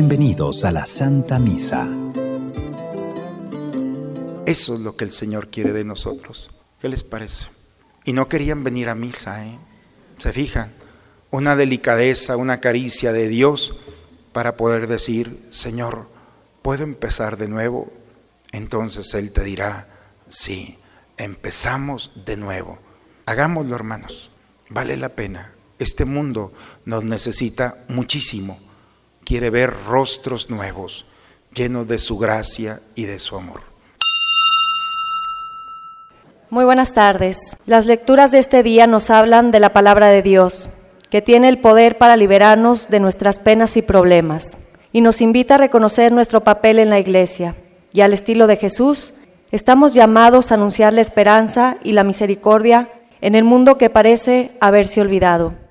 Bienvenidos 0.00 0.64
a 0.64 0.70
la 0.70 0.86
Santa 0.86 1.40
Misa. 1.40 1.88
Eso 4.46 4.74
es 4.74 4.80
lo 4.80 4.96
que 4.96 5.04
el 5.04 5.12
Señor 5.12 5.50
quiere 5.50 5.72
de 5.72 5.82
nosotros. 5.82 6.52
¿Qué 6.80 6.88
les 6.88 7.02
parece? 7.02 7.48
Y 8.04 8.12
no 8.12 8.28
querían 8.28 8.62
venir 8.62 8.90
a 8.90 8.94
misa, 8.94 9.44
¿eh? 9.44 9.58
¿Se 10.18 10.30
fijan? 10.30 10.72
Una 11.32 11.56
delicadeza, 11.56 12.36
una 12.36 12.60
caricia 12.60 13.12
de 13.12 13.26
Dios 13.26 13.74
para 14.32 14.56
poder 14.56 14.86
decir, 14.86 15.44
Señor, 15.50 16.08
¿puedo 16.62 16.84
empezar 16.84 17.36
de 17.36 17.48
nuevo? 17.48 17.92
Entonces 18.52 19.12
Él 19.14 19.32
te 19.32 19.42
dirá, 19.42 19.88
sí, 20.28 20.78
empezamos 21.16 22.12
de 22.24 22.36
nuevo. 22.36 22.78
Hagámoslo, 23.26 23.74
hermanos. 23.74 24.30
Vale 24.68 24.96
la 24.96 25.08
pena. 25.08 25.54
Este 25.80 26.04
mundo 26.04 26.52
nos 26.84 27.04
necesita 27.04 27.84
muchísimo. 27.88 28.67
Quiere 29.28 29.50
ver 29.50 29.74
rostros 29.86 30.48
nuevos, 30.48 31.04
llenos 31.52 31.86
de 31.86 31.98
su 31.98 32.16
gracia 32.16 32.80
y 32.94 33.04
de 33.04 33.18
su 33.18 33.36
amor. 33.36 33.60
Muy 36.48 36.64
buenas 36.64 36.94
tardes. 36.94 37.58
Las 37.66 37.84
lecturas 37.84 38.32
de 38.32 38.38
este 38.38 38.62
día 38.62 38.86
nos 38.86 39.10
hablan 39.10 39.50
de 39.50 39.60
la 39.60 39.74
palabra 39.74 40.08
de 40.08 40.22
Dios, 40.22 40.70
que 41.10 41.20
tiene 41.20 41.50
el 41.50 41.58
poder 41.58 41.98
para 41.98 42.16
liberarnos 42.16 42.88
de 42.88 43.00
nuestras 43.00 43.38
penas 43.38 43.76
y 43.76 43.82
problemas, 43.82 44.70
y 44.92 45.02
nos 45.02 45.20
invita 45.20 45.56
a 45.56 45.58
reconocer 45.58 46.10
nuestro 46.10 46.42
papel 46.42 46.78
en 46.78 46.88
la 46.88 46.98
Iglesia. 46.98 47.54
Y 47.92 48.00
al 48.00 48.14
estilo 48.14 48.46
de 48.46 48.56
Jesús, 48.56 49.12
estamos 49.50 49.92
llamados 49.92 50.50
a 50.50 50.54
anunciar 50.54 50.94
la 50.94 51.02
esperanza 51.02 51.76
y 51.84 51.92
la 51.92 52.02
misericordia 52.02 52.88
en 53.20 53.34
el 53.34 53.44
mundo 53.44 53.76
que 53.76 53.90
parece 53.90 54.56
haberse 54.62 55.02
olvidado. 55.02 55.67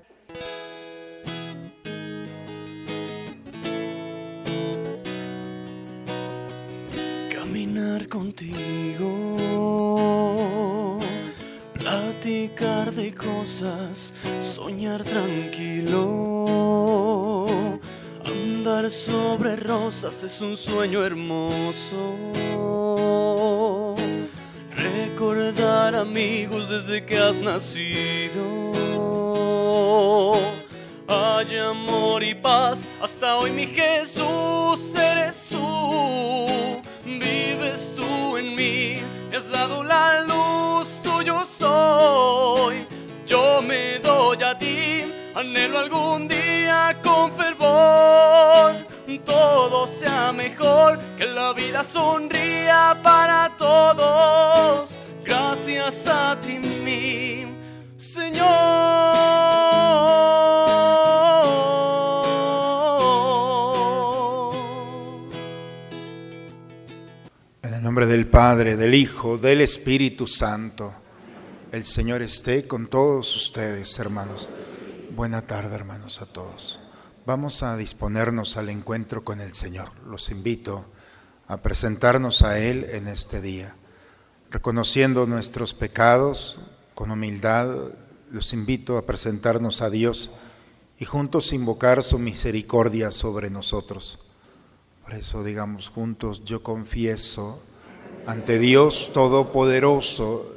Soñar 14.43 15.03
tranquilo, 15.03 16.45
andar 18.23 18.91
sobre 18.91 19.55
rosas 19.55 20.23
es 20.23 20.41
un 20.41 20.55
sueño 20.55 21.03
hermoso. 21.03 22.15
Recordar 24.75 25.95
amigos 25.95 26.69
desde 26.69 27.03
que 27.03 27.17
has 27.17 27.37
nacido. 27.37 28.43
Hay 31.07 31.57
amor 31.57 32.23
y 32.23 32.35
paz, 32.35 32.87
hasta 33.01 33.37
hoy 33.37 33.49
mi 33.51 33.65
Jesús 33.65 34.79
eres 34.95 35.47
tú. 35.49 35.57
Vives 37.05 37.93
tú 37.95 38.37
en 38.37 38.53
mí, 38.53 39.01
me 39.31 39.37
has 39.37 39.49
dado 39.49 39.83
la 39.83 40.21
luz, 40.25 41.01
tuyo 41.01 41.43
soy. 41.43 42.96
Yo 43.27 43.61
me 43.61 43.99
doy 43.99 44.41
a 44.41 44.57
ti, 44.57 45.03
anhelo 45.35 45.79
algún 45.79 46.27
día 46.27 46.97
con 47.03 47.31
fervor. 47.33 48.87
Todo 49.25 49.85
sea 49.87 50.31
mejor, 50.31 50.99
que 51.17 51.25
la 51.25 51.51
vida 51.51 51.83
sonría 51.83 52.97
para 53.03 53.51
todos. 53.57 54.97
Gracias 55.25 56.07
a 56.07 56.39
ti, 56.39 56.59
mi 56.85 57.45
Señor. 57.97 58.47
En 67.63 67.73
el 67.73 67.83
nombre 67.83 68.05
del 68.05 68.27
Padre, 68.27 68.77
del 68.77 68.95
Hijo, 68.95 69.37
del 69.37 69.59
Espíritu 69.59 70.25
Santo, 70.25 70.93
el 71.71 71.83
Señor 71.83 72.21
esté 72.21 72.67
con 72.67 72.87
todos 72.87 73.35
ustedes, 73.35 73.97
hermanos. 73.99 74.47
Buena 75.15 75.45
tarde, 75.45 75.75
hermanos, 75.75 76.21
a 76.21 76.25
todos. 76.25 76.79
Vamos 77.25 77.61
a 77.61 77.75
disponernos 77.75 78.55
al 78.57 78.69
encuentro 78.69 79.23
con 79.23 79.41
el 79.41 79.53
Señor. 79.53 79.89
Los 80.07 80.29
invito 80.29 80.85
a 81.47 81.57
presentarnos 81.57 82.41
a 82.41 82.59
Él 82.59 82.87
en 82.91 83.07
este 83.07 83.41
día. 83.41 83.75
Reconociendo 84.49 85.25
nuestros 85.25 85.73
pecados 85.73 86.57
con 86.95 87.11
humildad, 87.11 87.67
los 88.31 88.53
invito 88.53 88.97
a 88.97 89.05
presentarnos 89.05 89.81
a 89.81 89.89
Dios 89.89 90.31
y 90.99 91.05
juntos 91.05 91.51
invocar 91.51 92.01
su 92.01 92.17
misericordia 92.17 93.11
sobre 93.11 93.49
nosotros. 93.49 94.19
Por 95.03 95.15
eso 95.15 95.43
digamos 95.43 95.89
juntos, 95.89 96.43
yo 96.45 96.63
confieso 96.63 97.61
ante 98.25 98.57
Dios 98.57 99.11
Todopoderoso 99.13 100.56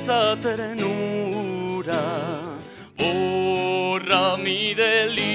inmensa 0.00 0.36
ternura, 0.40 2.00
borra 2.96 4.36
mi 4.38 4.74
delito, 4.74 5.29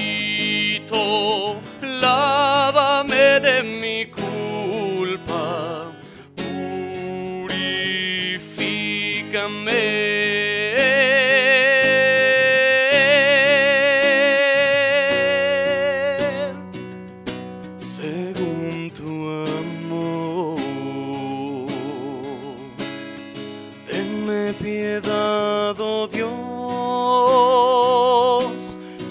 piedad, 24.52 25.74
oh 25.78 26.08
Dios, 26.08 26.26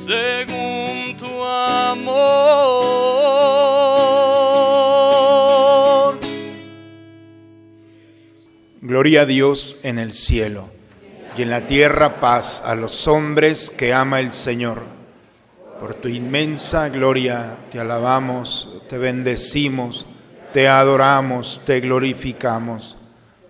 según 0.06 1.18
tu 1.18 1.44
amor. 1.44 2.36
Gloria 8.82 9.22
a 9.22 9.26
Dios 9.26 9.78
en 9.84 9.98
el 10.00 10.12
cielo 10.14 10.70
y 11.38 11.42
en 11.42 11.50
la 11.50 11.66
tierra 11.66 12.20
paz 12.20 12.64
a 12.66 12.76
los 12.76 13.08
hombres 13.08 13.70
que 13.72 13.94
ama 13.94 14.20
el 14.20 14.34
Señor. 14.34 14.84
Por 15.80 15.96
tu 15.96 16.08
inmensa 16.08 16.90
gloria 16.90 17.58
te 17.72 17.80
alabamos, 17.80 18.82
te 18.88 18.98
bendecimos, 18.98 20.06
te 20.54 20.68
adoramos, 20.68 21.62
te 21.66 21.82
glorificamos. 21.82 22.96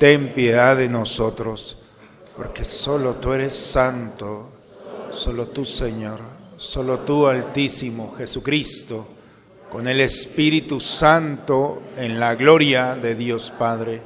ten 0.00 0.32
piedad 0.32 0.78
de 0.78 0.88
nosotros, 0.88 1.76
porque 2.34 2.64
solo 2.64 3.16
tú 3.16 3.34
eres 3.34 3.54
santo, 3.54 4.48
solo 5.10 5.48
tú 5.48 5.66
Señor, 5.66 6.20
solo 6.56 7.00
tú 7.00 7.26
Altísimo 7.26 8.14
Jesucristo, 8.16 9.06
con 9.70 9.86
el 9.86 10.00
Espíritu 10.00 10.80
Santo 10.80 11.82
en 11.98 12.18
la 12.18 12.34
gloria 12.34 12.96
de 12.96 13.14
Dios 13.14 13.52
Padre. 13.58 14.00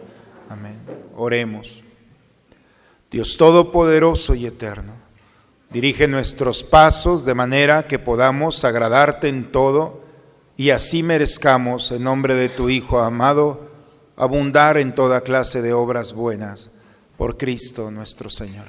Amén. 0.48 0.80
Oremos. 1.14 1.84
Dios 3.08 3.36
Todopoderoso 3.36 4.34
y 4.34 4.46
Eterno, 4.46 4.94
dirige 5.70 6.08
nuestros 6.08 6.64
pasos 6.64 7.24
de 7.24 7.34
manera 7.34 7.86
que 7.86 8.00
podamos 8.00 8.64
agradarte 8.64 9.28
en 9.28 9.52
todo 9.52 10.00
y 10.56 10.70
así 10.70 11.04
merezcamos, 11.04 11.92
en 11.92 12.02
nombre 12.02 12.34
de 12.34 12.48
tu 12.48 12.68
Hijo 12.68 12.98
amado, 12.98 13.73
abundar 14.16 14.76
en 14.76 14.94
toda 14.94 15.22
clase 15.22 15.62
de 15.62 15.72
obras 15.72 16.12
buenas 16.12 16.70
por 17.16 17.36
Cristo 17.36 17.90
nuestro 17.90 18.30
Señor. 18.30 18.66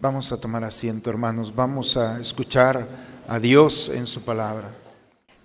Vamos 0.00 0.32
a 0.32 0.40
tomar 0.40 0.64
asiento, 0.64 1.10
hermanos, 1.10 1.54
vamos 1.54 1.96
a 1.96 2.20
escuchar 2.20 2.86
a 3.26 3.38
Dios 3.38 3.88
en 3.88 4.06
su 4.06 4.22
palabra. 4.22 4.68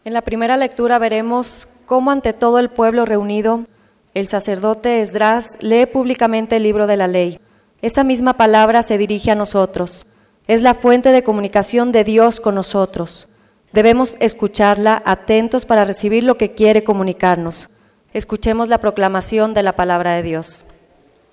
En 0.03 0.13
la 0.13 0.21
primera 0.21 0.57
lectura 0.57 0.99
veremos 0.99 1.67
cómo 1.85 2.11
ante 2.11 2.33
todo 2.33 2.59
el 2.59 2.69
pueblo 2.69 3.05
reunido, 3.05 3.65
el 4.13 4.27
sacerdote 4.27 5.01
Esdras 5.01 5.57
lee 5.61 5.85
públicamente 5.85 6.57
el 6.57 6.63
libro 6.63 6.87
de 6.87 6.97
la 6.97 7.07
ley. 7.07 7.39
Esa 7.81 8.03
misma 8.03 8.33
palabra 8.33 8.83
se 8.83 8.97
dirige 8.97 9.31
a 9.31 9.35
nosotros. 9.35 10.05
Es 10.47 10.61
la 10.61 10.73
fuente 10.73 11.11
de 11.11 11.23
comunicación 11.23 11.91
de 11.91 12.03
Dios 12.03 12.39
con 12.39 12.55
nosotros. 12.55 13.27
Debemos 13.71 14.17
escucharla 14.19 15.01
atentos 15.05 15.65
para 15.65 15.85
recibir 15.85 16.23
lo 16.23 16.37
que 16.37 16.53
quiere 16.53 16.83
comunicarnos. 16.83 17.69
Escuchemos 18.11 18.69
la 18.69 18.79
proclamación 18.79 19.53
de 19.53 19.61
la 19.61 19.73
palabra 19.73 20.13
de 20.13 20.23
Dios. 20.23 20.63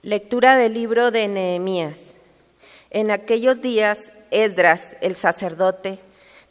Lectura 0.03 0.59
del 0.59 0.75
libro 0.75 1.11
de 1.11 1.27
Nehemías. 1.27 2.19
En 2.91 3.11
aquellos 3.11 3.63
días, 3.63 4.13
Esdras, 4.31 4.95
el 5.01 5.15
sacerdote, 5.15 6.01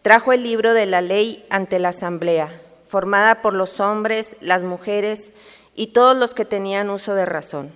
trajo 0.01 0.33
el 0.33 0.42
libro 0.42 0.74
de 0.74 0.88
la 0.88 1.01
ley 1.01 1.45
ante 1.51 1.77
la 1.77 1.89
asamblea, 1.89 2.50
formada 2.88 3.44
por 3.44 3.54
los 3.54 3.80
hombres, 3.80 4.36
las 4.42 4.63
mujeres 4.63 5.31
y 5.75 5.88
todos 5.88 6.18
los 6.18 6.33
que 6.33 6.44
tenían 6.44 6.89
uso 6.89 7.13
de 7.13 7.27
razón. 7.27 7.72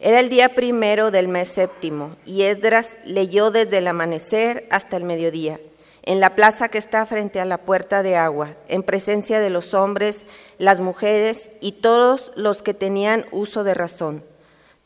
Era 0.00 0.18
el 0.18 0.30
día 0.30 0.54
primero 0.54 1.10
del 1.10 1.28
mes 1.28 1.48
séptimo 1.48 2.16
y 2.24 2.44
Esdras 2.44 2.96
leyó 3.04 3.50
desde 3.50 3.78
el 3.78 3.86
amanecer 3.86 4.66
hasta 4.70 4.96
el 4.96 5.04
mediodía, 5.04 5.60
en 6.02 6.20
la 6.20 6.34
plaza 6.34 6.68
que 6.68 6.78
está 6.78 7.06
frente 7.06 7.40
a 7.40 7.44
la 7.44 7.58
puerta 7.58 8.02
de 8.02 8.16
agua, 8.16 8.56
en 8.68 8.82
presencia 8.82 9.40
de 9.40 9.50
los 9.50 9.72
hombres, 9.72 10.26
las 10.58 10.80
mujeres 10.80 11.52
y 11.60 11.72
todos 11.72 12.32
los 12.34 12.62
que 12.62 12.74
tenían 12.74 13.26
uso 13.30 13.62
de 13.62 13.74
razón. 13.74 14.24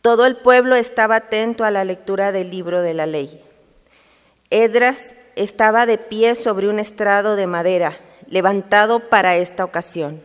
Todo 0.02 0.26
el 0.26 0.36
pueblo 0.36 0.76
estaba 0.76 1.16
atento 1.16 1.64
a 1.64 1.70
la 1.70 1.84
lectura 1.84 2.32
del 2.32 2.50
libro 2.50 2.82
de 2.82 2.94
la 2.94 3.06
ley. 3.06 3.42
Esdras 4.50 5.16
estaba 5.34 5.86
de 5.86 5.98
pie 5.98 6.34
sobre 6.34 6.68
un 6.68 6.78
estrado 6.78 7.34
de 7.34 7.46
madera, 7.46 7.96
levantado 8.28 9.08
para 9.08 9.36
esta 9.36 9.64
ocasión. 9.64 10.22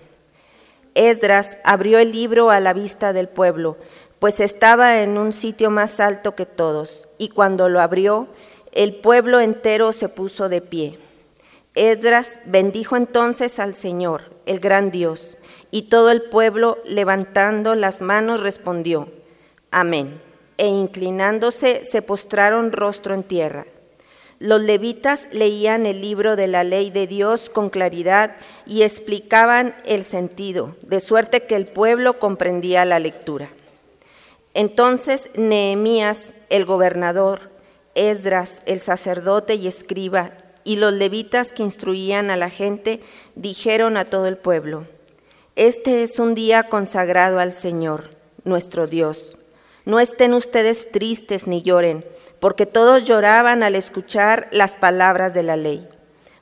Esdras 0.94 1.58
abrió 1.64 2.00
el 2.00 2.12
libro 2.12 2.52
a 2.52 2.60
la 2.60 2.74
vista 2.74 3.14
del 3.14 3.30
pueblo, 3.30 3.78
pues 4.20 4.40
estaba 4.40 5.02
en 5.02 5.18
un 5.18 5.34
sitio 5.34 5.72
más 5.72 6.00
alto 6.00 6.36
que 6.36 6.46
todos, 6.46 7.08
y 7.18 7.30
cuando 7.30 7.70
lo 7.70 7.82
abrió, 7.82 8.28
el 8.72 8.96
pueblo 8.96 9.40
entero 9.40 9.92
se 9.92 10.10
puso 10.10 10.50
de 10.50 10.62
pie. 10.62 11.00
Esdras 11.76 12.40
bendijo 12.46 12.96
entonces 12.98 13.60
al 13.60 13.76
Señor, 13.76 14.24
el 14.46 14.60
gran 14.60 14.92
Dios, 14.92 15.38
y 15.72 15.84
todo 15.84 16.12
el 16.12 16.24
pueblo, 16.24 16.80
levantando 16.86 17.76
las 17.76 18.02
manos, 18.02 18.42
respondió, 18.42 19.10
Amén. 19.72 20.22
E 20.58 20.68
inclinándose, 20.68 21.86
se 21.86 22.02
postraron 22.02 22.72
rostro 22.72 23.14
en 23.14 23.24
tierra. 23.24 23.66
Los 24.38 24.62
levitas 24.62 25.28
leían 25.32 25.86
el 25.86 26.02
libro 26.02 26.36
de 26.36 26.48
la 26.48 26.64
ley 26.64 26.90
de 26.90 27.08
Dios 27.08 27.50
con 27.50 27.70
claridad 27.70 28.36
y 28.66 28.82
explicaban 28.82 29.76
el 29.86 30.04
sentido, 30.04 30.76
de 30.82 31.00
suerte 31.00 31.44
que 31.44 31.56
el 31.56 31.68
pueblo 31.68 32.20
comprendía 32.20 32.84
la 32.84 33.00
lectura. 33.00 33.50
Entonces 34.54 35.30
Nehemías, 35.36 36.34
el 36.50 36.66
gobernador, 36.66 37.52
Esdras, 37.96 38.62
el 38.66 38.80
sacerdote 38.80 39.56
y 39.56 39.68
escriba, 39.68 40.32
y 40.64 40.76
los 40.76 40.94
levitas 40.94 41.52
que 41.52 41.64
instruían 41.64 42.30
a 42.30 42.38
la 42.38 42.50
gente, 42.50 43.02
dijeron 43.36 43.98
a 43.98 44.06
todo 44.06 44.28
el 44.28 44.38
pueblo, 44.38 44.86
Este 45.56 46.04
es 46.04 46.20
un 46.20 46.36
día 46.36 46.64
consagrado 46.64 47.40
al 47.40 47.54
Señor, 47.54 48.12
nuestro 48.44 48.88
Dios. 48.88 49.38
No 49.86 50.00
estén 50.00 50.34
ustedes 50.34 50.92
tristes 50.92 51.48
ni 51.48 51.62
lloren, 51.62 52.06
porque 52.40 52.66
todos 52.66 53.04
lloraban 53.04 53.64
al 53.64 53.76
escuchar 53.76 54.48
las 54.52 54.74
palabras 54.74 55.34
de 55.34 55.44
la 55.44 55.58
ley. 55.58 55.88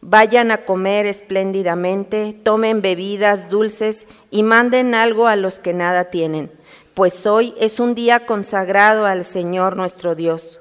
Vayan 0.02 0.52
a 0.52 0.60
comer 0.66 1.06
espléndidamente, 1.06 2.38
tomen 2.44 2.82
bebidas 2.82 3.50
dulces 3.50 4.08
y 4.32 4.44
manden 4.44 4.96
algo 4.96 5.28
a 5.28 5.36
los 5.36 5.60
que 5.60 5.74
nada 5.74 6.06
tienen 6.06 6.52
pues 7.00 7.26
hoy 7.26 7.56
es 7.58 7.80
un 7.80 7.96
día 7.96 8.26
consagrado 8.26 9.06
al 9.06 9.24
Señor 9.24 9.78
nuestro 9.78 10.16
Dios. 10.16 10.60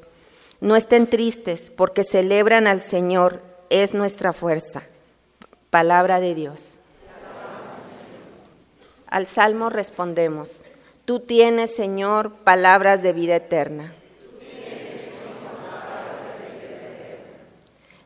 No 0.60 0.74
estén 0.74 1.08
tristes, 1.08 1.70
porque 1.70 2.04
celebran 2.04 2.66
al 2.66 2.80
Señor, 2.80 3.42
es 3.70 3.94
nuestra 3.94 4.32
fuerza. 4.32 4.82
Palabra 5.70 6.20
de 6.20 6.34
Dios. 6.34 6.80
Al 9.06 9.26
Salmo 9.26 9.70
respondemos, 9.70 10.62
Tú 11.04 11.20
tienes, 11.20 11.74
Señor, 11.74 12.32
palabras 12.44 13.02
de 13.02 13.14
vida 13.14 13.36
eterna. 13.36 13.94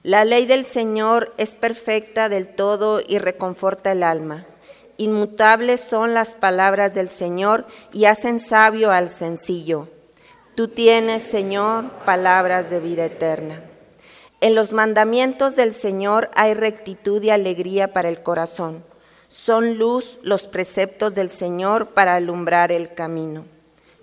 La 0.05 0.25
ley 0.25 0.46
del 0.46 0.64
Señor 0.64 1.32
es 1.37 1.55
perfecta 1.55 2.28
del 2.28 2.48
todo 2.48 3.00
y 3.06 3.19
reconforta 3.19 3.93
el 3.93 4.02
alma. 4.02 4.46
Inmutables 4.98 5.81
son 5.81 6.14
las 6.14 6.34
palabras 6.34 6.94
del 6.94 7.08
Señor 7.08 7.66
y 7.93 8.05
hacen 8.05 8.38
sabio 8.38 8.90
al 8.93 9.10
sencillo. 9.10 9.88
Tú 10.55 10.69
tienes, 10.69 11.23
Señor, 11.23 11.89
palabras 12.05 12.69
de 12.69 12.79
vida 12.79 13.06
eterna. 13.06 13.63
En 14.43 14.55
los 14.55 14.73
mandamientos 14.73 15.56
del 15.56 15.73
Señor 15.73 16.31
hay 16.35 16.53
rectitud 16.53 17.23
y 17.23 17.31
alegría 17.31 17.94
para 17.94 18.11
el 18.11 18.23
corazón. 18.23 18.85
Son 19.29 19.79
luz 19.79 20.19
los 20.23 20.47
preceptos 20.49 21.15
del 21.15 21.31
Señor 21.31 21.94
para 21.94 22.17
alumbrar 22.17 22.71
el 22.71 22.93
camino. 22.93 23.47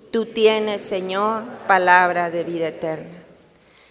Tú 0.09 0.25
tienes, 0.25 0.81
Señor, 0.81 1.43
palabra 1.67 2.31
de 2.31 2.43
vida 2.43 2.69
eterna. 2.69 3.21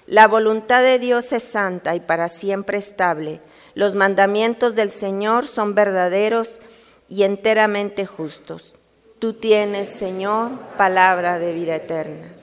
La 0.07 0.27
voluntad 0.27 0.83
de 0.83 0.99
Dios 0.99 1.33
es 1.33 1.45
santa 1.45 1.95
y 1.95 2.01
para 2.01 2.29
siempre 2.29 2.79
estable. 2.79 3.41
Los 3.75 3.95
mandamientos 3.95 4.75
del 4.75 4.91
Señor 4.91 5.47
son 5.47 5.77
verdaderos 5.77 6.59
y 7.09 7.23
enteramente 7.23 8.05
justos. 8.05 8.75
Tú 9.21 9.35
tienes, 9.35 9.89
Señor, 9.91 10.59
palabra 10.77 11.39
de 11.39 11.53
vida 11.53 11.77
eterna. 11.77 12.38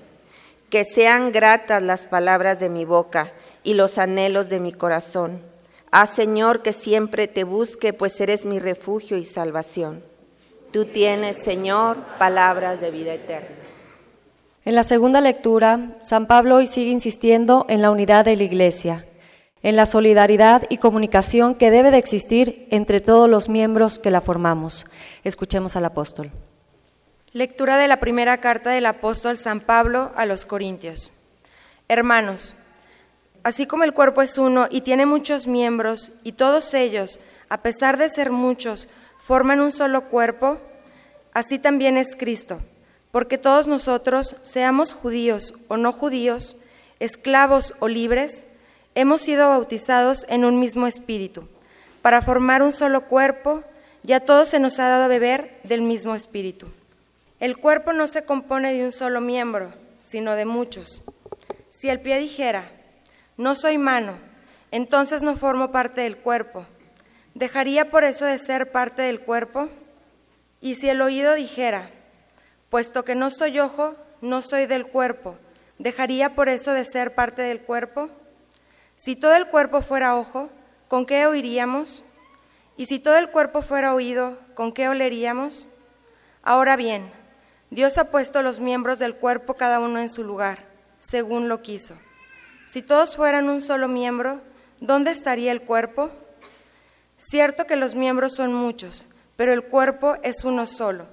Que 0.76 0.84
sean 0.84 1.32
gratas 1.32 1.82
las 1.82 2.06
palabras 2.06 2.60
de 2.60 2.68
mi 2.68 2.84
boca 2.84 3.32
y 3.64 3.76
los 3.76 3.98
anhelos 3.98 4.50
de 4.50 4.60
mi 4.60 4.74
corazón. 4.74 5.42
Haz, 5.90 6.10
Señor, 6.10 6.64
que 6.64 6.74
siempre 6.74 7.30
te 7.30 7.46
busque, 7.46 7.94
pues 7.94 8.20
eres 8.20 8.44
mi 8.44 8.60
refugio 8.60 9.16
y 9.16 9.24
salvación. 9.24 10.04
Tú 10.74 10.84
tienes, 10.84 11.38
Señor, 11.38 11.96
palabras 12.20 12.82
de 12.82 12.92
vida 12.92 13.14
eterna. 13.14 13.56
En 14.66 14.76
la 14.76 14.84
segunda 14.84 15.22
lectura, 15.22 15.96
San 16.02 16.26
Pablo 16.26 16.58
hoy 16.58 16.68
sigue 16.68 16.92
insistiendo 16.92 17.66
en 17.70 17.82
la 17.82 17.90
unidad 17.90 18.26
de 18.26 18.36
la 18.36 18.44
Iglesia 18.44 19.06
en 19.64 19.78
la 19.78 19.86
solidaridad 19.86 20.64
y 20.70 20.78
comunicación 20.78 21.56
que 21.56 21.72
debe 21.72 21.90
de 21.90 21.98
existir 21.98 22.68
entre 22.70 23.00
todos 23.00 23.30
los 23.30 23.48
miembros 23.48 23.98
que 23.98 24.12
la 24.12 24.20
formamos. 24.20 24.86
Escuchemos 25.24 25.78
al 25.78 25.86
apóstol. 25.86 26.32
Lectura 27.36 27.78
de 27.78 27.90
la 27.90 28.00
primera 28.00 28.38
carta 28.38 28.70
del 28.70 28.86
apóstol 28.86 29.36
San 29.38 29.60
Pablo 29.60 30.14
a 30.16 30.26
los 30.26 30.46
Corintios. 30.46 31.12
Hermanos, 31.90 32.54
así 33.44 33.66
como 33.68 33.84
el 33.84 33.92
cuerpo 33.92 34.22
es 34.22 34.38
uno 34.38 34.68
y 34.72 34.80
tiene 34.80 35.06
muchos 35.06 35.46
miembros, 35.46 36.12
y 36.24 36.32
todos 36.32 36.74
ellos, 36.74 37.20
a 37.50 37.58
pesar 37.58 37.98
de 37.98 38.10
ser 38.10 38.32
muchos, 38.32 38.88
forman 39.20 39.60
un 39.60 39.72
solo 39.72 40.06
cuerpo, 40.06 40.60
así 41.34 41.60
también 41.60 41.98
es 41.98 42.16
Cristo, 42.16 42.62
porque 43.12 43.38
todos 43.38 43.68
nosotros, 43.68 44.38
seamos 44.44 44.94
judíos 44.94 45.56
o 45.68 45.76
no 45.76 45.92
judíos, 45.92 46.56
esclavos 47.02 47.76
o 47.82 47.90
libres, 47.90 48.46
hemos 48.96 49.20
sido 49.20 49.50
bautizados 49.50 50.26
en 50.30 50.46
un 50.46 50.58
mismo 50.58 50.88
espíritu, 50.88 51.50
para 52.02 52.22
formar 52.22 52.64
un 52.64 52.72
solo 52.72 53.08
cuerpo, 53.08 53.62
y 54.04 54.14
a 54.14 54.22
todos 54.22 54.48
se 54.48 54.60
nos 54.62 54.80
ha 54.80 54.88
dado 54.88 55.04
a 55.04 55.10
beber 55.10 55.60
del 55.66 55.82
mismo 55.82 56.16
espíritu. 56.16 56.68
El 57.40 57.58
cuerpo 57.58 57.92
no 57.92 58.08
se 58.08 58.24
compone 58.24 58.72
de 58.72 58.86
un 58.86 58.94
solo 58.94 59.20
miembro, 59.20 59.74
sino 60.00 60.36
de 60.36 60.46
muchos. 60.46 61.02
Si 61.70 61.90
el 61.90 62.00
pie 62.00 62.18
dijera, 62.18 62.72
no 63.36 63.56
soy 63.56 63.78
mano, 63.78 64.18
entonces 64.72 65.22
no 65.22 65.36
formo 65.36 65.72
parte 65.72 66.02
del 66.02 66.16
cuerpo, 66.16 66.66
¿dejaría 67.34 67.92
por 67.92 68.06
eso 68.06 68.24
de 68.24 68.38
ser 68.38 68.72
parte 68.72 69.02
del 69.02 69.20
cuerpo? 69.20 69.70
Y 70.62 70.76
si 70.76 70.88
el 70.88 71.02
oído 71.02 71.34
dijera, 71.34 71.92
puesto 72.70 73.04
que 73.04 73.16
no 73.16 73.30
soy 73.30 73.60
ojo, 73.60 73.96
no 74.22 74.42
soy 74.42 74.66
del 74.66 74.88
cuerpo, 74.88 75.36
¿dejaría 75.78 76.36
por 76.36 76.48
eso 76.48 76.72
de 76.72 76.86
ser 76.86 77.16
parte 77.16 77.42
del 77.42 77.60
cuerpo? 77.60 78.10
Si 78.96 79.18
todo 79.18 79.36
el 79.36 79.48
cuerpo 79.48 79.82
fuera 79.82 80.16
ojo, 80.16 80.50
¿con 80.88 81.06
qué 81.06 81.28
oiríamos? 81.28 82.06
Y 82.78 82.86
si 82.86 83.00
todo 83.00 83.18
el 83.18 83.30
cuerpo 83.30 83.62
fuera 83.62 83.94
oído, 83.94 84.40
¿con 84.54 84.72
qué 84.72 84.88
oleríamos? 84.88 85.68
Ahora 86.42 86.78
bien, 86.78 87.12
Dios 87.70 87.98
ha 87.98 88.12
puesto 88.12 88.42
los 88.42 88.60
miembros 88.60 89.00
del 89.00 89.16
cuerpo 89.16 89.56
cada 89.56 89.80
uno 89.80 90.00
en 90.00 90.10
su 90.10 90.24
lugar, 90.24 90.60
según 91.00 91.50
lo 91.50 91.62
quiso. 91.62 91.96
Si 92.68 92.82
todos 92.82 93.16
fueran 93.16 93.50
un 93.50 93.62
solo 93.62 93.88
miembro, 93.88 94.42
¿dónde 94.80 95.12
estaría 95.12 95.52
el 95.52 95.62
cuerpo? 95.62 96.12
Cierto 97.18 97.66
que 97.66 97.76
los 97.76 97.96
miembros 97.96 98.36
son 98.36 98.54
muchos, 98.54 99.06
pero 99.36 99.54
el 99.54 99.64
cuerpo 99.64 100.16
es 100.24 100.44
uno 100.44 100.66
solo. 100.66 101.06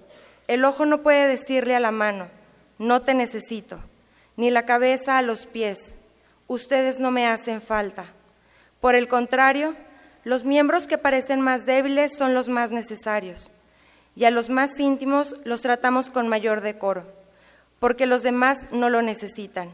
El 0.49 0.65
ojo 0.65 0.87
no 0.87 1.03
puede 1.03 1.29
decirle 1.29 1.75
a 1.75 1.81
la 1.81 1.91
mano, 1.91 2.29
no 2.79 3.03
te 3.03 3.15
necesito, 3.15 3.79
ni 4.37 4.51
la 4.51 4.67
cabeza 4.67 5.19
a 5.19 5.23
los 5.23 5.47
pies, 5.47 5.99
ustedes 6.49 7.01
no 7.01 7.11
me 7.11 7.27
hacen 7.27 7.61
falta. 7.61 8.07
Por 8.81 8.95
el 8.95 9.09
contrario, 9.09 9.77
los 10.25 10.45
miembros 10.45 10.87
que 10.87 10.99
parecen 10.99 11.41
más 11.41 11.67
débiles 11.67 12.17
son 12.17 12.35
los 12.35 12.49
más 12.49 12.71
necesarios, 12.71 13.53
y 14.15 14.25
a 14.25 14.31
los 14.31 14.51
más 14.51 14.79
íntimos 14.79 15.37
los 15.45 15.63
tratamos 15.63 16.11
con 16.11 16.29
mayor 16.29 16.61
decoro, 16.61 17.05
porque 17.79 18.07
los 18.07 18.23
demás 18.23 18.69
no 18.73 18.91
lo 18.91 19.03
necesitan. 19.03 19.71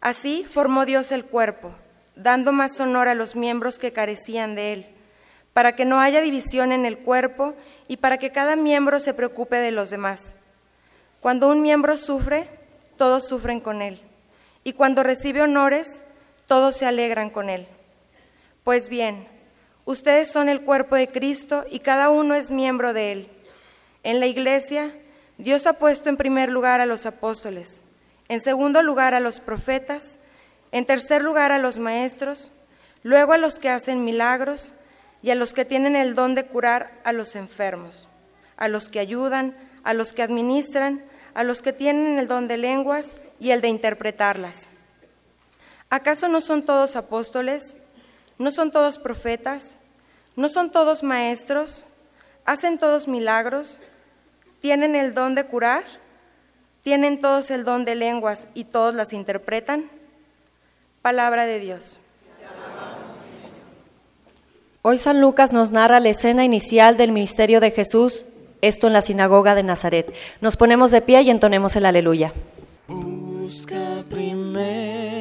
Así 0.00 0.44
formó 0.44 0.86
Dios 0.86 1.10
el 1.10 1.24
cuerpo, 1.24 1.72
dando 2.14 2.52
más 2.52 2.78
honor 2.80 3.08
a 3.08 3.14
los 3.14 3.34
miembros 3.34 3.78
que 3.78 3.92
carecían 3.92 4.54
de 4.54 4.72
él, 4.72 4.86
para 5.52 5.74
que 5.74 5.84
no 5.84 6.00
haya 6.00 6.20
división 6.20 6.70
en 6.70 6.86
el 6.86 6.98
cuerpo 6.98 7.54
y 7.88 7.96
para 7.96 8.18
que 8.18 8.30
cada 8.30 8.54
miembro 8.54 9.00
se 9.00 9.14
preocupe 9.14 9.56
de 9.56 9.72
los 9.72 9.90
demás. 9.90 10.36
Cuando 11.20 11.48
un 11.48 11.62
miembro 11.62 11.96
sufre, 11.96 12.48
todos 12.96 13.26
sufren 13.26 13.60
con 13.60 13.82
él. 13.82 14.00
Y 14.62 14.74
cuando 14.74 15.02
recibe 15.02 15.42
honores, 15.42 16.02
todos 16.46 16.76
se 16.76 16.86
alegran 16.86 17.30
con 17.30 17.48
él. 17.48 17.66
Pues 18.62 18.88
bien, 18.88 19.26
ustedes 19.88 20.30
son 20.30 20.50
el 20.50 20.60
cuerpo 20.60 20.96
de 20.96 21.08
Cristo 21.08 21.64
y 21.70 21.78
cada 21.78 22.10
uno 22.10 22.34
es 22.34 22.50
miembro 22.50 22.92
de 22.92 23.10
él. 23.10 23.28
En 24.02 24.20
la 24.20 24.26
iglesia, 24.26 24.94
Dios 25.38 25.66
ha 25.66 25.72
puesto 25.72 26.10
en 26.10 26.18
primer 26.18 26.50
lugar 26.50 26.82
a 26.82 26.86
los 26.86 27.06
apóstoles, 27.06 27.84
en 28.28 28.40
segundo 28.40 28.82
lugar 28.82 29.14
a 29.14 29.20
los 29.20 29.40
profetas, 29.40 30.18
en 30.72 30.84
tercer 30.84 31.22
lugar 31.22 31.52
a 31.52 31.58
los 31.58 31.78
maestros, 31.78 32.52
luego 33.02 33.32
a 33.32 33.38
los 33.38 33.58
que 33.58 33.70
hacen 33.70 34.04
milagros 34.04 34.74
y 35.22 35.30
a 35.30 35.34
los 35.34 35.54
que 35.54 35.64
tienen 35.64 35.96
el 35.96 36.14
don 36.14 36.34
de 36.34 36.44
curar 36.44 36.92
a 37.02 37.12
los 37.12 37.34
enfermos, 37.34 38.08
a 38.58 38.68
los 38.68 38.90
que 38.90 39.00
ayudan, 39.00 39.56
a 39.84 39.94
los 39.94 40.12
que 40.12 40.22
administran, 40.22 41.02
a 41.32 41.44
los 41.44 41.62
que 41.62 41.72
tienen 41.72 42.18
el 42.18 42.28
don 42.28 42.46
de 42.46 42.58
lenguas 42.58 43.16
y 43.40 43.52
el 43.52 43.62
de 43.62 43.68
interpretarlas. 43.68 44.68
¿Acaso 45.88 46.28
no 46.28 46.42
son 46.42 46.62
todos 46.62 46.94
apóstoles? 46.94 47.78
¿No 48.38 48.52
son 48.52 48.70
todos 48.70 48.98
profetas? 48.98 49.78
¿No 50.36 50.48
son 50.48 50.70
todos 50.70 51.02
maestros? 51.02 51.86
¿Hacen 52.44 52.78
todos 52.78 53.08
milagros? 53.08 53.80
¿Tienen 54.60 54.94
el 54.94 55.12
don 55.12 55.34
de 55.34 55.44
curar? 55.44 55.84
¿Tienen 56.84 57.20
todos 57.20 57.50
el 57.50 57.64
don 57.64 57.84
de 57.84 57.96
lenguas 57.96 58.46
y 58.54 58.64
todos 58.64 58.94
las 58.94 59.12
interpretan? 59.12 59.90
Palabra 61.02 61.46
de 61.46 61.58
Dios. 61.58 61.98
Hoy 64.82 64.98
San 64.98 65.20
Lucas 65.20 65.52
nos 65.52 65.72
narra 65.72 65.98
la 65.98 66.10
escena 66.10 66.44
inicial 66.44 66.96
del 66.96 67.10
ministerio 67.10 67.60
de 67.60 67.72
Jesús, 67.72 68.24
esto 68.62 68.86
en 68.86 68.92
la 68.92 69.02
sinagoga 69.02 69.56
de 69.56 69.64
Nazaret. 69.64 70.14
Nos 70.40 70.56
ponemos 70.56 70.92
de 70.92 71.02
pie 71.02 71.22
y 71.22 71.30
entonemos 71.30 71.74
el 71.74 71.86
aleluya. 71.86 72.32
Busca 72.86 74.04
primero 74.08 75.17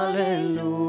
aleluya. 0.08 0.84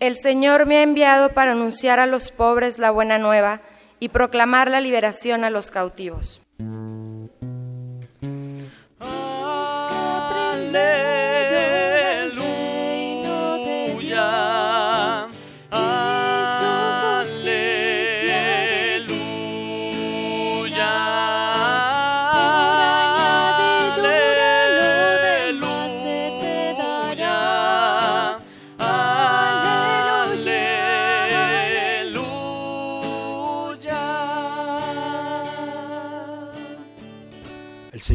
El 0.00 0.16
Señor 0.16 0.66
me 0.66 0.78
ha 0.78 0.82
enviado 0.82 1.28
para 1.34 1.52
anunciar 1.52 2.00
a 2.00 2.06
los 2.06 2.32
pobres 2.32 2.78
la 2.78 2.90
buena 2.90 3.18
nueva 3.18 3.60
y 4.00 4.08
proclamar 4.08 4.70
la 4.70 4.80
liberación 4.80 5.44
a 5.44 5.50
los 5.50 5.70
cautivos. 5.70 6.40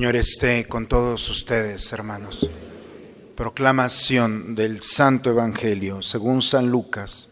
Señor 0.05 0.17
esté 0.17 0.67
con 0.67 0.85
todos 0.85 1.27
ustedes, 1.31 1.91
hermanos. 1.91 2.47
Proclamación 3.35 4.53
del 4.53 4.83
Santo 4.83 5.31
Evangelio 5.31 6.03
según 6.03 6.43
San 6.43 6.69
Lucas. 6.69 7.29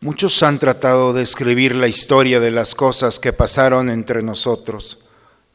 Muchos 0.00 0.42
han 0.42 0.58
tratado 0.58 1.12
de 1.12 1.22
escribir 1.22 1.76
la 1.76 1.86
historia 1.86 2.40
de 2.40 2.50
las 2.50 2.74
cosas 2.74 3.20
que 3.20 3.32
pasaron 3.32 3.88
entre 3.88 4.20
nosotros, 4.20 4.98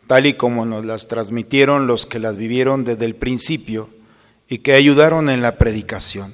tal 0.08 0.26
y 0.26 0.36
como 0.36 0.66
nos 0.66 0.86
las 0.86 1.10
transmitieron 1.10 1.86
los 1.86 2.06
que 2.06 2.20
las 2.20 2.38
vivieron 2.38 2.86
desde 2.86 3.04
el 3.04 3.16
principio 3.18 3.90
y 4.48 4.60
que 4.60 4.72
ayudaron 4.72 5.30
en 5.30 5.42
la 5.42 5.58
predicación. 5.58 6.32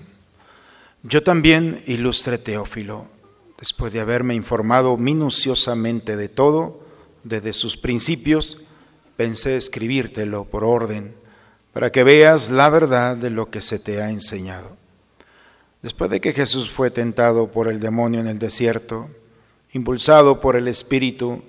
Yo 1.01 1.23
también, 1.23 1.81
ilustre 1.87 2.37
Teófilo, 2.37 3.07
después 3.63 3.93
de 3.93 4.01
haberme 4.01 4.35
informado 4.35 4.97
minuciosamente 4.97 6.17
de 6.17 6.27
todo, 6.27 6.81
desde 7.23 7.53
sus 7.53 7.77
principios, 7.77 8.57
pensé 9.15 9.55
escribírtelo 9.55 10.43
por 10.43 10.65
orden, 10.65 11.15
para 11.71 11.89
que 11.89 12.03
veas 12.03 12.49
la 12.49 12.69
verdad 12.69 13.15
de 13.15 13.29
lo 13.29 13.49
que 13.51 13.61
se 13.61 13.79
te 13.79 14.01
ha 14.01 14.09
enseñado. 14.09 14.75
Después 15.81 16.11
de 16.11 16.19
que 16.19 16.33
Jesús 16.33 16.69
fue 16.69 16.91
tentado 16.91 17.51
por 17.51 17.69
el 17.69 17.79
demonio 17.79 18.19
en 18.19 18.27
el 18.27 18.37
desierto, 18.37 19.09
impulsado 19.71 20.41
por 20.41 20.57
el 20.57 20.67
Espíritu, 20.67 21.41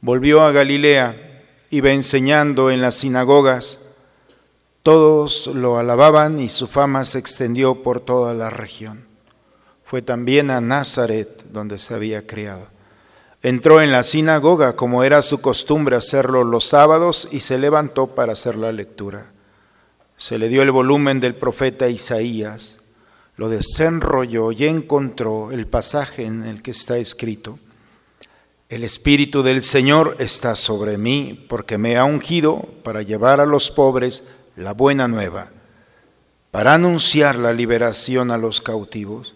volvió 0.00 0.42
a 0.42 0.52
Galilea, 0.52 1.42
iba 1.70 1.90
enseñando 1.90 2.70
en 2.70 2.80
las 2.80 2.94
sinagogas, 2.94 3.88
todos 4.84 5.48
lo 5.48 5.78
alababan 5.78 6.38
y 6.38 6.48
su 6.48 6.68
fama 6.68 7.04
se 7.04 7.18
extendió 7.18 7.82
por 7.82 7.98
toda 7.98 8.34
la 8.34 8.50
región. 8.50 9.05
Fue 9.86 10.02
también 10.02 10.50
a 10.50 10.60
Nazaret, 10.60 11.44
donde 11.52 11.78
se 11.78 11.94
había 11.94 12.26
criado. 12.26 12.66
Entró 13.40 13.80
en 13.80 13.92
la 13.92 14.02
sinagoga, 14.02 14.74
como 14.74 15.04
era 15.04 15.22
su 15.22 15.40
costumbre 15.40 15.94
hacerlo 15.94 16.42
los 16.42 16.66
sábados, 16.66 17.28
y 17.30 17.38
se 17.38 17.56
levantó 17.56 18.08
para 18.08 18.32
hacer 18.32 18.56
la 18.56 18.72
lectura. 18.72 19.30
Se 20.16 20.40
le 20.40 20.48
dio 20.48 20.62
el 20.62 20.72
volumen 20.72 21.20
del 21.20 21.36
profeta 21.36 21.88
Isaías, 21.88 22.78
lo 23.36 23.48
desenrolló 23.48 24.50
y 24.50 24.64
encontró 24.64 25.52
el 25.52 25.68
pasaje 25.68 26.24
en 26.24 26.44
el 26.44 26.62
que 26.62 26.72
está 26.72 26.98
escrito, 26.98 27.60
El 28.68 28.82
Espíritu 28.82 29.44
del 29.44 29.62
Señor 29.62 30.16
está 30.18 30.56
sobre 30.56 30.98
mí, 30.98 31.46
porque 31.48 31.78
me 31.78 31.96
ha 31.96 32.04
ungido 32.04 32.68
para 32.82 33.02
llevar 33.02 33.38
a 33.38 33.46
los 33.46 33.70
pobres 33.70 34.24
la 34.56 34.72
buena 34.72 35.06
nueva, 35.06 35.50
para 36.50 36.74
anunciar 36.74 37.36
la 37.36 37.52
liberación 37.52 38.32
a 38.32 38.36
los 38.36 38.60
cautivos 38.60 39.35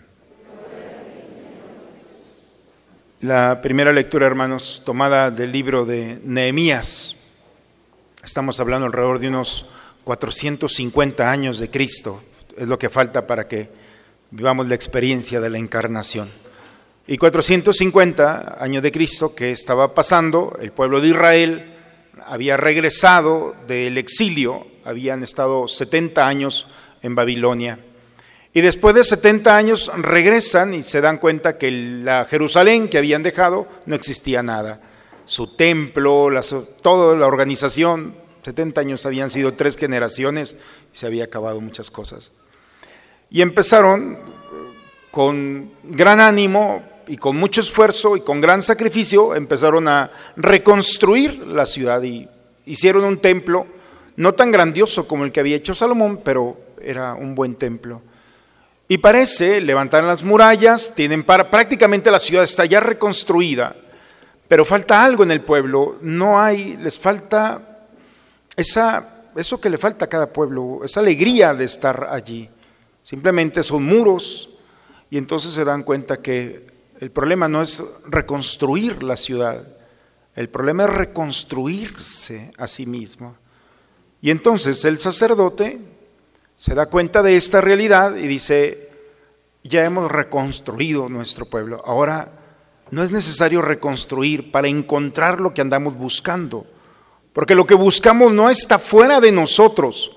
La 3.21 3.61
primera 3.61 3.93
lectura, 3.93 4.25
hermanos, 4.25 4.81
tomada 4.83 5.29
del 5.29 5.51
libro 5.51 5.85
de 5.85 6.19
Nehemías. 6.23 7.17
Estamos 8.23 8.59
hablando 8.59 8.87
alrededor 8.87 9.19
de 9.19 9.27
unos 9.27 9.67
450 10.05 11.29
años 11.29 11.59
de 11.59 11.69
Cristo. 11.69 12.19
Es 12.57 12.67
lo 12.67 12.79
que 12.79 12.89
falta 12.89 13.27
para 13.27 13.47
que 13.47 13.69
vivamos 14.31 14.67
la 14.67 14.73
experiencia 14.73 15.39
de 15.39 15.51
la 15.51 15.59
encarnación. 15.59 16.31
Y 17.05 17.19
450 17.19 18.57
años 18.59 18.81
de 18.81 18.91
Cristo 18.91 19.35
que 19.35 19.51
estaba 19.51 19.93
pasando, 19.93 20.57
el 20.59 20.71
pueblo 20.71 20.99
de 20.99 21.09
Israel 21.09 21.75
había 22.25 22.57
regresado 22.57 23.55
del 23.67 23.99
exilio, 23.99 24.65
habían 24.83 25.21
estado 25.21 25.67
70 25.67 26.27
años 26.27 26.69
en 27.03 27.13
Babilonia 27.13 27.77
y 28.53 28.61
después 28.61 28.93
de 28.95 29.03
70 29.03 29.55
años 29.55 29.91
regresan 29.97 30.73
y 30.73 30.83
se 30.83 30.99
dan 30.99 31.17
cuenta 31.17 31.57
que 31.57 31.71
la 31.71 32.25
Jerusalén 32.25 32.89
que 32.89 32.97
habían 32.97 33.23
dejado 33.23 33.67
no 33.85 33.95
existía 33.95 34.43
nada. 34.43 34.81
Su 35.25 35.55
templo, 35.55 36.29
toda 36.81 37.15
la 37.15 37.27
organización, 37.27 38.13
70 38.43 38.81
años 38.81 39.05
habían 39.05 39.29
sido 39.29 39.53
tres 39.53 39.77
generaciones 39.77 40.57
y 40.93 40.97
se 40.97 41.05
había 41.05 41.25
acabado 41.25 41.61
muchas 41.61 41.89
cosas. 41.89 42.31
Y 43.29 43.41
empezaron 43.41 44.17
con 45.11 45.71
gran 45.83 46.19
ánimo 46.19 46.83
y 47.07 47.15
con 47.15 47.37
mucho 47.37 47.61
esfuerzo 47.61 48.17
y 48.17 48.21
con 48.21 48.41
gran 48.41 48.61
sacrificio, 48.61 49.33
empezaron 49.33 49.87
a 49.87 50.11
reconstruir 50.35 51.47
la 51.47 51.65
ciudad 51.65 52.03
y 52.03 52.27
hicieron 52.65 53.05
un 53.05 53.19
templo, 53.19 53.65
no 54.17 54.33
tan 54.33 54.51
grandioso 54.51 55.07
como 55.07 55.23
el 55.23 55.31
que 55.31 55.39
había 55.39 55.55
hecho 55.55 55.73
Salomón, 55.73 56.19
pero 56.23 56.57
era 56.81 57.13
un 57.13 57.35
buen 57.35 57.55
templo. 57.55 58.01
Y 58.91 58.97
parece, 58.97 59.61
levantar 59.61 60.03
las 60.03 60.21
murallas, 60.21 60.93
tienen 60.93 61.23
para, 61.23 61.49
prácticamente 61.49 62.11
la 62.11 62.19
ciudad 62.19 62.43
está 62.43 62.65
ya 62.65 62.81
reconstruida, 62.81 63.73
pero 64.49 64.65
falta 64.65 65.01
algo 65.01 65.23
en 65.23 65.31
el 65.31 65.39
pueblo, 65.39 65.97
no 66.01 66.41
hay, 66.41 66.75
les 66.75 66.99
falta 66.99 67.87
esa, 68.53 69.29
eso 69.33 69.61
que 69.61 69.69
le 69.69 69.77
falta 69.77 70.03
a 70.03 70.09
cada 70.09 70.33
pueblo, 70.33 70.81
esa 70.83 70.99
alegría 70.99 71.53
de 71.53 71.63
estar 71.63 72.09
allí. 72.11 72.49
Simplemente 73.01 73.63
son 73.63 73.85
muros 73.85 74.57
y 75.09 75.17
entonces 75.17 75.53
se 75.53 75.63
dan 75.63 75.83
cuenta 75.83 76.17
que 76.17 76.67
el 76.99 77.11
problema 77.11 77.47
no 77.47 77.61
es 77.61 77.81
reconstruir 78.07 79.03
la 79.03 79.15
ciudad, 79.15 79.65
el 80.35 80.49
problema 80.49 80.83
es 80.83 80.89
reconstruirse 80.89 82.51
a 82.57 82.67
sí 82.67 82.85
mismo. 82.85 83.37
Y 84.21 84.31
entonces 84.31 84.83
el 84.83 84.97
sacerdote 84.97 85.90
se 86.61 86.75
da 86.75 86.85
cuenta 86.85 87.23
de 87.23 87.37
esta 87.37 87.59
realidad 87.59 88.15
y 88.17 88.27
dice, 88.27 88.91
ya 89.63 89.83
hemos 89.83 90.11
reconstruido 90.11 91.09
nuestro 91.09 91.45
pueblo, 91.45 91.81
ahora 91.87 92.33
no 92.91 93.01
es 93.01 93.09
necesario 93.09 93.63
reconstruir 93.63 94.51
para 94.51 94.67
encontrar 94.67 95.41
lo 95.41 95.55
que 95.55 95.61
andamos 95.61 95.97
buscando, 95.97 96.67
porque 97.33 97.55
lo 97.55 97.65
que 97.65 97.73
buscamos 97.73 98.31
no 98.31 98.47
está 98.47 98.77
fuera 98.77 99.19
de 99.19 99.31
nosotros, 99.31 100.15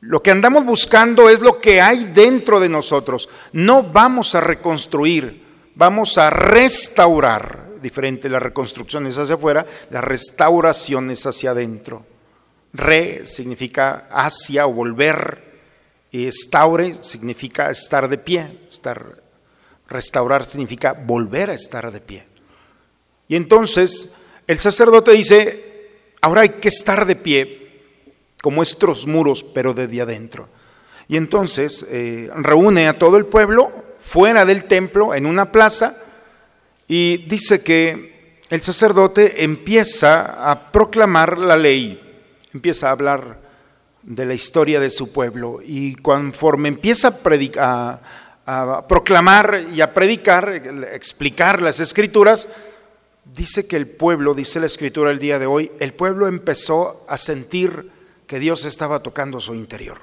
lo 0.00 0.22
que 0.22 0.30
andamos 0.30 0.64
buscando 0.64 1.28
es 1.28 1.42
lo 1.42 1.60
que 1.60 1.82
hay 1.82 2.04
dentro 2.04 2.58
de 2.58 2.70
nosotros, 2.70 3.28
no 3.52 3.82
vamos 3.82 4.34
a 4.34 4.40
reconstruir, 4.40 5.44
vamos 5.74 6.16
a 6.16 6.30
restaurar, 6.30 7.72
diferente 7.82 8.30
la 8.30 8.40
reconstrucción 8.40 9.06
es 9.06 9.18
hacia 9.18 9.34
afuera, 9.34 9.66
la 9.90 10.00
restauración 10.00 11.10
es 11.10 11.26
hacia 11.26 11.50
adentro. 11.50 12.06
Re 12.72 13.26
significa 13.26 14.08
hacia 14.10 14.66
o 14.66 14.72
volver. 14.72 15.52
Estaure 16.10 16.94
significa 17.02 17.70
estar 17.70 18.08
de 18.08 18.18
pie. 18.18 18.66
Estar, 18.70 19.22
restaurar 19.88 20.44
significa 20.44 20.92
volver 20.92 21.50
a 21.50 21.54
estar 21.54 21.90
de 21.90 22.00
pie. 22.00 22.26
Y 23.28 23.36
entonces 23.36 24.16
el 24.46 24.58
sacerdote 24.58 25.12
dice, 25.12 25.88
ahora 26.20 26.42
hay 26.42 26.50
que 26.50 26.68
estar 26.68 27.06
de 27.06 27.16
pie 27.16 27.62
como 28.42 28.62
estos 28.62 29.06
muros, 29.06 29.42
pero 29.42 29.72
desde 29.72 30.02
adentro. 30.02 30.48
Y 31.08 31.16
entonces 31.16 31.86
eh, 31.88 32.30
reúne 32.34 32.88
a 32.88 32.98
todo 32.98 33.16
el 33.16 33.26
pueblo 33.26 33.70
fuera 33.98 34.44
del 34.44 34.64
templo, 34.64 35.14
en 35.14 35.26
una 35.26 35.52
plaza, 35.52 35.96
y 36.88 37.18
dice 37.28 37.62
que 37.62 38.40
el 38.50 38.60
sacerdote 38.60 39.44
empieza 39.44 40.50
a 40.50 40.72
proclamar 40.72 41.38
la 41.38 41.56
ley 41.56 42.01
empieza 42.52 42.88
a 42.88 42.92
hablar 42.92 43.38
de 44.02 44.26
la 44.26 44.34
historia 44.34 44.80
de 44.80 44.90
su 44.90 45.12
pueblo 45.12 45.60
y 45.64 45.94
conforme 45.94 46.68
empieza 46.68 47.20
a, 47.58 48.86
proclamar 48.88 49.66
y 49.72 49.80
a 49.80 49.94
predicar, 49.94 50.52
explicar 50.92 51.62
las 51.62 51.80
escrituras, 51.80 52.48
dice 53.24 53.66
que 53.66 53.76
el 53.76 53.86
pueblo, 53.86 54.34
dice 54.34 54.60
la 54.60 54.66
escritura 54.66 55.10
el 55.10 55.18
día 55.18 55.38
de 55.38 55.46
hoy, 55.46 55.70
el 55.78 55.94
pueblo 55.94 56.26
empezó 56.26 57.04
a 57.08 57.16
sentir 57.16 57.90
que 58.26 58.38
Dios 58.38 58.64
estaba 58.64 59.00
tocando 59.00 59.40
su 59.40 59.54
interior. 59.54 59.98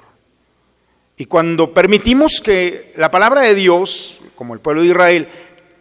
Y 1.16 1.26
cuando 1.26 1.74
permitimos 1.74 2.40
que 2.40 2.94
la 2.96 3.10
palabra 3.10 3.42
de 3.42 3.54
Dios, 3.54 4.18
como 4.34 4.54
el 4.54 4.60
pueblo 4.60 4.80
de 4.80 4.88
Israel, 4.88 5.28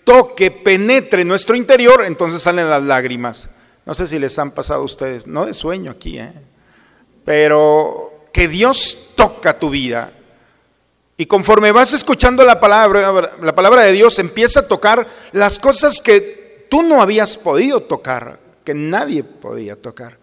toque, 0.04 0.52
penetre 0.52 1.24
nuestro 1.24 1.56
interior, 1.56 2.04
entonces 2.06 2.44
salen 2.44 2.70
las 2.70 2.84
lágrimas. 2.84 3.48
No 3.86 3.94
sé 3.94 4.06
si 4.06 4.20
les 4.20 4.38
han 4.38 4.52
pasado 4.52 4.82
a 4.82 4.86
ustedes, 4.86 5.28
no 5.28 5.46
de 5.46 5.54
sueño 5.54 5.92
aquí, 5.92 6.20
¿eh? 6.20 6.34
Pero 7.26 8.28
que 8.32 8.48
Dios 8.48 9.12
toca 9.16 9.58
tu 9.60 9.70
vida. 9.70 10.14
Y 11.18 11.26
conforme 11.26 11.72
vas 11.72 11.94
escuchando 11.94 12.44
la 12.46 12.60
palabra, 12.60 13.34
la 13.42 13.54
palabra 13.54 13.82
de 13.82 13.92
Dios 13.92 14.20
empieza 14.20 14.62
a 14.62 14.68
tocar 14.68 15.06
las 15.34 15.60
cosas 15.60 16.02
que 16.02 16.68
tú 16.70 16.84
no 16.84 17.02
habías 17.02 17.36
podido 17.38 17.82
tocar, 17.82 18.40
que 18.64 18.74
nadie 18.74 19.24
podía 19.24 19.76
tocar. 19.76 20.18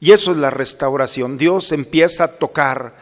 Y 0.00 0.12
eso 0.12 0.32
es 0.32 0.38
la 0.38 0.50
restauración. 0.50 1.36
Dios 1.36 1.70
empieza 1.72 2.24
a 2.24 2.38
tocar 2.38 2.94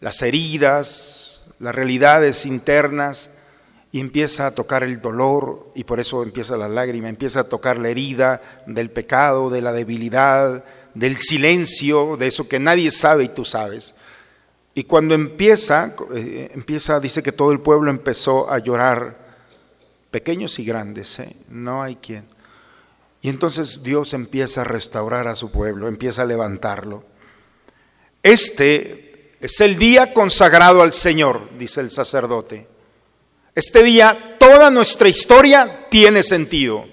las 0.00 0.22
heridas, 0.22 1.40
las 1.58 1.74
realidades 1.74 2.46
internas, 2.46 3.30
y 3.90 4.00
empieza 4.00 4.46
a 4.46 4.50
tocar 4.52 4.82
el 4.82 5.00
dolor, 5.00 5.72
y 5.74 5.84
por 5.84 5.98
eso 5.98 6.22
empieza 6.22 6.56
la 6.56 6.68
lágrima, 6.68 7.08
empieza 7.08 7.40
a 7.40 7.48
tocar 7.48 7.78
la 7.78 7.88
herida 7.88 8.40
del 8.66 8.90
pecado, 8.90 9.50
de 9.50 9.62
la 9.62 9.72
debilidad, 9.72 10.62
del 10.94 11.18
silencio, 11.18 12.16
de 12.16 12.26
eso 12.26 12.48
que 12.48 12.58
nadie 12.58 12.90
sabe 12.90 13.24
y 13.24 13.28
tú 13.28 13.44
sabes. 13.44 13.94
Y 14.74 14.84
cuando 14.84 15.14
empieza, 15.14 15.94
eh, 16.14 16.50
empieza, 16.54 17.00
dice 17.00 17.22
que 17.22 17.32
todo 17.32 17.50
el 17.52 17.60
pueblo 17.60 17.90
empezó 17.90 18.50
a 18.50 18.58
llorar, 18.58 19.26
pequeños 20.10 20.58
y 20.58 20.64
grandes, 20.64 21.18
¿eh? 21.18 21.36
no 21.48 21.82
hay 21.82 21.96
quien. 21.96 22.24
Y 23.20 23.28
entonces 23.28 23.82
Dios 23.82 24.14
empieza 24.14 24.60
a 24.60 24.64
restaurar 24.64 25.26
a 25.26 25.34
su 25.34 25.50
pueblo, 25.50 25.88
empieza 25.88 26.22
a 26.22 26.26
levantarlo. 26.26 27.04
Este 28.22 29.34
es 29.40 29.60
el 29.60 29.76
día 29.76 30.14
consagrado 30.14 30.82
al 30.82 30.92
Señor, 30.92 31.48
dice 31.58 31.80
el 31.80 31.90
sacerdote. 31.90 32.68
Este 33.54 33.82
día 33.82 34.36
toda 34.38 34.70
nuestra 34.70 35.08
historia 35.08 35.88
tiene 35.90 36.22
sentido, 36.22 36.86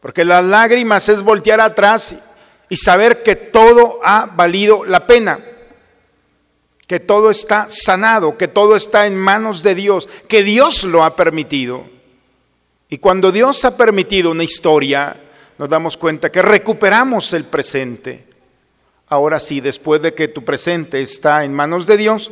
porque 0.00 0.24
las 0.24 0.44
lágrimas 0.44 1.08
es 1.08 1.22
voltear 1.22 1.60
atrás 1.60 2.29
y 2.70 2.76
saber 2.76 3.22
que 3.22 3.34
todo 3.34 3.98
ha 4.02 4.26
valido 4.26 4.84
la 4.84 5.06
pena, 5.06 5.40
que 6.86 7.00
todo 7.00 7.28
está 7.28 7.66
sanado, 7.68 8.38
que 8.38 8.48
todo 8.48 8.76
está 8.76 9.06
en 9.06 9.18
manos 9.18 9.62
de 9.64 9.74
Dios, 9.74 10.08
que 10.28 10.44
Dios 10.44 10.84
lo 10.84 11.04
ha 11.04 11.16
permitido. 11.16 11.84
Y 12.88 12.98
cuando 12.98 13.32
Dios 13.32 13.64
ha 13.64 13.76
permitido 13.76 14.30
una 14.30 14.44
historia, 14.44 15.20
nos 15.58 15.68
damos 15.68 15.96
cuenta 15.96 16.30
que 16.30 16.42
recuperamos 16.42 17.32
el 17.32 17.44
presente. 17.44 18.24
Ahora 19.08 19.40
sí, 19.40 19.60
después 19.60 20.00
de 20.00 20.14
que 20.14 20.28
tu 20.28 20.44
presente 20.44 21.02
está 21.02 21.44
en 21.44 21.52
manos 21.52 21.86
de 21.86 21.96
Dios, 21.96 22.30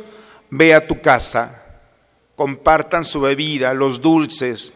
ve 0.49 0.73
a 0.73 0.87
tu 0.87 1.01
casa, 1.01 1.81
compartan 2.37 3.03
su 3.03 3.19
bebida, 3.19 3.73
los 3.73 4.01
dulces, 4.01 4.71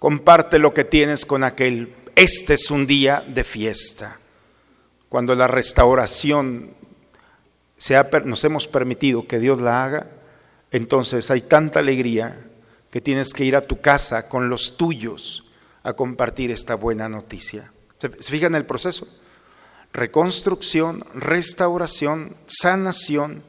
comparte 0.00 0.58
lo 0.58 0.74
que 0.74 0.82
tienes 0.82 1.24
con 1.24 1.44
aquel. 1.44 1.94
Este 2.16 2.54
es 2.54 2.72
un 2.72 2.88
día 2.88 3.24
de 3.24 3.44
fiesta 3.44 4.18
cuando 5.08 5.34
la 5.34 5.46
restauración 5.46 6.74
nos 8.24 8.44
hemos 8.44 8.66
permitido 8.66 9.26
que 9.26 9.38
Dios 9.38 9.60
la 9.60 9.84
haga, 9.84 10.06
entonces 10.70 11.30
hay 11.30 11.42
tanta 11.42 11.78
alegría 11.78 12.44
que 12.90 13.00
tienes 13.00 13.32
que 13.32 13.44
ir 13.44 13.56
a 13.56 13.62
tu 13.62 13.80
casa 13.80 14.28
con 14.28 14.48
los 14.48 14.76
tuyos 14.76 15.44
a 15.82 15.94
compartir 15.94 16.50
esta 16.50 16.74
buena 16.74 17.08
noticia. 17.08 17.72
¿Se, 17.98 18.10
fijan 18.10 18.52
en 18.52 18.56
el 18.56 18.66
proceso? 18.66 19.06
Reconstrucción, 19.92 21.04
restauración, 21.14 22.36
sanación, 22.46 23.42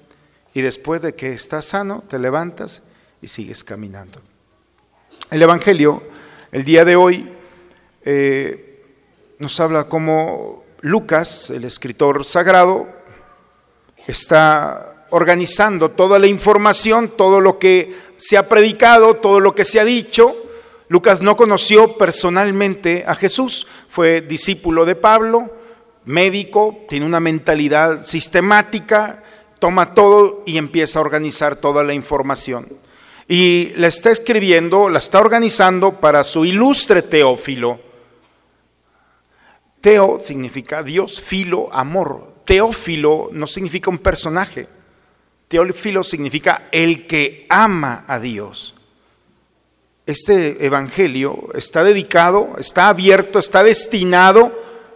y 0.53 0.61
después 0.61 1.01
de 1.01 1.13
que 1.13 1.33
estás 1.33 1.65
sano, 1.65 2.03
te 2.09 2.17
levantas 2.17 2.83
y 3.21 3.27
sigues 3.27 3.63
caminando. 3.63 4.21
El 5.29 5.41
Evangelio, 5.41 6.01
el 6.51 6.63
día 6.63 6.85
de 6.85 6.95
hoy, 6.95 7.31
eh, 8.03 8.83
nos 9.37 9.59
habla 9.59 9.87
cómo 9.87 10.58
Lucas, 10.81 11.49
el 11.49 11.65
escritor 11.65 12.25
sagrado, 12.25 12.87
está 14.07 15.05
organizando 15.09 15.89
toda 15.91 16.19
la 16.19 16.27
información, 16.27 17.09
todo 17.09 17.41
lo 17.41 17.59
que 17.59 17.93
se 18.17 18.37
ha 18.37 18.47
predicado, 18.47 19.15
todo 19.15 19.39
lo 19.39 19.55
que 19.55 19.65
se 19.65 19.79
ha 19.79 19.85
dicho. 19.85 20.35
Lucas 20.87 21.21
no 21.21 21.35
conoció 21.35 21.97
personalmente 21.97 23.03
a 23.07 23.15
Jesús, 23.15 23.67
fue 23.89 24.21
discípulo 24.21 24.85
de 24.85 24.95
Pablo, 24.95 25.53
médico, 26.05 26.85
tiene 26.89 27.05
una 27.05 27.19
mentalidad 27.19 28.03
sistemática, 28.03 29.23
toma 29.59 29.93
todo 29.93 30.43
y 30.45 30.57
empieza 30.57 30.99
a 30.99 31.03
organizar 31.03 31.55
toda 31.57 31.83
la 31.83 31.93
información 31.93 32.67
y 33.31 33.73
la 33.75 33.85
está 33.85 34.09
escribiendo, 34.09 34.89
la 34.89 34.97
está 34.97 35.19
organizando 35.19 35.91
para 35.91 36.23
su 36.23 36.45
ilustre 36.45 37.03
Teófilo. 37.03 37.79
Teo 39.81 40.19
significa 40.19 40.83
Dios, 40.83 41.21
filo, 41.21 41.69
amor. 41.71 42.33
Teófilo 42.45 43.29
no 43.31 43.47
significa 43.47 43.89
un 43.89 43.99
personaje. 43.99 44.67
Teófilo 45.47 46.03
significa 46.03 46.63
el 46.71 47.07
que 47.07 47.45
ama 47.49 48.03
a 48.07 48.19
Dios. 48.19 48.75
Este 50.05 50.65
evangelio 50.65 51.49
está 51.53 51.83
dedicado, 51.83 52.55
está 52.57 52.89
abierto, 52.89 53.37
está 53.37 53.63
destinado 53.63 54.51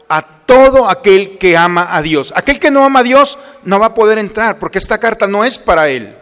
a 0.09 0.23
todo 0.45 0.89
aquel 0.89 1.37
que 1.37 1.55
ama 1.55 1.95
a 1.95 2.01
Dios. 2.01 2.33
Aquel 2.35 2.59
que 2.59 2.71
no 2.71 2.83
ama 2.83 2.99
a 2.99 3.03
Dios 3.03 3.37
no 3.63 3.79
va 3.79 3.87
a 3.87 3.93
poder 3.93 4.17
entrar 4.17 4.59
porque 4.59 4.79
esta 4.79 4.97
carta 4.97 5.27
no 5.27 5.45
es 5.45 5.59
para 5.59 5.89
él. 5.89 6.15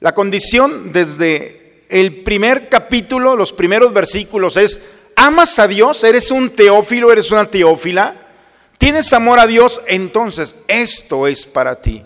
La 0.00 0.14
condición 0.14 0.92
desde 0.92 1.84
el 1.88 2.22
primer 2.22 2.68
capítulo, 2.68 3.36
los 3.36 3.52
primeros 3.52 3.92
versículos 3.92 4.56
es, 4.56 4.95
¿amas 5.16 5.58
a 5.58 5.66
Dios? 5.66 6.04
¿Eres 6.04 6.30
un 6.30 6.50
teófilo? 6.50 7.10
¿Eres 7.10 7.30
una 7.32 7.46
teófila? 7.46 8.14
¿Tienes 8.78 9.12
amor 9.12 9.38
a 9.40 9.46
Dios? 9.46 9.80
Entonces 9.88 10.54
esto 10.68 11.26
es 11.26 11.44
para 11.44 11.80
ti. 11.80 12.04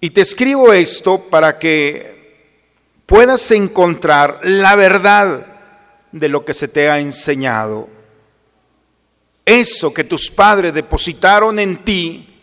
Y 0.00 0.10
te 0.10 0.20
escribo 0.20 0.72
esto 0.72 1.18
para 1.18 1.58
que 1.58 2.14
puedas 3.06 3.50
encontrar 3.50 4.40
la 4.42 4.76
verdad 4.76 5.46
de 6.12 6.28
lo 6.28 6.44
que 6.44 6.54
se 6.54 6.68
te 6.68 6.88
ha 6.88 6.98
enseñado. 7.00 7.88
Eso 9.44 9.92
que 9.92 10.04
tus 10.04 10.30
padres 10.30 10.72
depositaron 10.72 11.58
en 11.58 11.78
ti, 11.78 12.40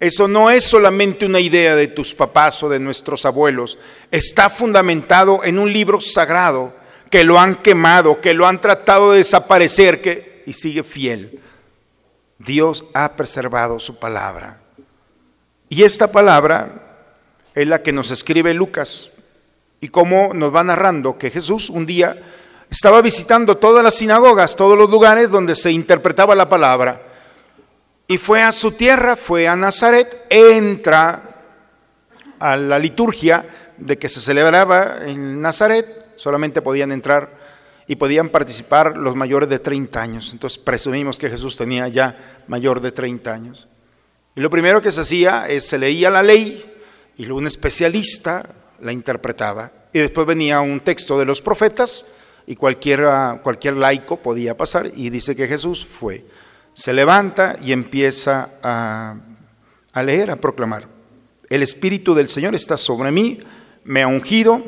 eso 0.00 0.26
no 0.26 0.50
es 0.50 0.64
solamente 0.64 1.26
una 1.26 1.40
idea 1.40 1.76
de 1.76 1.88
tus 1.88 2.14
papás 2.14 2.62
o 2.62 2.68
de 2.68 2.78
nuestros 2.78 3.24
abuelos. 3.26 3.78
Está 4.10 4.48
fundamentado 4.48 5.44
en 5.44 5.58
un 5.58 5.72
libro 5.72 6.00
sagrado 6.00 6.74
que 7.12 7.22
lo 7.22 7.38
han 7.38 7.56
quemado, 7.56 8.20
que 8.20 8.32
lo 8.32 8.46
han 8.46 8.60
tratado 8.60 9.12
de 9.12 9.18
desaparecer 9.18 10.00
que, 10.00 10.42
y 10.46 10.54
sigue 10.54 10.82
fiel. 10.82 11.40
Dios 12.38 12.86
ha 12.94 13.12
preservado 13.12 13.78
su 13.78 13.98
palabra. 13.98 14.60
Y 15.68 15.84
esta 15.84 16.10
palabra 16.10 17.06
es 17.54 17.68
la 17.68 17.82
que 17.82 17.92
nos 17.92 18.10
escribe 18.10 18.54
Lucas. 18.54 19.10
Y 19.80 19.88
cómo 19.88 20.32
nos 20.32 20.54
va 20.54 20.64
narrando 20.64 21.18
que 21.18 21.30
Jesús 21.30 21.68
un 21.68 21.84
día 21.86 22.18
estaba 22.70 23.02
visitando 23.02 23.58
todas 23.58 23.84
las 23.84 23.94
sinagogas, 23.94 24.56
todos 24.56 24.78
los 24.78 24.90
lugares 24.90 25.30
donde 25.30 25.54
se 25.54 25.70
interpretaba 25.70 26.34
la 26.34 26.48
palabra 26.48 27.02
y 28.06 28.18
fue 28.18 28.42
a 28.42 28.52
su 28.52 28.72
tierra, 28.72 29.16
fue 29.16 29.48
a 29.48 29.56
Nazaret, 29.56 30.26
entra 30.28 31.22
a 32.38 32.56
la 32.56 32.78
liturgia 32.78 33.44
de 33.78 33.96
que 33.96 34.08
se 34.08 34.20
celebraba 34.20 34.98
en 35.06 35.40
Nazaret, 35.40 36.01
solamente 36.22 36.62
podían 36.62 36.92
entrar 36.92 37.38
y 37.86 37.96
podían 37.96 38.28
participar 38.28 38.96
los 38.96 39.16
mayores 39.16 39.48
de 39.48 39.58
30 39.58 40.00
años. 40.00 40.30
Entonces 40.32 40.58
presumimos 40.58 41.18
que 41.18 41.28
Jesús 41.28 41.56
tenía 41.56 41.88
ya 41.88 42.44
mayor 42.46 42.80
de 42.80 42.92
30 42.92 43.32
años. 43.32 43.68
Y 44.36 44.40
lo 44.40 44.50
primero 44.50 44.80
que 44.80 44.92
se 44.92 45.00
hacía 45.00 45.46
es 45.48 45.66
se 45.66 45.78
leía 45.78 46.10
la 46.10 46.22
ley 46.22 46.64
y 47.16 47.26
un 47.26 47.46
especialista 47.46 48.54
la 48.80 48.92
interpretaba. 48.92 49.72
Y 49.92 49.98
después 49.98 50.26
venía 50.26 50.60
un 50.60 50.80
texto 50.80 51.18
de 51.18 51.24
los 51.24 51.42
profetas 51.42 52.14
y 52.46 52.54
cualquier, 52.54 53.04
cualquier 53.42 53.76
laico 53.76 54.18
podía 54.18 54.56
pasar 54.56 54.90
y 54.94 55.10
dice 55.10 55.34
que 55.34 55.48
Jesús 55.48 55.84
fue 55.84 56.24
se 56.74 56.92
levanta 56.92 57.56
y 57.62 57.72
empieza 57.72 58.50
a, 58.62 60.02
leer, 60.02 60.30
a 60.30 60.36
proclamar. 60.36 60.88
El 61.48 61.62
Espíritu 61.62 62.14
del 62.14 62.28
Señor 62.28 62.54
está 62.54 62.76
sobre 62.76 63.10
mí, 63.10 63.40
me 63.84 64.02
ha 64.02 64.06
ungido 64.06 64.62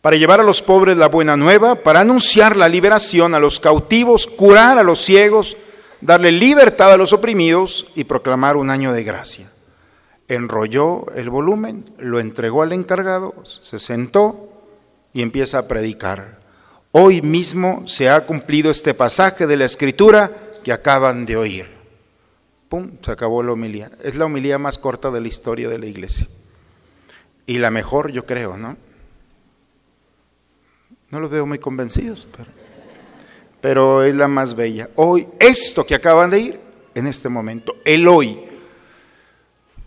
para 0.00 0.16
llevar 0.16 0.40
a 0.40 0.44
los 0.44 0.62
pobres 0.62 0.96
la 0.96 1.08
buena 1.08 1.36
nueva, 1.36 1.74
para 1.74 2.00
anunciar 2.00 2.56
la 2.56 2.68
liberación 2.68 3.34
a 3.34 3.40
los 3.40 3.60
cautivos, 3.60 4.26
curar 4.26 4.78
a 4.78 4.82
los 4.82 5.00
ciegos, 5.00 5.56
darle 6.00 6.32
libertad 6.32 6.92
a 6.92 6.96
los 6.96 7.12
oprimidos 7.12 7.86
y 7.94 8.04
proclamar 8.04 8.56
un 8.56 8.70
año 8.70 8.92
de 8.92 9.04
gracia. 9.04 9.50
Enrolló 10.28 11.10
el 11.14 11.28
volumen, 11.28 11.92
lo 11.98 12.20
entregó 12.20 12.62
al 12.62 12.72
encargado, 12.72 13.34
se 13.44 13.78
sentó 13.78 14.48
y 15.12 15.22
empieza 15.22 15.58
a 15.58 15.68
predicar. 15.68 16.40
Hoy 16.92 17.20
mismo 17.20 17.86
se 17.86 18.08
ha 18.08 18.24
cumplido 18.26 18.70
este 18.70 18.94
pasaje 18.94 19.46
de 19.46 19.56
la 19.56 19.64
Escritura 19.64 20.30
que 20.64 20.72
acaban 20.72 21.26
de 21.26 21.36
oír. 21.36 21.66
¡Pum! 22.68 22.92
Se 23.02 23.10
acabó 23.10 23.42
la 23.42 23.52
homilía. 23.52 23.90
Es 24.02 24.14
la 24.16 24.26
homilía 24.26 24.58
más 24.58 24.78
corta 24.78 25.10
de 25.10 25.20
la 25.20 25.28
historia 25.28 25.68
de 25.68 25.78
la 25.78 25.86
iglesia. 25.86 26.28
Y 27.46 27.58
la 27.58 27.70
mejor, 27.70 28.12
yo 28.12 28.26
creo, 28.26 28.56
¿no? 28.56 28.76
No 31.10 31.18
los 31.18 31.28
veo 31.28 31.44
muy 31.44 31.58
convencidos, 31.58 32.28
pero, 33.60 34.04
es 34.04 34.14
la 34.14 34.28
más 34.28 34.54
bella. 34.54 34.90
Hoy, 34.94 35.26
esto 35.40 35.84
que 35.84 35.96
acaban 35.96 36.30
de 36.30 36.38
ir, 36.38 36.60
en 36.94 37.08
este 37.08 37.28
momento, 37.28 37.74
el 37.84 38.06
hoy. 38.06 38.38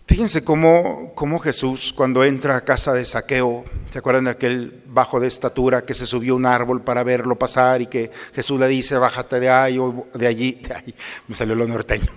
Fíjense 0.06 0.44
cómo, 0.44 1.12
cómo, 1.14 1.38
Jesús 1.38 1.94
cuando 1.96 2.22
entra 2.24 2.56
a 2.56 2.60
casa 2.60 2.92
de 2.92 3.06
saqueo, 3.06 3.64
¿se 3.88 3.98
acuerdan 3.98 4.24
de 4.24 4.32
aquel 4.32 4.82
bajo 4.86 5.18
de 5.18 5.28
estatura 5.28 5.86
que 5.86 5.94
se 5.94 6.04
subió 6.04 6.34
a 6.34 6.36
un 6.36 6.44
árbol 6.44 6.82
para 6.82 7.02
verlo 7.02 7.38
pasar 7.38 7.80
y 7.80 7.86
que 7.86 8.10
Jesús 8.34 8.60
le 8.60 8.68
dice, 8.68 8.96
bájate 8.98 9.40
de 9.40 9.48
ahí 9.48 9.78
o 9.78 10.06
de 10.12 10.26
allí, 10.26 10.60
me 11.26 11.34
salió 11.34 11.54
lo 11.54 11.66
norteño, 11.66 12.12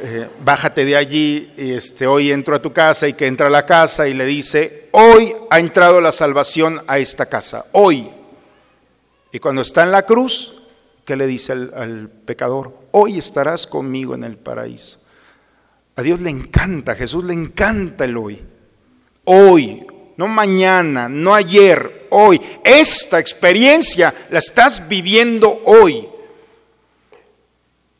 eh, 0.00 0.30
bájate 0.42 0.86
de 0.86 0.96
allí, 0.96 1.52
y 1.58 1.72
este, 1.72 2.06
hoy 2.06 2.32
entro 2.32 2.56
a 2.56 2.62
tu 2.62 2.72
casa 2.72 3.06
y 3.06 3.12
que 3.12 3.26
entra 3.26 3.48
a 3.48 3.50
la 3.50 3.66
casa 3.66 4.08
y 4.08 4.14
le 4.14 4.24
dice, 4.24 4.88
hoy 4.92 5.34
ha 5.50 5.60
entrado 5.60 6.00
la 6.00 6.12
salvación 6.12 6.80
a 6.86 6.98
esta 6.98 7.26
casa, 7.26 7.66
hoy. 7.72 8.10
Y 9.32 9.38
cuando 9.38 9.62
está 9.62 9.84
en 9.84 9.92
la 9.92 10.06
cruz, 10.06 10.62
¿qué 11.04 11.16
le 11.16 11.26
dice 11.26 11.52
al 11.52 12.10
pecador? 12.24 12.74
Hoy 12.92 13.18
estarás 13.18 13.66
conmigo 13.66 14.14
en 14.14 14.24
el 14.24 14.36
paraíso. 14.36 14.98
A 15.96 16.02
Dios 16.02 16.20
le 16.20 16.30
encanta, 16.30 16.92
a 16.92 16.96
Jesús 16.96 17.24
le 17.24 17.34
encanta 17.34 18.04
el 18.04 18.16
hoy. 18.16 18.42
Hoy, 19.24 19.86
no 20.16 20.26
mañana, 20.26 21.08
no 21.08 21.34
ayer, 21.34 22.08
hoy. 22.10 22.40
Esta 22.64 23.18
experiencia 23.18 24.12
la 24.30 24.38
estás 24.38 24.88
viviendo 24.88 25.62
hoy. 25.64 26.08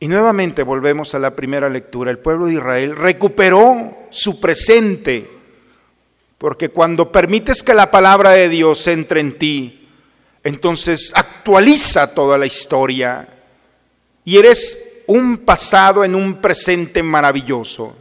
Y 0.00 0.08
nuevamente 0.08 0.62
volvemos 0.62 1.14
a 1.14 1.18
la 1.18 1.36
primera 1.36 1.68
lectura. 1.68 2.10
El 2.10 2.18
pueblo 2.18 2.46
de 2.46 2.54
Israel 2.54 2.96
recuperó 2.96 3.98
su 4.08 4.40
presente, 4.40 5.30
porque 6.38 6.70
cuando 6.70 7.12
permites 7.12 7.62
que 7.62 7.74
la 7.74 7.90
palabra 7.90 8.30
de 8.30 8.48
Dios 8.48 8.86
entre 8.86 9.20
en 9.20 9.38
ti, 9.38 9.79
entonces 10.42 11.12
actualiza 11.14 12.14
toda 12.14 12.38
la 12.38 12.46
historia 12.46 13.28
y 14.24 14.38
eres 14.38 15.02
un 15.06 15.38
pasado 15.38 16.04
en 16.04 16.14
un 16.14 16.40
presente 16.40 17.02
maravilloso. 17.02 17.96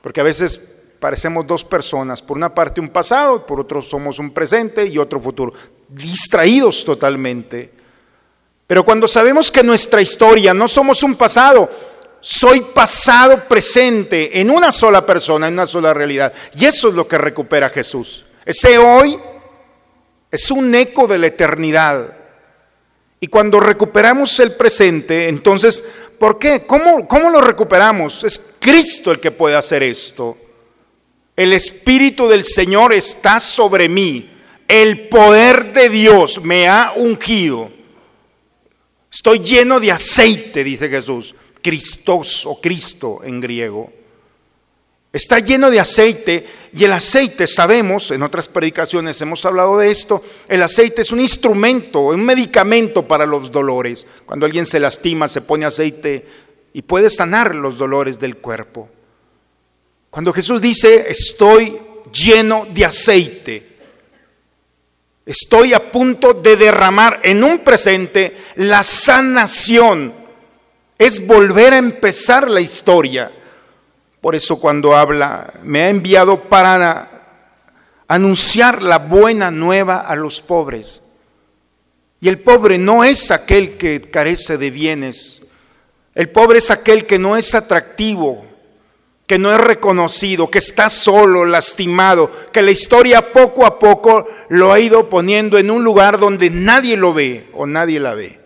Porque 0.00 0.20
a 0.20 0.24
veces 0.24 0.74
parecemos 1.00 1.46
dos 1.46 1.64
personas, 1.64 2.22
por 2.22 2.36
una 2.36 2.54
parte 2.54 2.80
un 2.80 2.88
pasado, 2.88 3.44
por 3.44 3.60
otro 3.60 3.82
somos 3.82 4.18
un 4.18 4.30
presente 4.30 4.86
y 4.86 4.96
otro 4.98 5.20
futuro, 5.20 5.52
distraídos 5.88 6.84
totalmente. 6.84 7.72
Pero 8.66 8.84
cuando 8.84 9.06
sabemos 9.06 9.50
que 9.50 9.62
nuestra 9.62 10.00
historia 10.00 10.54
no 10.54 10.68
somos 10.68 11.02
un 11.02 11.14
pasado, 11.16 11.68
soy 12.20 12.62
pasado 12.62 13.46
presente 13.46 14.40
en 14.40 14.50
una 14.50 14.72
sola 14.72 15.04
persona, 15.04 15.48
en 15.48 15.54
una 15.54 15.66
sola 15.66 15.92
realidad. 15.92 16.32
Y 16.54 16.64
eso 16.64 16.88
es 16.88 16.94
lo 16.94 17.06
que 17.06 17.18
recupera 17.18 17.68
Jesús. 17.68 18.24
Ese 18.46 18.78
hoy 18.78 19.18
es 20.34 20.50
un 20.50 20.74
eco 20.74 21.06
de 21.06 21.16
la 21.16 21.28
eternidad. 21.28 22.12
Y 23.20 23.28
cuando 23.28 23.60
recuperamos 23.60 24.40
el 24.40 24.56
presente, 24.56 25.28
entonces, 25.28 25.84
¿por 26.18 26.40
qué? 26.40 26.64
¿Cómo, 26.66 27.06
¿Cómo 27.06 27.30
lo 27.30 27.40
recuperamos? 27.40 28.24
Es 28.24 28.56
Cristo 28.58 29.12
el 29.12 29.20
que 29.20 29.30
puede 29.30 29.54
hacer 29.54 29.84
esto. 29.84 30.36
El 31.36 31.52
Espíritu 31.52 32.26
del 32.26 32.44
Señor 32.44 32.92
está 32.92 33.38
sobre 33.38 33.88
mí. 33.88 34.28
El 34.66 35.08
poder 35.08 35.72
de 35.72 35.88
Dios 35.88 36.42
me 36.42 36.66
ha 36.66 36.94
ungido. 36.96 37.70
Estoy 39.12 39.38
lleno 39.38 39.78
de 39.78 39.92
aceite, 39.92 40.64
dice 40.64 40.88
Jesús. 40.88 41.32
Cristos 41.62 42.44
o 42.44 42.60
Cristo 42.60 43.20
en 43.22 43.40
griego. 43.40 43.92
Está 45.14 45.38
lleno 45.38 45.70
de 45.70 45.78
aceite 45.78 46.44
y 46.72 46.82
el 46.82 46.90
aceite, 46.90 47.46
sabemos, 47.46 48.10
en 48.10 48.24
otras 48.24 48.48
predicaciones 48.48 49.20
hemos 49.20 49.46
hablado 49.46 49.78
de 49.78 49.88
esto, 49.92 50.24
el 50.48 50.60
aceite 50.60 51.02
es 51.02 51.12
un 51.12 51.20
instrumento, 51.20 52.00
un 52.00 52.24
medicamento 52.24 53.06
para 53.06 53.24
los 53.24 53.52
dolores. 53.52 54.08
Cuando 54.26 54.44
alguien 54.44 54.66
se 54.66 54.80
lastima, 54.80 55.28
se 55.28 55.42
pone 55.42 55.66
aceite 55.66 56.26
y 56.72 56.82
puede 56.82 57.10
sanar 57.10 57.54
los 57.54 57.78
dolores 57.78 58.18
del 58.18 58.38
cuerpo. 58.38 58.88
Cuando 60.10 60.32
Jesús 60.32 60.60
dice, 60.60 61.06
estoy 61.08 61.78
lleno 62.12 62.66
de 62.74 62.84
aceite, 62.84 63.76
estoy 65.24 65.74
a 65.74 65.92
punto 65.92 66.34
de 66.34 66.56
derramar 66.56 67.20
en 67.22 67.44
un 67.44 67.60
presente 67.60 68.36
la 68.56 68.82
sanación, 68.82 70.12
es 70.98 71.24
volver 71.24 71.72
a 71.72 71.78
empezar 71.78 72.50
la 72.50 72.60
historia 72.60 73.30
por 74.24 74.34
eso 74.34 74.58
cuando 74.58 74.96
habla, 74.96 75.52
me 75.64 75.82
ha 75.82 75.90
enviado 75.90 76.44
para 76.44 77.10
anunciar 78.08 78.82
la 78.82 78.96
buena 78.96 79.50
nueva 79.50 79.98
a 79.98 80.16
los 80.16 80.40
pobres. 80.40 81.02
Y 82.22 82.30
el 82.30 82.38
pobre 82.38 82.78
no 82.78 83.04
es 83.04 83.30
aquel 83.30 83.76
que 83.76 84.00
carece 84.00 84.56
de 84.56 84.70
bienes. 84.70 85.42
El 86.14 86.30
pobre 86.30 86.60
es 86.60 86.70
aquel 86.70 87.04
que 87.04 87.18
no 87.18 87.36
es 87.36 87.54
atractivo, 87.54 88.46
que 89.26 89.36
no 89.36 89.52
es 89.52 89.60
reconocido, 89.60 90.50
que 90.50 90.56
está 90.56 90.88
solo, 90.88 91.44
lastimado, 91.44 92.30
que 92.50 92.62
la 92.62 92.70
historia 92.70 93.30
poco 93.30 93.66
a 93.66 93.78
poco 93.78 94.26
lo 94.48 94.72
ha 94.72 94.80
ido 94.80 95.10
poniendo 95.10 95.58
en 95.58 95.70
un 95.70 95.84
lugar 95.84 96.18
donde 96.18 96.48
nadie 96.48 96.96
lo 96.96 97.12
ve 97.12 97.50
o 97.52 97.66
nadie 97.66 98.00
la 98.00 98.14
ve. 98.14 98.40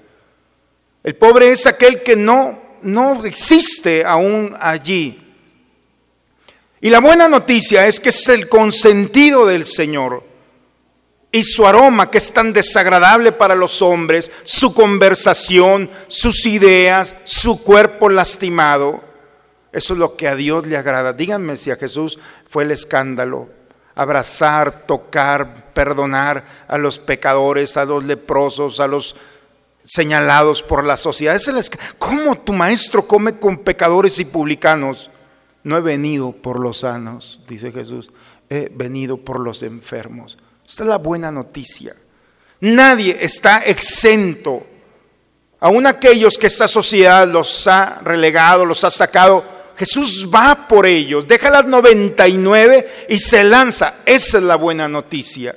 El 1.04 1.14
pobre 1.14 1.52
es 1.52 1.68
aquel 1.68 2.02
que 2.02 2.16
no, 2.16 2.60
no 2.82 3.24
existe 3.24 4.04
aún 4.04 4.56
allí. 4.58 5.27
Y 6.80 6.90
la 6.90 7.00
buena 7.00 7.28
noticia 7.28 7.86
es 7.86 8.00
que 8.00 8.10
es 8.10 8.28
el 8.28 8.48
consentido 8.48 9.46
del 9.46 9.64
Señor. 9.64 10.22
Y 11.30 11.42
su 11.42 11.66
aroma 11.66 12.10
que 12.10 12.18
es 12.18 12.32
tan 12.32 12.52
desagradable 12.52 13.32
para 13.32 13.54
los 13.54 13.82
hombres, 13.82 14.30
su 14.44 14.74
conversación, 14.74 15.90
sus 16.06 16.46
ideas, 16.46 17.16
su 17.24 17.62
cuerpo 17.62 18.08
lastimado, 18.08 19.08
eso 19.72 19.92
es 19.92 19.98
lo 19.98 20.16
que 20.16 20.28
a 20.28 20.34
Dios 20.34 20.66
le 20.66 20.76
agrada. 20.76 21.12
Díganme 21.12 21.56
si 21.56 21.70
a 21.70 21.76
Jesús 21.76 22.18
fue 22.48 22.64
el 22.64 22.70
escándalo. 22.70 23.48
Abrazar, 23.94 24.86
tocar, 24.86 25.72
perdonar 25.74 26.44
a 26.68 26.78
los 26.78 26.98
pecadores, 26.98 27.76
a 27.76 27.84
los 27.84 28.04
leprosos, 28.04 28.80
a 28.80 28.86
los 28.86 29.16
señalados 29.84 30.62
por 30.62 30.84
la 30.84 30.96
sociedad. 30.96 31.40
¿Cómo 31.98 32.38
tu 32.38 32.52
maestro 32.52 33.06
come 33.06 33.38
con 33.38 33.58
pecadores 33.58 34.18
y 34.20 34.24
publicanos? 34.24 35.10
No 35.64 35.76
he 35.76 35.80
venido 35.80 36.32
por 36.32 36.60
los 36.60 36.78
sanos, 36.78 37.40
dice 37.46 37.72
Jesús, 37.72 38.10
he 38.48 38.70
venido 38.74 39.18
por 39.18 39.40
los 39.40 39.62
enfermos. 39.62 40.38
Esta 40.66 40.84
es 40.84 40.88
la 40.88 40.98
buena 40.98 41.30
noticia. 41.30 41.94
Nadie 42.60 43.16
está 43.20 43.60
exento. 43.64 44.66
Aún 45.60 45.86
aquellos 45.86 46.38
que 46.38 46.46
esta 46.46 46.68
sociedad 46.68 47.26
los 47.26 47.66
ha 47.66 48.00
relegado, 48.04 48.64
los 48.64 48.84
ha 48.84 48.90
sacado, 48.90 49.44
Jesús 49.76 50.28
va 50.32 50.66
por 50.66 50.86
ellos, 50.86 51.26
deja 51.26 51.50
las 51.50 51.66
99 51.66 53.06
y 53.08 53.18
se 53.18 53.44
lanza. 53.44 54.00
Esa 54.04 54.38
es 54.38 54.44
la 54.44 54.56
buena 54.56 54.88
noticia. 54.88 55.54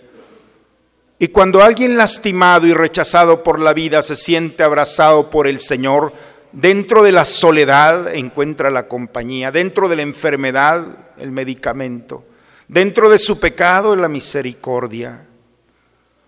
Y 1.18 1.28
cuando 1.28 1.62
alguien 1.62 1.98
lastimado 1.98 2.66
y 2.66 2.74
rechazado 2.74 3.44
por 3.44 3.60
la 3.60 3.74
vida 3.74 4.02
se 4.02 4.16
siente 4.16 4.64
abrazado 4.64 5.30
por 5.30 5.48
el 5.48 5.60
Señor, 5.60 6.14
Dentro 6.52 7.04
de 7.04 7.12
la 7.14 7.26
soledad 7.26 8.14
encuentra 8.14 8.70
la 8.70 8.88
compañía, 8.88 9.52
dentro 9.52 9.88
de 9.88 9.96
la 9.96 10.02
enfermedad 10.02 10.86
el 11.18 11.32
medicamento, 11.32 12.26
dentro 12.68 13.10
de 13.10 13.20
su 13.20 13.40
pecado 13.40 13.96
la 13.96 14.10
misericordia. 14.10 15.28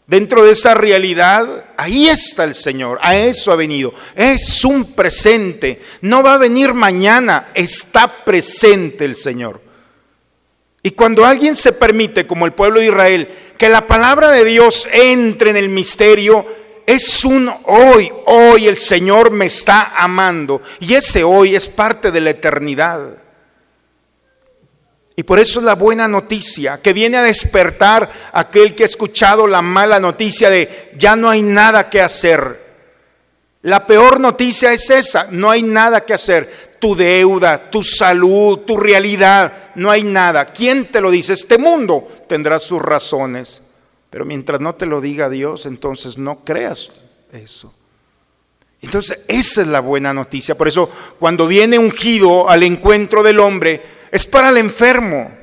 Dentro 0.06 0.44
de 0.44 0.52
esa 0.52 0.74
realidad, 0.74 1.66
ahí 1.78 2.08
está 2.08 2.44
el 2.44 2.56
Señor, 2.56 3.00
a 3.02 3.16
eso 3.16 3.54
ha 3.54 3.56
venido. 3.56 3.94
Es 4.16 4.66
un 4.66 4.94
presente, 4.94 5.82
no 6.02 6.22
va 6.22 6.34
a 6.34 6.38
venir 6.38 6.74
mañana, 6.74 7.52
está 7.54 8.26
presente 8.26 9.06
el 9.06 9.16
Señor. 9.16 9.62
Y 10.82 10.92
cuando 10.92 11.24
alguien 11.24 11.56
se 11.56 11.72
permite, 11.72 12.28
como 12.28 12.46
el 12.46 12.52
pueblo 12.52 12.82
de 12.82 12.88
Israel, 12.88 13.30
que 13.58 13.70
la 13.70 13.88
palabra 13.88 14.32
de 14.32 14.44
Dios 14.44 14.90
entre 14.92 15.52
en 15.52 15.56
el 15.56 15.70
misterio, 15.70 16.46
es 16.86 17.24
un 17.26 17.52
hoy, 17.66 18.12
hoy 18.26 18.68
el 18.68 18.78
Señor 18.78 19.32
me 19.32 19.46
está 19.46 19.94
amando. 19.96 20.62
Y 20.80 20.94
ese 20.94 21.24
hoy 21.24 21.56
es 21.56 21.70
parte 21.70 22.12
de 22.12 22.22
la 22.22 22.32
eternidad. 22.32 23.24
Y 25.16 25.24
por 25.24 25.40
eso 25.40 25.60
es 25.60 25.66
la 25.66 25.76
buena 25.76 26.08
noticia 26.08 26.82
que 26.82 26.94
viene 26.94 27.18
a 27.18 27.24
despertar 27.24 28.10
aquel 28.32 28.74
que 28.74 28.84
ha 28.84 28.88
escuchado 28.88 29.46
la 29.46 29.62
mala 29.62 30.00
noticia 30.00 30.50
de 30.50 30.92
ya 30.98 31.16
no 31.16 31.30
hay 31.30 31.44
nada 31.44 31.90
que 31.90 32.02
hacer. 32.02 32.62
La 33.62 33.86
peor 33.86 34.20
noticia 34.20 34.74
es 34.74 34.90
esa, 34.90 35.28
no 35.32 35.50
hay 35.50 35.62
nada 35.62 36.04
que 36.04 36.14
hacer. 36.14 36.74
Tu 36.80 36.96
deuda, 36.96 37.70
tu 37.70 37.84
salud, 37.84 38.60
tu 38.60 38.76
realidad, 38.76 39.72
no 39.76 39.90
hay 39.90 40.04
nada. 40.04 40.46
¿Quién 40.46 40.86
te 40.86 41.00
lo 41.00 41.12
dice? 41.12 41.34
Este 41.34 41.58
mundo 41.58 42.08
tendrá 42.28 42.60
sus 42.60 42.82
razones. 42.82 43.62
Pero 44.14 44.26
mientras 44.26 44.62
no 44.62 44.76
te 44.76 44.86
lo 44.86 45.02
diga 45.02 45.28
Dios, 45.28 45.66
entonces 45.66 46.20
no 46.20 46.46
creas 46.46 46.92
eso. 47.32 47.74
Entonces, 48.80 49.26
esa 49.28 49.64
es 49.64 49.68
la 49.68 49.80
buena 49.80 50.14
noticia. 50.14 50.54
Por 50.54 50.68
eso, 50.68 50.88
cuando 51.18 51.48
viene 51.48 51.80
ungido 51.80 52.48
al 52.48 52.62
encuentro 52.62 53.24
del 53.24 53.40
hombre, 53.40 53.82
es 54.12 54.28
para 54.28 54.50
el 54.50 54.58
enfermo. 54.58 55.36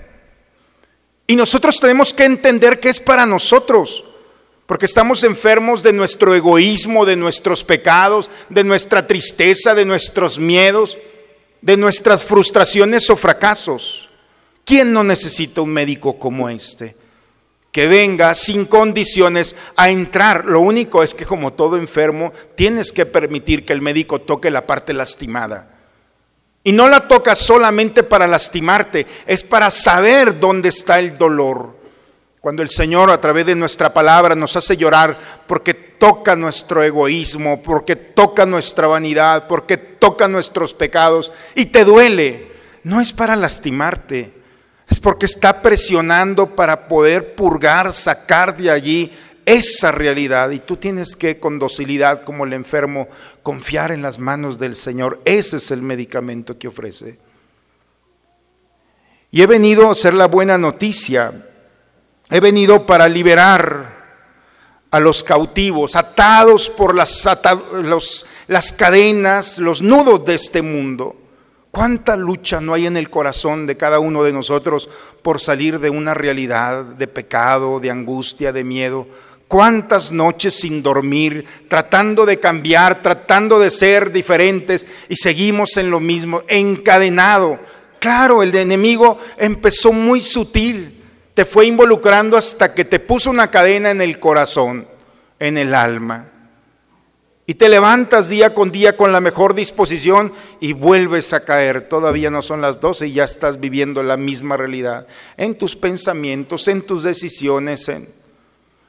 Y 1.26 1.34
nosotros 1.34 1.80
tenemos 1.80 2.14
que 2.14 2.24
entender 2.24 2.78
que 2.78 2.90
es 2.90 3.00
para 3.00 3.26
nosotros. 3.26 4.04
Porque 4.66 4.86
estamos 4.86 5.24
enfermos 5.24 5.82
de 5.82 5.92
nuestro 5.92 6.32
egoísmo, 6.32 7.04
de 7.04 7.16
nuestros 7.16 7.64
pecados, 7.64 8.30
de 8.50 8.62
nuestra 8.62 9.04
tristeza, 9.04 9.74
de 9.74 9.84
nuestros 9.84 10.38
miedos, 10.38 10.96
de 11.60 11.76
nuestras 11.76 12.22
frustraciones 12.22 13.10
o 13.10 13.16
fracasos. 13.16 14.10
¿Quién 14.64 14.92
no 14.92 15.02
necesita 15.02 15.60
un 15.60 15.70
médico 15.70 16.16
como 16.20 16.48
este? 16.48 16.99
Que 17.72 17.86
venga 17.86 18.34
sin 18.34 18.64
condiciones 18.64 19.56
a 19.76 19.90
entrar. 19.90 20.44
Lo 20.44 20.60
único 20.60 21.02
es 21.02 21.14
que 21.14 21.24
como 21.24 21.52
todo 21.52 21.76
enfermo, 21.76 22.32
tienes 22.56 22.92
que 22.92 23.06
permitir 23.06 23.64
que 23.64 23.72
el 23.72 23.82
médico 23.82 24.20
toque 24.20 24.50
la 24.50 24.66
parte 24.66 24.92
lastimada. 24.92 25.68
Y 26.62 26.72
no 26.72 26.88
la 26.88 27.08
toca 27.08 27.34
solamente 27.34 28.02
para 28.02 28.26
lastimarte, 28.26 29.06
es 29.26 29.42
para 29.42 29.70
saber 29.70 30.38
dónde 30.38 30.68
está 30.68 30.98
el 30.98 31.16
dolor. 31.16 31.78
Cuando 32.40 32.62
el 32.62 32.70
Señor 32.70 33.10
a 33.10 33.20
través 33.20 33.46
de 33.46 33.54
nuestra 33.54 33.92
palabra 33.92 34.34
nos 34.34 34.56
hace 34.56 34.76
llorar 34.76 35.16
porque 35.46 35.74
toca 35.74 36.34
nuestro 36.36 36.82
egoísmo, 36.82 37.62
porque 37.62 37.96
toca 37.96 38.46
nuestra 38.46 38.86
vanidad, 38.86 39.46
porque 39.46 39.76
toca 39.76 40.26
nuestros 40.26 40.72
pecados 40.74 41.32
y 41.54 41.66
te 41.66 41.84
duele, 41.84 42.50
no 42.82 43.00
es 43.00 43.12
para 43.12 43.36
lastimarte, 43.36 44.39
es 44.90 44.98
porque 44.98 45.26
está 45.26 45.62
presionando 45.62 46.56
para 46.56 46.88
poder 46.88 47.36
purgar, 47.36 47.92
sacar 47.92 48.56
de 48.56 48.70
allí 48.70 49.12
esa 49.46 49.92
realidad. 49.92 50.50
Y 50.50 50.58
tú 50.58 50.76
tienes 50.76 51.14
que 51.14 51.38
con 51.38 51.60
docilidad, 51.60 52.22
como 52.22 52.44
el 52.44 52.52
enfermo, 52.52 53.08
confiar 53.44 53.92
en 53.92 54.02
las 54.02 54.18
manos 54.18 54.58
del 54.58 54.74
Señor. 54.74 55.20
Ese 55.24 55.58
es 55.58 55.70
el 55.70 55.80
medicamento 55.80 56.58
que 56.58 56.66
ofrece. 56.66 57.18
Y 59.30 59.42
he 59.42 59.46
venido 59.46 59.88
a 59.88 59.92
hacer 59.92 60.12
la 60.12 60.26
buena 60.26 60.58
noticia. 60.58 61.46
He 62.28 62.40
venido 62.40 62.84
para 62.84 63.08
liberar 63.08 64.00
a 64.90 64.98
los 64.98 65.22
cautivos, 65.22 65.94
atados 65.94 66.68
por 66.68 66.96
las, 66.96 67.28
las 68.48 68.72
cadenas, 68.72 69.58
los 69.58 69.82
nudos 69.82 70.24
de 70.24 70.34
este 70.34 70.62
mundo. 70.62 71.19
¿Cuánta 71.70 72.16
lucha 72.16 72.60
no 72.60 72.74
hay 72.74 72.86
en 72.86 72.96
el 72.96 73.10
corazón 73.10 73.66
de 73.66 73.76
cada 73.76 74.00
uno 74.00 74.24
de 74.24 74.32
nosotros 74.32 74.88
por 75.22 75.40
salir 75.40 75.78
de 75.78 75.88
una 75.88 76.14
realidad 76.14 76.84
de 76.84 77.06
pecado, 77.06 77.78
de 77.78 77.90
angustia, 77.90 78.52
de 78.52 78.64
miedo? 78.64 79.06
¿Cuántas 79.46 80.10
noches 80.10 80.54
sin 80.54 80.82
dormir, 80.82 81.44
tratando 81.68 82.26
de 82.26 82.38
cambiar, 82.40 83.02
tratando 83.02 83.58
de 83.58 83.70
ser 83.70 84.12
diferentes 84.12 84.86
y 85.08 85.16
seguimos 85.16 85.76
en 85.76 85.90
lo 85.90 86.00
mismo, 86.00 86.42
encadenado? 86.48 87.58
Claro, 88.00 88.42
el 88.42 88.54
enemigo 88.54 89.18
empezó 89.36 89.92
muy 89.92 90.20
sutil, 90.20 91.04
te 91.34 91.44
fue 91.44 91.66
involucrando 91.66 92.36
hasta 92.36 92.74
que 92.74 92.84
te 92.84 92.98
puso 92.98 93.30
una 93.30 93.48
cadena 93.48 93.90
en 93.90 94.00
el 94.00 94.18
corazón, 94.18 94.88
en 95.38 95.58
el 95.58 95.74
alma. 95.74 96.28
Y 97.50 97.54
te 97.54 97.68
levantas 97.68 98.28
día 98.28 98.54
con 98.54 98.70
día 98.70 98.96
con 98.96 99.10
la 99.10 99.20
mejor 99.20 99.54
disposición 99.54 100.32
y 100.60 100.72
vuelves 100.72 101.32
a 101.32 101.44
caer. 101.44 101.88
Todavía 101.88 102.30
no 102.30 102.42
son 102.42 102.60
las 102.60 102.80
12 102.80 103.08
y 103.08 103.14
ya 103.14 103.24
estás 103.24 103.58
viviendo 103.58 104.04
la 104.04 104.16
misma 104.16 104.56
realidad. 104.56 105.08
En 105.36 105.56
tus 105.56 105.74
pensamientos, 105.74 106.68
en 106.68 106.82
tus 106.82 107.02
decisiones. 107.02 107.88
En... 107.88 108.08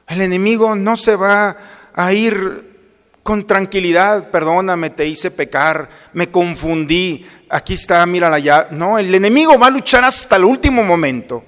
El 0.06 0.20
enemigo 0.20 0.76
no 0.76 0.96
se 0.96 1.16
va 1.16 1.56
a 1.92 2.12
ir 2.12 3.18
con 3.24 3.48
tranquilidad, 3.48 4.30
perdóname, 4.30 4.90
te 4.90 5.08
hice 5.08 5.32
pecar, 5.32 5.88
me 6.12 6.30
confundí, 6.30 7.26
aquí 7.48 7.74
está, 7.74 8.06
mírala 8.06 8.38
ya. 8.38 8.68
No, 8.70 8.96
el 8.96 9.12
enemigo 9.12 9.58
va 9.58 9.66
a 9.66 9.70
luchar 9.70 10.04
hasta 10.04 10.36
el 10.36 10.44
último 10.44 10.84
momento. 10.84 11.42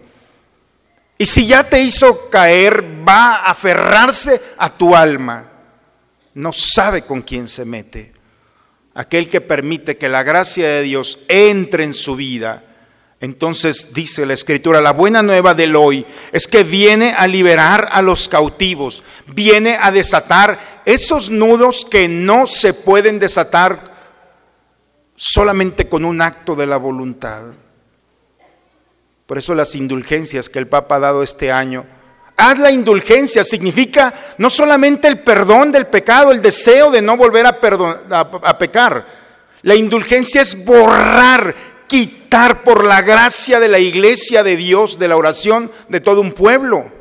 Y 1.16 1.26
si 1.26 1.46
ya 1.46 1.62
te 1.62 1.80
hizo 1.80 2.28
caer, 2.28 2.84
va 3.08 3.36
a 3.36 3.50
aferrarse 3.52 4.42
a 4.58 4.68
tu 4.68 4.96
alma. 4.96 5.52
No 6.34 6.52
sabe 6.52 7.02
con 7.02 7.22
quién 7.22 7.48
se 7.48 7.64
mete. 7.64 8.12
Aquel 8.94 9.28
que 9.28 9.40
permite 9.40 9.96
que 9.96 10.08
la 10.08 10.22
gracia 10.22 10.68
de 10.68 10.82
Dios 10.82 11.24
entre 11.28 11.84
en 11.84 11.94
su 11.94 12.16
vida 12.16 12.64
entonces 13.24 13.94
dice 13.94 14.26
la 14.26 14.34
escritura, 14.34 14.82
la 14.82 14.92
buena 14.92 15.22
nueva 15.22 15.54
del 15.54 15.76
hoy 15.76 16.04
es 16.30 16.46
que 16.46 16.62
viene 16.62 17.14
a 17.16 17.26
liberar 17.26 17.88
a 17.90 18.02
los 18.02 18.28
cautivos, 18.28 19.02
viene 19.34 19.78
a 19.80 19.90
desatar 19.90 20.82
esos 20.84 21.30
nudos 21.30 21.86
que 21.86 22.06
no 22.06 22.46
se 22.46 22.74
pueden 22.74 23.18
desatar 23.18 23.94
solamente 25.16 25.88
con 25.88 26.04
un 26.04 26.20
acto 26.20 26.54
de 26.54 26.66
la 26.66 26.76
voluntad. 26.76 27.44
Por 29.24 29.38
eso 29.38 29.54
las 29.54 29.74
indulgencias 29.74 30.50
que 30.50 30.58
el 30.58 30.68
Papa 30.68 30.96
ha 30.96 31.00
dado 31.00 31.22
este 31.22 31.50
año, 31.50 31.86
haz 32.36 32.58
la 32.58 32.70
indulgencia, 32.70 33.44
significa 33.44 34.14
no 34.38 34.50
solamente 34.50 35.08
el 35.08 35.20
perdón 35.20 35.72
del 35.72 35.86
pecado, 35.86 36.32
el 36.32 36.42
deseo 36.42 36.90
de 36.90 37.02
no 37.02 37.16
volver 37.16 37.46
a, 37.46 37.58
a 38.42 38.58
pecar. 38.58 39.06
La 39.62 39.74
indulgencia 39.74 40.42
es 40.42 40.64
borrar, 40.64 41.54
quitar 41.86 42.62
por 42.62 42.84
la 42.84 43.02
gracia 43.02 43.60
de 43.60 43.68
la 43.68 43.78
iglesia 43.78 44.42
de 44.42 44.56
Dios, 44.56 44.98
de 44.98 45.08
la 45.08 45.16
oración 45.16 45.70
de 45.88 46.00
todo 46.00 46.20
un 46.20 46.32
pueblo. 46.32 46.92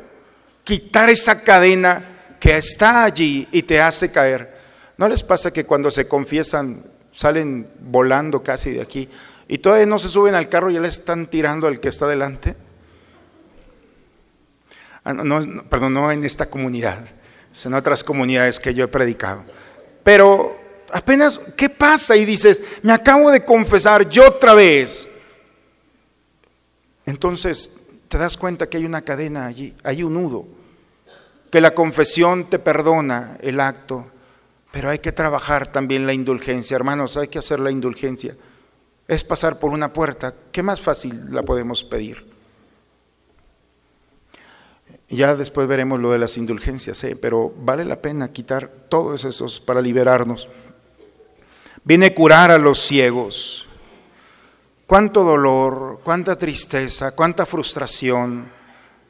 Quitar 0.62 1.10
esa 1.10 1.42
cadena 1.42 2.36
que 2.40 2.56
está 2.56 3.04
allí 3.04 3.48
y 3.52 3.62
te 3.62 3.80
hace 3.80 4.10
caer. 4.10 4.54
¿No 4.96 5.08
les 5.08 5.22
pasa 5.22 5.52
que 5.52 5.64
cuando 5.64 5.90
se 5.90 6.06
confiesan 6.06 6.84
salen 7.12 7.68
volando 7.80 8.42
casi 8.42 8.72
de 8.72 8.82
aquí 8.82 9.08
y 9.46 9.58
todavía 9.58 9.86
no 9.86 9.98
se 9.98 10.08
suben 10.08 10.34
al 10.34 10.48
carro 10.48 10.70
y 10.70 10.74
ya 10.74 10.80
le 10.80 10.88
están 10.88 11.26
tirando 11.26 11.66
al 11.66 11.80
que 11.80 11.88
está 11.88 12.06
delante? 12.06 12.54
Ah, 15.04 15.12
no, 15.12 15.64
perdón, 15.68 15.94
no 15.94 16.10
en 16.10 16.24
esta 16.24 16.46
comunidad, 16.46 17.04
en 17.64 17.74
otras 17.74 18.02
comunidades 18.02 18.58
que 18.58 18.72
yo 18.74 18.84
he 18.84 18.88
predicado. 18.88 19.44
Pero 20.02 20.58
apenas, 20.90 21.38
¿qué 21.56 21.68
pasa? 21.68 22.16
Y 22.16 22.24
dices, 22.24 22.62
me 22.82 22.92
acabo 22.92 23.30
de 23.30 23.44
confesar 23.44 24.08
yo 24.08 24.28
otra 24.28 24.54
vez. 24.54 25.06
Entonces 27.04 27.82
te 28.08 28.16
das 28.16 28.36
cuenta 28.38 28.66
que 28.68 28.78
hay 28.78 28.86
una 28.86 29.02
cadena 29.02 29.46
allí, 29.46 29.74
hay 29.82 30.02
un 30.02 30.14
nudo, 30.14 30.46
que 31.50 31.60
la 31.60 31.74
confesión 31.74 32.48
te 32.48 32.58
perdona 32.58 33.36
el 33.40 33.60
acto, 33.60 34.06
pero 34.72 34.88
hay 34.88 35.00
que 35.00 35.12
trabajar 35.12 35.66
también 35.66 36.06
la 36.06 36.14
indulgencia. 36.14 36.74
Hermanos, 36.74 37.16
hay 37.16 37.28
que 37.28 37.38
hacer 37.38 37.60
la 37.60 37.70
indulgencia. 37.70 38.34
Es 39.06 39.22
pasar 39.22 39.58
por 39.58 39.70
una 39.70 39.92
puerta, 39.92 40.34
¿qué 40.50 40.62
más 40.62 40.80
fácil 40.80 41.26
la 41.30 41.42
podemos 41.42 41.84
pedir? 41.84 42.33
Ya 45.08 45.34
después 45.34 45.68
veremos 45.68 46.00
lo 46.00 46.10
de 46.10 46.18
las 46.18 46.36
indulgencias, 46.36 47.04
¿eh? 47.04 47.16
pero 47.16 47.52
vale 47.58 47.84
la 47.84 48.00
pena 48.00 48.32
quitar 48.32 48.68
todos 48.88 49.24
esos 49.24 49.60
para 49.60 49.80
liberarnos. 49.80 50.48
Viene 51.84 52.14
curar 52.14 52.50
a 52.50 52.58
los 52.58 52.78
ciegos. 52.80 53.66
Cuánto 54.86 55.22
dolor, 55.22 56.00
cuánta 56.02 56.36
tristeza, 56.36 57.14
cuánta 57.14 57.46
frustración 57.46 58.46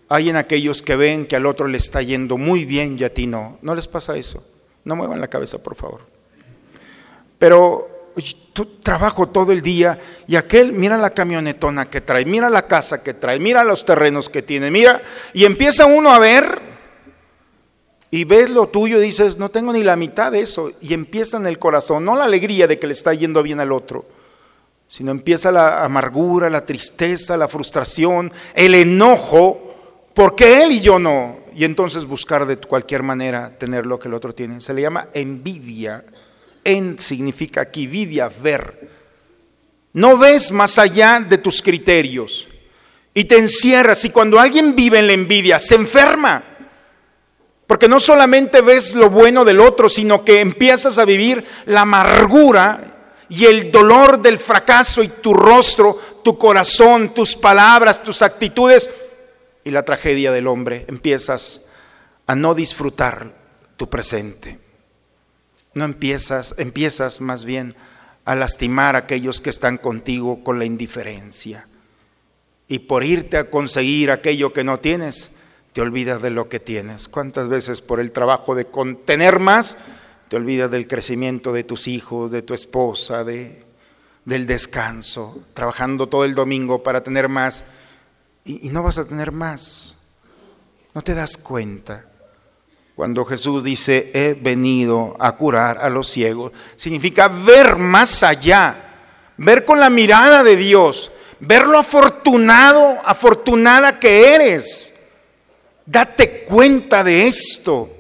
hay 0.08 0.28
en 0.28 0.36
aquellos 0.36 0.82
que 0.82 0.96
ven 0.96 1.26
que 1.26 1.36
al 1.36 1.46
otro 1.46 1.66
le 1.66 1.78
está 1.78 2.02
yendo 2.02 2.36
muy 2.36 2.64
bien 2.64 2.96
y 2.98 3.04
a 3.04 3.12
ti 3.12 3.26
no. 3.26 3.58
¿No 3.62 3.74
les 3.74 3.88
pasa 3.88 4.16
eso? 4.16 4.44
No 4.84 4.96
muevan 4.96 5.20
la 5.20 5.28
cabeza, 5.28 5.62
por 5.62 5.74
favor. 5.74 6.00
Pero 7.38 7.93
tú 8.52 8.66
trabajo 8.82 9.28
todo 9.28 9.52
el 9.52 9.62
día 9.62 9.98
y 10.26 10.36
aquel, 10.36 10.72
mira 10.72 10.96
la 10.96 11.10
camionetona 11.10 11.86
que 11.86 12.00
trae, 12.00 12.24
mira 12.24 12.48
la 12.48 12.66
casa 12.66 13.02
que 13.02 13.14
trae, 13.14 13.40
mira 13.40 13.64
los 13.64 13.84
terrenos 13.84 14.28
que 14.28 14.42
tiene, 14.42 14.70
mira, 14.70 15.02
y 15.32 15.44
empieza 15.44 15.86
uno 15.86 16.10
a 16.10 16.18
ver 16.18 16.74
y 18.14 18.22
ves 18.22 18.48
lo 18.48 18.68
tuyo 18.68 18.98
y 18.98 19.06
dices, 19.06 19.38
no 19.38 19.48
tengo 19.48 19.72
ni 19.72 19.82
la 19.82 19.96
mitad 19.96 20.30
de 20.30 20.38
eso. 20.38 20.70
Y 20.80 20.94
empieza 20.94 21.36
en 21.36 21.46
el 21.46 21.58
corazón, 21.58 22.04
no 22.04 22.14
la 22.14 22.26
alegría 22.26 22.68
de 22.68 22.78
que 22.78 22.86
le 22.86 22.92
está 22.92 23.12
yendo 23.12 23.42
bien 23.42 23.58
al 23.58 23.72
otro, 23.72 24.06
sino 24.86 25.10
empieza 25.10 25.50
la 25.50 25.84
amargura, 25.84 26.48
la 26.48 26.64
tristeza, 26.64 27.36
la 27.36 27.48
frustración, 27.48 28.30
el 28.54 28.76
enojo, 28.76 30.10
porque 30.14 30.62
él 30.62 30.70
y 30.70 30.80
yo 30.80 31.00
no. 31.00 31.38
Y 31.56 31.64
entonces 31.64 32.04
buscar 32.04 32.46
de 32.46 32.56
cualquier 32.58 33.02
manera 33.02 33.58
tener 33.58 33.84
lo 33.84 33.98
que 33.98 34.06
el 34.06 34.14
otro 34.14 34.32
tiene. 34.32 34.60
Se 34.60 34.74
le 34.74 34.82
llama 34.82 35.08
envidia. 35.12 36.04
En 36.64 36.98
significa 36.98 37.60
aquí, 37.60 37.86
vidia, 37.86 38.28
ver. 38.28 38.90
No 39.92 40.16
ves 40.18 40.50
más 40.50 40.78
allá 40.78 41.20
de 41.20 41.38
tus 41.38 41.62
criterios 41.62 42.48
y 43.14 43.24
te 43.24 43.38
encierras. 43.38 44.04
Y 44.04 44.10
cuando 44.10 44.40
alguien 44.40 44.74
vive 44.74 44.98
en 44.98 45.06
la 45.06 45.12
envidia, 45.12 45.58
se 45.58 45.76
enferma. 45.76 46.42
Porque 47.66 47.88
no 47.88 48.00
solamente 48.00 48.60
ves 48.60 48.94
lo 48.94 49.08
bueno 49.08 49.44
del 49.44 49.60
otro, 49.60 49.88
sino 49.88 50.24
que 50.24 50.40
empiezas 50.40 50.98
a 50.98 51.04
vivir 51.04 51.44
la 51.66 51.82
amargura 51.82 52.94
y 53.28 53.46
el 53.46 53.70
dolor 53.70 54.20
del 54.20 54.38
fracaso 54.38 55.02
y 55.02 55.08
tu 55.08 55.32
rostro, 55.32 55.98
tu 56.22 56.36
corazón, 56.36 57.14
tus 57.14 57.36
palabras, 57.36 58.02
tus 58.02 58.22
actitudes 58.22 58.90
y 59.64 59.70
la 59.70 59.84
tragedia 59.84 60.32
del 60.32 60.46
hombre. 60.46 60.84
Empiezas 60.88 61.62
a 62.26 62.34
no 62.34 62.54
disfrutar 62.54 63.32
tu 63.76 63.88
presente. 63.88 64.63
No 65.74 65.84
empiezas, 65.84 66.54
empiezas 66.58 67.20
más 67.20 67.44
bien 67.44 67.74
a 68.24 68.34
lastimar 68.34 68.96
a 68.96 69.00
aquellos 69.00 69.40
que 69.40 69.50
están 69.50 69.76
contigo 69.78 70.42
con 70.42 70.58
la 70.58 70.64
indiferencia. 70.64 71.66
Y 72.68 72.80
por 72.80 73.04
irte 73.04 73.36
a 73.36 73.50
conseguir 73.50 74.10
aquello 74.10 74.52
que 74.52 74.64
no 74.64 74.80
tienes, 74.80 75.36
te 75.72 75.80
olvidas 75.80 76.22
de 76.22 76.30
lo 76.30 76.48
que 76.48 76.60
tienes. 76.60 77.08
¿Cuántas 77.08 77.48
veces 77.48 77.80
por 77.80 78.00
el 78.00 78.12
trabajo 78.12 78.54
de 78.54 78.66
contener 78.66 79.40
más, 79.40 79.76
te 80.28 80.36
olvidas 80.36 80.70
del 80.70 80.88
crecimiento 80.88 81.52
de 81.52 81.64
tus 81.64 81.88
hijos, 81.88 82.30
de 82.30 82.42
tu 82.42 82.54
esposa, 82.54 83.24
de, 83.24 83.64
del 84.24 84.46
descanso, 84.46 85.44
trabajando 85.52 86.08
todo 86.08 86.24
el 86.24 86.34
domingo 86.34 86.82
para 86.82 87.02
tener 87.02 87.28
más 87.28 87.64
y, 88.44 88.66
y 88.66 88.70
no 88.70 88.82
vas 88.82 88.98
a 88.98 89.04
tener 89.04 89.32
más? 89.32 89.96
No 90.94 91.02
te 91.02 91.14
das 91.14 91.36
cuenta. 91.36 92.06
Cuando 92.94 93.24
Jesús 93.24 93.64
dice, 93.64 94.12
he 94.14 94.34
venido 94.34 95.16
a 95.18 95.32
curar 95.36 95.78
a 95.78 95.90
los 95.90 96.08
ciegos, 96.08 96.52
significa 96.76 97.26
ver 97.26 97.74
más 97.76 98.22
allá, 98.22 98.76
ver 99.36 99.64
con 99.64 99.80
la 99.80 99.90
mirada 99.90 100.44
de 100.44 100.56
Dios, 100.56 101.10
ver 101.40 101.66
lo 101.66 101.78
afortunado, 101.78 102.98
afortunada 103.04 103.98
que 103.98 104.32
eres. 104.34 104.94
Date 105.84 106.44
cuenta 106.44 107.02
de 107.02 107.26
esto, 107.26 107.90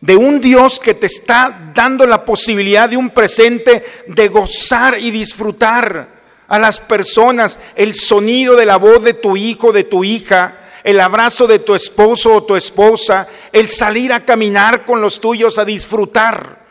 de 0.00 0.16
un 0.16 0.40
Dios 0.40 0.80
que 0.80 0.94
te 0.94 1.06
está 1.06 1.70
dando 1.74 2.06
la 2.06 2.24
posibilidad 2.24 2.88
de 2.88 2.96
un 2.96 3.10
presente 3.10 3.84
de 4.06 4.28
gozar 4.28 4.98
y 4.98 5.10
disfrutar 5.10 6.16
a 6.48 6.58
las 6.58 6.80
personas, 6.80 7.60
el 7.74 7.92
sonido 7.92 8.56
de 8.56 8.64
la 8.64 8.76
voz 8.76 9.04
de 9.04 9.12
tu 9.12 9.36
hijo, 9.36 9.72
de 9.72 9.84
tu 9.84 10.04
hija, 10.04 10.58
el 10.86 11.00
abrazo 11.00 11.48
de 11.48 11.58
tu 11.58 11.74
esposo 11.74 12.32
o 12.32 12.44
tu 12.44 12.54
esposa, 12.54 13.26
el 13.50 13.68
salir 13.68 14.12
a 14.12 14.24
caminar 14.24 14.86
con 14.86 15.00
los 15.00 15.20
tuyos 15.20 15.58
a 15.58 15.64
disfrutar. 15.64 16.64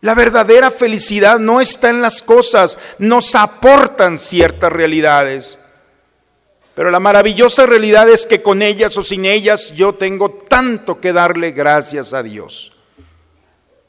La 0.00 0.14
verdadera 0.14 0.72
felicidad 0.72 1.38
no 1.38 1.60
está 1.60 1.90
en 1.90 2.02
las 2.02 2.22
cosas, 2.22 2.76
nos 2.98 3.36
aportan 3.36 4.18
ciertas 4.18 4.72
realidades. 4.72 5.60
Pero 6.74 6.90
la 6.90 6.98
maravillosa 6.98 7.66
realidad 7.66 8.08
es 8.08 8.26
que 8.26 8.42
con 8.42 8.60
ellas 8.62 8.98
o 8.98 9.04
sin 9.04 9.26
ellas 9.26 9.72
yo 9.76 9.94
tengo 9.94 10.32
tanto 10.32 11.00
que 11.00 11.12
darle 11.12 11.52
gracias 11.52 12.14
a 12.14 12.24
Dios. 12.24 12.72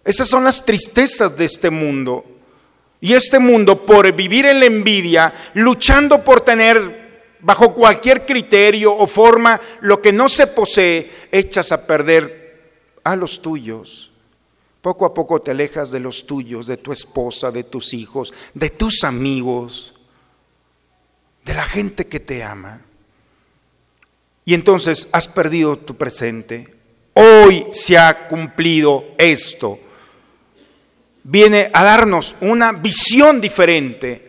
Esas 0.06 0.28
son 0.28 0.44
las 0.44 0.64
tristezas 0.64 1.36
de 1.36 1.46
este 1.46 1.72
mundo. 1.72 2.24
Y 3.02 3.16
este 3.16 3.40
mundo, 3.40 3.88
por 3.88 4.12
vivir 4.12 4.46
en 4.46 4.60
la 4.60 4.68
envidia, 4.68 5.34
luchando 5.56 6.24
por 6.24 6.42
tener 6.42 7.07
bajo 7.40 7.74
cualquier 7.74 8.26
criterio 8.26 8.96
o 8.96 9.08
forma 9.08 9.60
lo 9.82 10.02
que 10.02 10.12
no 10.12 10.30
se 10.30 10.48
posee, 10.48 11.28
echas 11.32 11.72
a 11.72 11.86
perder 11.86 12.72
a 13.04 13.16
los 13.16 13.42
tuyos. 13.42 14.12
Poco 14.82 15.06
a 15.06 15.14
poco 15.14 15.42
te 15.42 15.52
alejas 15.52 15.92
de 15.92 16.00
los 16.00 16.26
tuyos, 16.26 16.68
de 16.68 16.78
tu 16.78 16.92
esposa, 16.92 17.52
de 17.52 17.64
tus 17.64 17.94
hijos, 17.94 18.34
de 18.54 18.70
tus 18.70 19.04
amigos 19.04 19.94
de 21.48 21.54
la 21.54 21.64
gente 21.64 22.06
que 22.08 22.20
te 22.20 22.44
ama. 22.44 22.82
Y 24.46 24.54
entonces 24.54 25.10
has 25.14 25.28
perdido 25.28 25.78
tu 25.78 25.96
presente. 25.96 26.76
Hoy 27.14 27.66
se 27.72 27.98
ha 27.98 28.28
cumplido 28.28 29.06
esto. 29.18 29.80
Viene 31.24 31.70
a 31.74 31.84
darnos 31.84 32.36
una 32.42 32.74
visión 32.74 33.42
diferente, 33.42 34.27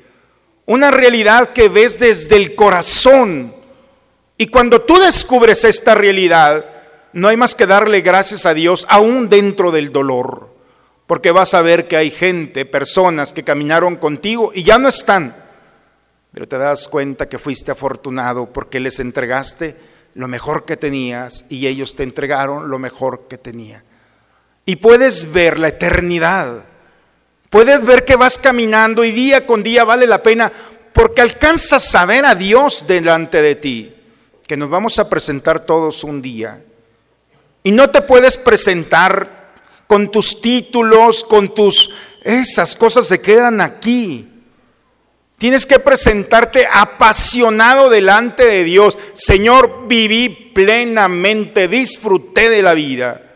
una 0.69 0.91
realidad 0.91 1.49
que 1.55 1.71
ves 1.71 1.99
desde 1.99 2.37
el 2.37 2.55
corazón. 2.55 3.55
Y 4.37 4.49
cuando 4.49 4.83
tú 4.83 4.99
descubres 4.99 5.65
esta 5.65 5.95
realidad, 5.95 6.65
no 7.15 7.29
hay 7.29 7.39
más 7.39 7.55
que 7.55 7.67
darle 7.67 8.03
gracias 8.03 8.45
a 8.45 8.53
Dios 8.53 8.87
aún 8.91 9.31
dentro 9.31 9.71
del 9.71 9.93
dolor, 9.93 10.55
porque 11.07 11.31
vas 11.33 11.55
a 11.55 11.63
ver 11.63 11.89
que 11.89 11.97
hay 11.97 12.11
gente, 12.11 12.67
personas 12.67 13.33
que 13.33 13.45
caminaron 13.45 13.97
contigo 13.97 14.53
y 14.55 14.63
ya 14.63 14.79
no 14.79 14.89
están, 14.89 15.35
pero 16.33 16.47
te 16.47 16.59
das 16.59 16.87
cuenta 16.87 17.31
que 17.31 17.39
fuiste 17.39 17.73
afortunado 17.73 18.53
porque 18.53 18.79
les 18.79 19.01
entregaste 19.01 19.75
lo 20.13 20.29
mejor 20.29 20.67
que 20.67 20.77
tenías 20.77 21.47
y 21.49 21.67
ellos 21.67 21.95
te 21.95 22.03
entregaron 22.03 22.69
lo 22.69 22.79
mejor 22.79 23.27
que 23.27 23.39
tenían. 23.39 23.83
Y 24.67 24.77
puedes 24.77 25.33
ver 25.33 25.59
la 25.59 25.69
eternidad. 25.69 26.65
Puedes 27.51 27.85
ver 27.85 28.05
que 28.05 28.17
vas 28.17 28.39
caminando 28.39 29.05
y 29.05 29.11
día 29.11 29.47
con 29.47 29.63
día 29.63 29.85
vale 29.85 30.07
la 30.07 30.23
pena 30.23 30.53
porque 30.93 31.23
alcanzas 31.23 31.95
a 31.95 32.05
ver 32.07 32.25
a 32.25 32.35
Dios 32.35 32.87
delante 32.87 33.41
de 33.41 33.55
ti, 33.55 33.95
que 34.47 34.57
nos 34.57 34.69
vamos 34.69 34.99
a 34.99 35.09
presentar 35.09 35.61
todos 35.61 36.05
un 36.05 36.21
día. 36.21 36.63
Y 37.63 37.71
no 37.71 37.91
te 37.91 38.03
puedes 38.03 38.37
presentar 38.37 39.53
con 39.87 40.11
tus 40.11 40.41
títulos, 40.41 41.25
con 41.25 41.55
tus... 41.55 41.95
Esas 42.23 42.75
cosas 42.77 43.07
se 43.07 43.21
quedan 43.21 43.61
aquí. 43.61 44.29
Tienes 45.39 45.67
que 45.67 45.79
presentarte 45.79 46.67
apasionado 46.71 47.91
delante 47.91 48.45
de 48.45 48.65
Dios. 48.65 48.99
Señor, 49.15 49.87
viví 49.87 50.51
plenamente, 50.53 51.69
disfruté 51.69 52.51
de 52.51 52.63
la 52.63 52.75
vida, 52.75 53.28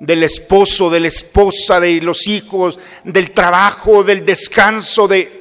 del 0.00 0.22
esposo, 0.22 0.90
de 0.90 1.00
la 1.00 1.08
esposa, 1.08 1.78
de 1.78 2.00
los 2.00 2.26
hijos, 2.26 2.80
del 3.04 3.30
trabajo, 3.30 4.02
del 4.02 4.24
descanso, 4.24 5.06
de... 5.06 5.40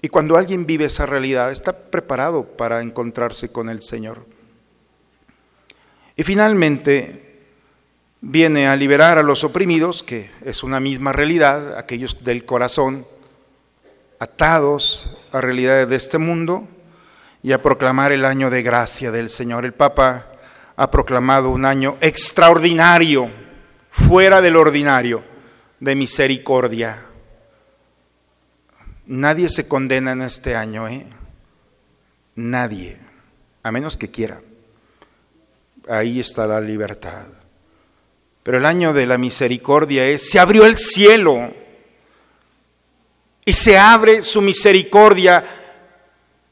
Y 0.00 0.08
cuando 0.08 0.36
alguien 0.36 0.64
vive 0.64 0.84
esa 0.84 1.04
realidad, 1.04 1.50
está 1.50 1.76
preparado 1.76 2.44
para 2.44 2.80
encontrarse 2.80 3.50
con 3.50 3.68
el 3.68 3.82
Señor. 3.82 4.24
Y 6.16 6.22
finalmente 6.22 7.42
viene 8.20 8.68
a 8.68 8.76
liberar 8.76 9.18
a 9.18 9.22
los 9.22 9.42
oprimidos, 9.44 10.02
que 10.02 10.30
es 10.44 10.62
una 10.62 10.78
misma 10.78 11.12
realidad, 11.12 11.76
aquellos 11.76 12.22
del 12.22 12.44
corazón 12.44 13.06
atados 14.20 15.16
a 15.32 15.40
realidades 15.40 15.88
de 15.88 15.96
este 15.96 16.18
mundo 16.18 16.68
y 17.42 17.52
a 17.52 17.60
proclamar 17.60 18.12
el 18.12 18.24
año 18.24 18.48
de 18.48 18.62
gracia 18.62 19.10
del 19.10 19.28
Señor. 19.28 19.64
El 19.64 19.74
Papa 19.74 20.33
ha 20.76 20.90
proclamado 20.90 21.50
un 21.50 21.64
año 21.64 21.96
extraordinario, 22.00 23.30
fuera 23.90 24.40
del 24.40 24.56
ordinario, 24.56 25.22
de 25.78 25.94
misericordia. 25.94 27.06
Nadie 29.06 29.48
se 29.48 29.68
condena 29.68 30.12
en 30.12 30.22
este 30.22 30.56
año, 30.56 30.88
¿eh? 30.88 31.06
Nadie, 32.36 32.96
a 33.62 33.70
menos 33.70 33.96
que 33.96 34.10
quiera. 34.10 34.40
Ahí 35.88 36.18
está 36.18 36.46
la 36.46 36.60
libertad. 36.60 37.26
Pero 38.42 38.58
el 38.58 38.66
año 38.66 38.92
de 38.92 39.06
la 39.06 39.18
misericordia 39.18 40.06
es, 40.06 40.30
se 40.30 40.38
abrió 40.38 40.66
el 40.66 40.76
cielo 40.76 41.52
y 43.44 43.52
se 43.52 43.78
abre 43.78 44.22
su 44.22 44.42
misericordia. 44.42 45.44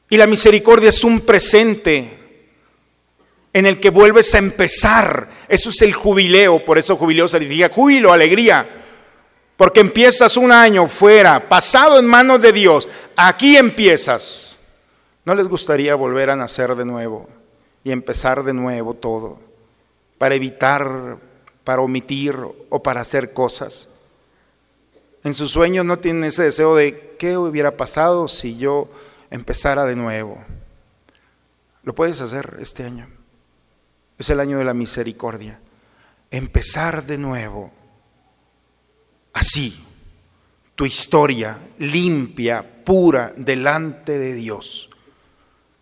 Y 0.09 0.17
la 0.17 0.27
misericordia 0.27 0.91
es 0.91 1.03
un 1.03 1.23
presente 1.23 2.22
en 3.53 3.67
el 3.67 3.81
que 3.81 3.91
vuelves 3.91 4.35
a 4.35 4.39
empezar. 4.39 5.29
Eso 5.49 5.71
es 5.71 5.83
el 5.83 5.93
jubileo, 5.93 6.65
por 6.65 6.79
eso 6.79 6.97
jubileo 6.97 7.29
significa 7.29 7.69
júbilo, 7.69 8.13
alegría. 8.13 8.67
Porque 9.57 9.81
empiezas 9.81 10.37
un 10.37 10.51
año 10.51 10.89
fuera, 10.89 11.49
pasado 11.49 11.99
en 11.99 12.07
manos 12.07 12.41
de 12.41 12.53
Dios. 12.53 12.89
Aquí 13.17 13.57
empiezas. 13.57 14.59
¿No 15.25 15.35
les 15.35 15.47
gustaría 15.47 15.95
volver 15.95 16.31
a 16.31 16.37
nacer 16.37 16.75
de 16.75 16.85
nuevo 16.85 17.29
y 17.85 17.93
empezar 17.93 18.43
de 18.43 18.55
nuevo 18.55 18.95
todo? 18.95 19.39
Para 20.19 20.35
evitar, 20.35 21.19
para 21.65 21.83
omitir 21.83 22.37
o 22.71 22.83
para 22.83 23.03
hacer 23.03 23.33
cosas. 23.33 23.89
En 25.23 25.35
sus 25.35 25.53
sueños 25.53 25.85
no 25.85 26.01
tienen 26.01 26.25
ese 26.25 26.45
deseo 26.45 26.75
de 26.75 27.15
qué 27.19 27.37
hubiera 27.37 27.77
pasado 27.77 28.27
si 28.27 28.57
yo 28.57 28.89
empezara 29.31 29.85
de 29.85 29.95
nuevo. 29.95 30.43
Lo 31.85 31.95
puedes 31.95 32.21
hacer 32.21 32.57
este 32.61 32.85
año. 32.85 33.07
Es 34.19 34.31
el 34.31 34.41
año 34.41 34.59
de 34.59 34.65
la 34.65 34.75
misericordia. 34.75 35.61
Empezar 36.31 37.05
de 37.05 37.19
nuevo. 37.19 37.71
Así. 39.33 39.85
Tu 40.75 40.87
historia 40.87 41.59
limpia, 41.79 42.85
pura, 42.85 43.33
delante 43.37 44.19
de 44.19 44.35
Dios. 44.35 44.91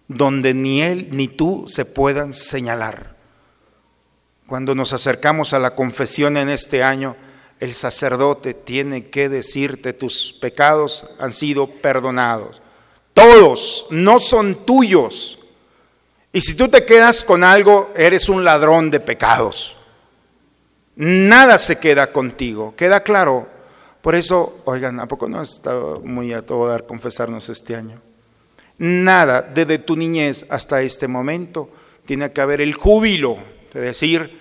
Donde 0.08 0.52
ni 0.52 0.82
Él 0.82 1.08
ni 1.12 1.28
tú 1.28 1.64
se 1.68 1.84
puedan 1.84 2.34
señalar. 2.34 3.16
Cuando 4.46 4.74
nos 4.74 4.92
acercamos 4.92 5.52
a 5.52 5.60
la 5.60 5.76
confesión 5.76 6.36
en 6.36 6.48
este 6.48 6.82
año, 6.82 7.16
el 7.60 7.74
sacerdote 7.74 8.54
tiene 8.54 9.08
que 9.08 9.28
decirte 9.28 9.92
tus 9.92 10.32
pecados 10.32 11.14
han 11.20 11.32
sido 11.32 11.68
perdonados. 11.68 12.60
Todos 13.12 13.86
no 13.90 14.18
son 14.18 14.64
tuyos. 14.64 15.39
Y 16.32 16.40
si 16.40 16.54
tú 16.54 16.68
te 16.68 16.84
quedas 16.84 17.24
con 17.24 17.42
algo, 17.42 17.90
eres 17.96 18.28
un 18.28 18.44
ladrón 18.44 18.90
de 18.90 19.00
pecados. 19.00 19.76
Nada 20.96 21.58
se 21.58 21.78
queda 21.78 22.12
contigo. 22.12 22.74
¿Queda 22.76 23.02
claro? 23.02 23.48
Por 24.00 24.14
eso, 24.14 24.62
oigan, 24.64 25.00
¿a 25.00 25.08
poco 25.08 25.28
no 25.28 25.42
está 25.42 25.74
muy 26.04 26.32
a 26.32 26.42
todo 26.42 26.68
dar 26.68 26.86
confesarnos 26.86 27.48
este 27.48 27.74
año? 27.74 28.00
Nada, 28.78 29.42
desde 29.42 29.78
tu 29.78 29.96
niñez 29.96 30.46
hasta 30.48 30.80
este 30.82 31.08
momento, 31.08 31.68
tiene 32.06 32.32
que 32.32 32.40
haber 32.40 32.60
el 32.60 32.74
júbilo 32.74 33.36
de 33.74 33.80
decir, 33.80 34.40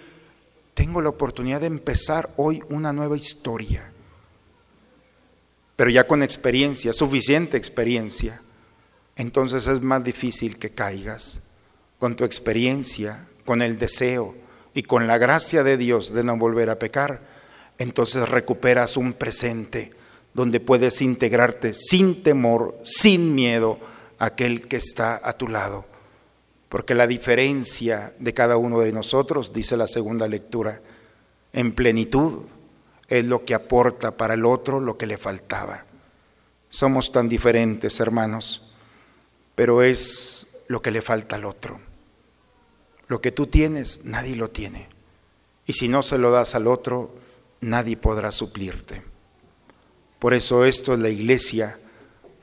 tengo 0.74 1.02
la 1.02 1.10
oportunidad 1.10 1.60
de 1.60 1.68
empezar 1.68 2.30
hoy 2.38 2.64
una 2.70 2.94
nueva 2.94 3.18
historia, 3.18 3.92
pero 5.76 5.90
ya 5.90 6.08
con 6.08 6.24
experiencia, 6.24 6.94
suficiente 6.94 7.58
experiencia. 7.58 8.42
Entonces 9.16 9.68
es 9.68 9.82
más 9.82 10.04
difícil 10.04 10.58
que 10.58 10.70
caigas 10.70 11.42
con 12.00 12.16
tu 12.16 12.24
experiencia, 12.24 13.28
con 13.46 13.62
el 13.62 13.78
deseo 13.78 14.36
y 14.74 14.82
con 14.84 15.06
la 15.06 15.20
gracia 15.20 15.64
de 15.64 15.78
Dios 15.78 16.14
de 16.14 16.24
no 16.24 16.36
volver 16.38 16.72
a 16.72 16.80
pecar. 16.80 17.22
Entonces 17.78 18.28
recuperas 18.28 18.98
un 18.98 19.14
presente 19.14 19.92
donde 20.34 20.60
puedes 20.60 21.02
integrarte 21.02 21.76
sin 21.76 22.24
temor, 22.24 22.80
sin 22.84 23.36
miedo, 23.36 23.78
a 24.18 24.26
aquel 24.26 24.68
que 24.68 24.78
está 24.78 25.22
a 25.24 25.34
tu 25.34 25.48
lado 25.48 25.86
porque 26.70 26.94
la 26.94 27.08
diferencia 27.08 28.14
de 28.20 28.34
cada 28.34 28.58
uno 28.58 28.80
de 28.80 28.92
nosotros, 28.92 29.52
dice 29.52 29.76
la 29.76 29.88
segunda 29.88 30.28
lectura, 30.28 30.80
en 31.52 31.74
plenitud 31.74 32.44
es 33.08 33.26
lo 33.26 33.44
que 33.44 33.56
aporta 33.56 34.16
para 34.16 34.36
el 34.36 34.46
otro 34.46 34.80
lo 34.80 34.96
que 34.96 35.08
le 35.08 35.18
faltaba. 35.18 35.86
Somos 36.70 37.12
tan 37.12 37.28
diferentes, 37.28 38.00
hermanos, 38.00 38.72
pero 39.56 39.82
es 39.82 40.48
lo 40.68 40.80
que 40.84 40.92
le 40.92 41.02
falta 41.02 41.36
al 41.36 41.46
otro. 41.46 41.80
Lo 43.10 43.22
que 43.22 43.32
tú 43.32 43.48
tienes, 43.48 44.06
nadie 44.06 44.36
lo 44.36 44.52
tiene. 44.52 44.88
Y 45.66 45.74
si 45.74 45.88
no 45.88 46.04
se 46.04 46.20
lo 46.20 46.30
das 46.32 46.54
al 46.54 46.68
otro, 46.68 47.16
nadie 47.60 47.98
podrá 47.98 48.32
suplirte. 48.32 49.02
Por 50.20 50.36
eso 50.36 50.64
esto 50.64 50.94
es 50.94 51.00
la 51.00 51.10
iglesia, 51.10 51.78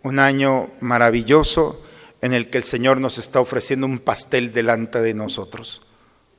un 0.03 0.19
año 0.19 0.71
maravilloso 0.81 1.83
en 2.21 2.33
el 2.33 2.51
que 2.51 2.59
el 2.59 2.65
Señor 2.65 3.01
nos 3.01 3.17
está 3.17 3.39
ofreciendo 3.39 3.87
un 3.87 4.01
pastel 4.01 4.53
delante 4.53 5.01
de 5.01 5.15
nosotros, 5.15 5.83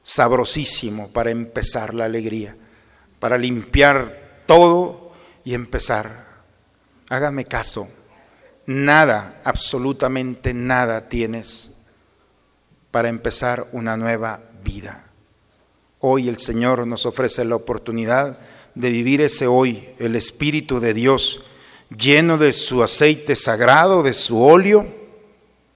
sabrosísimo 0.04 1.10
para 1.14 1.32
empezar 1.32 1.94
la 1.94 2.06
alegría, 2.06 2.58
para 3.20 3.38
limpiar 3.38 4.42
todo 4.46 5.14
y 5.46 5.54
empezar. 5.54 6.28
Hágame 7.08 7.46
caso, 7.46 7.88
nada, 8.66 9.40
absolutamente 9.46 10.54
nada 10.54 11.08
tienes 11.08 11.77
para 12.92 13.10
empezar 13.10 13.68
una 13.72 13.98
nueva 13.98 14.42
vida. 14.64 15.06
Hoy 16.00 16.30
el 16.30 16.38
Señor 16.38 16.86
nos 16.86 17.06
ofrece 17.06 17.44
la 17.46 17.56
oportunidad 17.56 18.38
de 18.76 18.90
vivir 18.90 19.22
ese 19.22 19.48
hoy, 19.48 19.90
el 19.98 20.16
Espíritu 20.16 20.80
de 20.80 20.94
Dios, 20.94 21.44
lleno 21.90 22.38
de 22.38 22.54
su 22.54 22.84
aceite 22.84 23.36
sagrado, 23.36 24.04
de 24.04 24.14
su 24.14 24.42
óleo, 24.42 24.88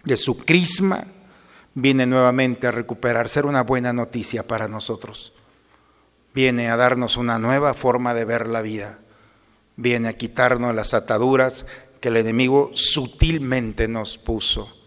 de 0.03 0.17
su 0.17 0.37
crisma, 0.37 1.05
viene 1.73 2.05
nuevamente 2.05 2.67
a 2.67 2.71
recuperar, 2.71 3.29
ser 3.29 3.45
una 3.45 3.63
buena 3.63 3.93
noticia 3.93 4.43
para 4.43 4.67
nosotros. 4.67 5.33
Viene 6.33 6.69
a 6.69 6.77
darnos 6.77 7.17
una 7.17 7.39
nueva 7.39 7.73
forma 7.73 8.13
de 8.13 8.25
ver 8.25 8.47
la 8.47 8.61
vida. 8.61 8.99
Viene 9.75 10.09
a 10.09 10.17
quitarnos 10.17 10.75
las 10.75 10.93
ataduras 10.93 11.65
que 11.99 12.09
el 12.09 12.17
enemigo 12.17 12.71
sutilmente 12.73 13.87
nos 13.87 14.17
puso. 14.17 14.80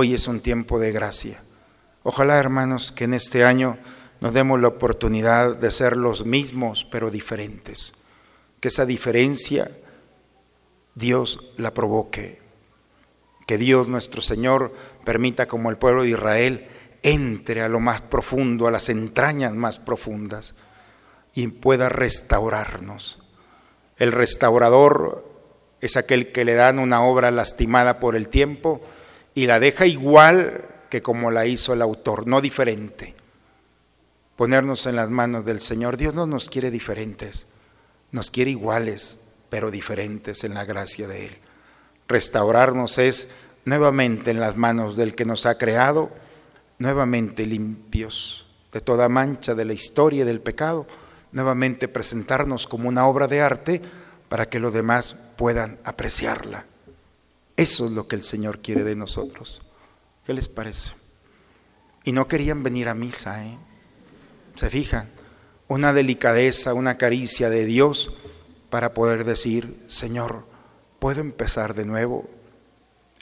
Hoy 0.00 0.14
es 0.14 0.28
un 0.28 0.38
tiempo 0.38 0.78
de 0.78 0.92
gracia. 0.92 1.42
Ojalá, 2.04 2.38
hermanos, 2.38 2.92
que 2.92 3.02
en 3.02 3.14
este 3.14 3.44
año 3.44 3.78
nos 4.20 4.32
demos 4.32 4.60
la 4.60 4.68
oportunidad 4.68 5.56
de 5.56 5.72
ser 5.72 5.96
los 5.96 6.24
mismos, 6.24 6.84
pero 6.84 7.10
diferentes. 7.10 7.94
Que 8.60 8.68
esa 8.68 8.86
diferencia 8.86 9.68
Dios 10.94 11.52
la 11.56 11.74
provoque 11.74 12.40
que 13.44 13.58
Dios 13.58 13.88
nuestro 13.88 14.22
Señor 14.22 14.72
permita 15.04 15.48
como 15.48 15.68
el 15.68 15.78
pueblo 15.78 16.04
de 16.04 16.10
Israel 16.10 16.68
entre 17.02 17.62
a 17.62 17.68
lo 17.68 17.80
más 17.80 18.00
profundo, 18.00 18.68
a 18.68 18.70
las 18.70 18.90
entrañas 18.90 19.52
más 19.52 19.80
profundas 19.80 20.54
y 21.34 21.48
pueda 21.48 21.88
restaurarnos. 21.88 23.20
El 23.96 24.12
restaurador 24.12 25.24
es 25.80 25.96
aquel 25.96 26.30
que 26.30 26.44
le 26.44 26.54
dan 26.54 26.78
una 26.78 27.02
obra 27.02 27.32
lastimada 27.32 27.98
por 27.98 28.14
el 28.14 28.28
tiempo 28.28 28.80
y 29.38 29.46
la 29.46 29.60
deja 29.60 29.86
igual 29.86 30.64
que 30.90 31.00
como 31.00 31.30
la 31.30 31.46
hizo 31.46 31.72
el 31.72 31.80
autor, 31.80 32.26
no 32.26 32.40
diferente. 32.40 33.14
Ponernos 34.34 34.84
en 34.86 34.96
las 34.96 35.10
manos 35.10 35.44
del 35.44 35.60
Señor. 35.60 35.96
Dios 35.96 36.12
no 36.12 36.26
nos 36.26 36.48
quiere 36.48 36.72
diferentes, 36.72 37.46
nos 38.10 38.32
quiere 38.32 38.50
iguales, 38.50 39.28
pero 39.48 39.70
diferentes 39.70 40.42
en 40.42 40.54
la 40.54 40.64
gracia 40.64 41.06
de 41.06 41.26
Él. 41.26 41.38
Restaurarnos 42.08 42.98
es 42.98 43.36
nuevamente 43.64 44.32
en 44.32 44.40
las 44.40 44.56
manos 44.56 44.96
del 44.96 45.14
que 45.14 45.24
nos 45.24 45.46
ha 45.46 45.56
creado, 45.56 46.10
nuevamente 46.80 47.46
limpios 47.46 48.44
de 48.72 48.80
toda 48.80 49.08
mancha 49.08 49.54
de 49.54 49.66
la 49.66 49.72
historia 49.72 50.22
y 50.24 50.26
del 50.26 50.40
pecado, 50.40 50.84
nuevamente 51.30 51.86
presentarnos 51.86 52.66
como 52.66 52.88
una 52.88 53.06
obra 53.06 53.28
de 53.28 53.40
arte 53.40 53.82
para 54.28 54.48
que 54.48 54.58
los 54.58 54.74
demás 54.74 55.14
puedan 55.36 55.78
apreciarla. 55.84 56.66
Eso 57.58 57.86
es 57.86 57.90
lo 57.90 58.06
que 58.06 58.14
el 58.14 58.22
Señor 58.22 58.60
quiere 58.60 58.84
de 58.84 58.94
nosotros. 58.94 59.62
¿Qué 60.24 60.32
les 60.32 60.46
parece? 60.46 60.92
Y 62.04 62.12
no 62.12 62.28
querían 62.28 62.62
venir 62.62 62.88
a 62.88 62.94
misa, 62.94 63.44
¿eh? 63.44 63.58
¿Se 64.54 64.70
fijan? 64.70 65.10
Una 65.66 65.92
delicadeza, 65.92 66.72
una 66.72 66.98
caricia 66.98 67.50
de 67.50 67.64
Dios 67.64 68.12
para 68.70 68.94
poder 68.94 69.24
decir, 69.24 69.76
Señor, 69.88 70.46
¿puedo 71.00 71.20
empezar 71.20 71.74
de 71.74 71.84
nuevo? 71.84 72.30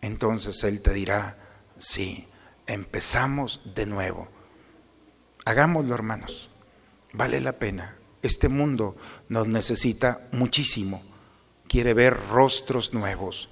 Entonces 0.02 0.62
Él 0.64 0.82
te 0.82 0.92
dirá, 0.92 1.38
sí, 1.78 2.28
empezamos 2.66 3.62
de 3.74 3.86
nuevo. 3.86 4.28
Hagámoslo, 5.46 5.94
hermanos. 5.94 6.50
Vale 7.14 7.40
la 7.40 7.58
pena. 7.58 7.96
Este 8.20 8.50
mundo 8.50 8.96
nos 9.30 9.48
necesita 9.48 10.28
muchísimo. 10.32 11.02
Quiere 11.68 11.94
ver 11.94 12.18
rostros 12.28 12.92
nuevos, 12.92 13.48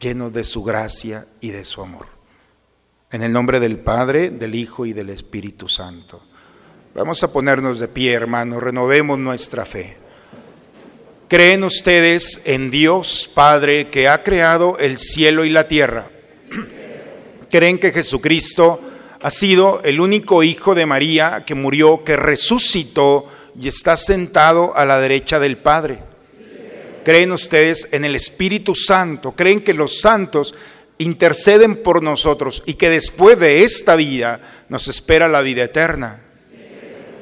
llenos 0.00 0.32
de 0.32 0.44
su 0.44 0.62
gracia 0.62 1.26
y 1.40 1.50
de 1.50 1.64
su 1.64 1.82
amor. 1.82 2.06
En 3.10 3.22
el 3.22 3.32
nombre 3.32 3.60
del 3.60 3.78
Padre, 3.78 4.30
del 4.30 4.54
Hijo 4.54 4.86
y 4.86 4.92
del 4.92 5.10
Espíritu 5.10 5.68
Santo. 5.68 6.22
Vamos 6.94 7.22
a 7.22 7.32
ponernos 7.32 7.78
de 7.78 7.88
pie, 7.88 8.12
hermanos, 8.12 8.62
renovemos 8.62 9.18
nuestra 9.18 9.64
fe. 9.64 9.96
¿Creen 11.28 11.62
ustedes 11.64 12.42
en 12.46 12.70
Dios 12.70 13.30
Padre 13.34 13.88
que 13.88 14.08
ha 14.08 14.22
creado 14.22 14.78
el 14.78 14.98
cielo 14.98 15.44
y 15.44 15.50
la 15.50 15.68
tierra? 15.68 16.06
¿Creen 17.50 17.78
que 17.78 17.92
Jesucristo 17.92 18.80
ha 19.20 19.30
sido 19.30 19.80
el 19.84 20.00
único 20.00 20.42
hijo 20.42 20.74
de 20.74 20.86
María 20.86 21.44
que 21.46 21.54
murió, 21.54 22.04
que 22.04 22.16
resucitó 22.16 23.26
y 23.58 23.68
está 23.68 23.96
sentado 23.96 24.76
a 24.76 24.84
la 24.86 24.98
derecha 24.98 25.38
del 25.38 25.58
Padre? 25.58 26.07
¿Creen 27.08 27.32
ustedes 27.32 27.88
en 27.92 28.04
el 28.04 28.14
Espíritu 28.14 28.74
Santo? 28.74 29.32
¿Creen 29.32 29.60
que 29.60 29.72
los 29.72 30.00
santos 30.00 30.54
interceden 30.98 31.82
por 31.82 32.02
nosotros 32.02 32.62
y 32.66 32.74
que 32.74 32.90
después 32.90 33.40
de 33.40 33.62
esta 33.62 33.96
vida 33.96 34.66
nos 34.68 34.88
espera 34.88 35.26
la 35.26 35.40
vida 35.40 35.64
eterna? 35.64 36.20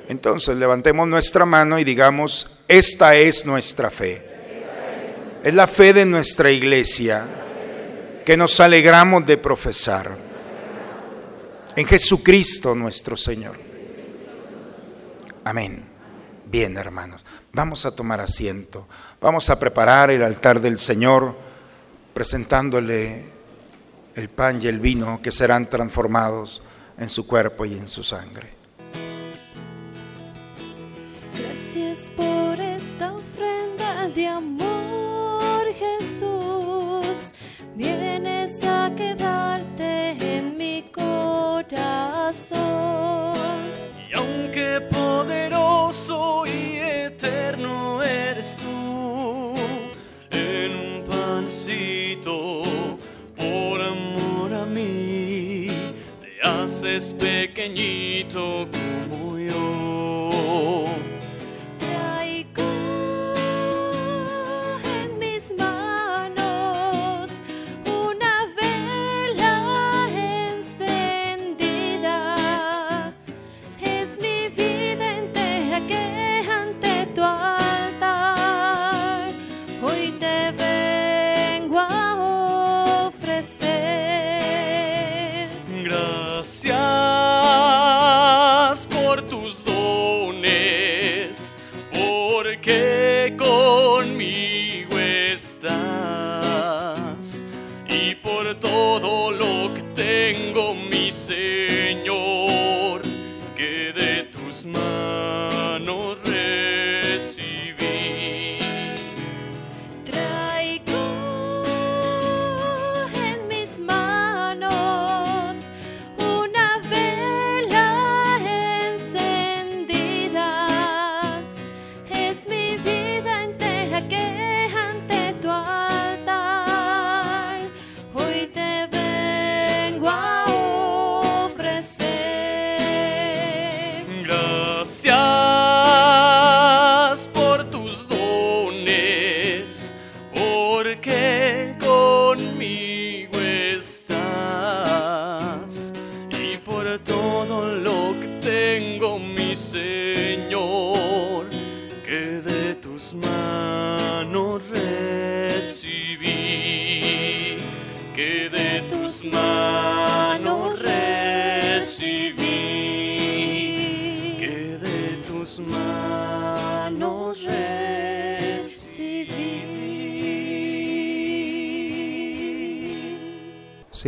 Entonces 0.09 0.57
levantemos 0.57 1.07
nuestra 1.07 1.47
mano 1.47 1.79
y 1.79 1.85
digamos, 1.85 2.63
esta 2.67 3.15
es 3.15 3.47
nuestra 3.47 3.93
fe. 3.93 4.27
Es 5.45 5.55
la 5.55 5.69
fe 5.69 5.93
de 5.93 6.05
nuestra 6.05 6.51
iglesia 6.51 7.25
que 8.25 8.37
nos 8.37 8.59
alegramos 8.59 9.25
de 9.25 9.37
profesar. 9.37 10.17
En 11.77 11.87
Jesucristo 11.87 12.75
nuestro 12.75 13.17
Señor. 13.17 13.57
Amén. 15.45 15.85
Bien, 16.45 16.77
hermanos, 16.77 17.25
vamos 17.57 17.85
a 17.87 17.91
tomar 17.91 18.21
asiento. 18.21 18.87
Vamos 19.19 19.49
a 19.49 19.59
preparar 19.59 20.11
el 20.11 20.23
altar 20.23 20.61
del 20.61 20.79
Señor 20.79 21.35
presentándole 22.13 23.25
el 24.15 24.29
pan 24.29 24.61
y 24.63 24.67
el 24.67 24.79
vino 24.79 25.21
que 25.23 25.33
serán 25.33 25.69
transformados 25.69 26.63
en 26.99 27.09
su 27.09 27.27
cuerpo 27.27 27.65
y 27.65 27.73
en 27.73 27.89
su 27.89 28.03
sangre. 28.03 28.51
Gracias 31.33 32.11
por 32.11 32.61
esta 32.61 33.15
ofrenda 33.15 34.09
de 34.15 34.27
amor, 34.29 35.65
Jesús. 35.75 37.33
Vienes 37.75 38.63
a 38.67 38.93
quedarte 38.95 40.11
en 40.37 40.59
mi 40.59 40.91
corazón. 40.93 41.67
Poderoso 44.81 46.45
y 46.45 46.77
eterno 46.77 48.03
eres 48.03 48.57
tú, 48.57 49.55
en 50.31 50.73
un 50.73 51.05
pancito, 51.05 52.63
por 53.35 53.81
amor 53.81 54.53
a 54.53 54.67
mí, 54.67 55.69
te 56.21 56.47
haces 56.47 57.15
pequeñito 57.15 58.69
como 58.71 59.39
yo. 59.39 60.86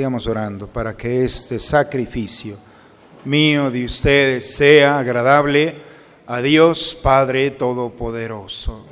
Orando 0.09 0.67
para 0.67 0.97
que 0.97 1.25
este 1.25 1.61
sacrificio 1.61 2.57
mío 3.27 3.71
de 3.71 3.85
ustedes 3.85 4.57
sea 4.57 4.99
agradable 4.99 5.75
a 6.27 6.41
Dios 6.41 6.99
Padre 7.03 7.51
Todopoderoso. 7.51 8.87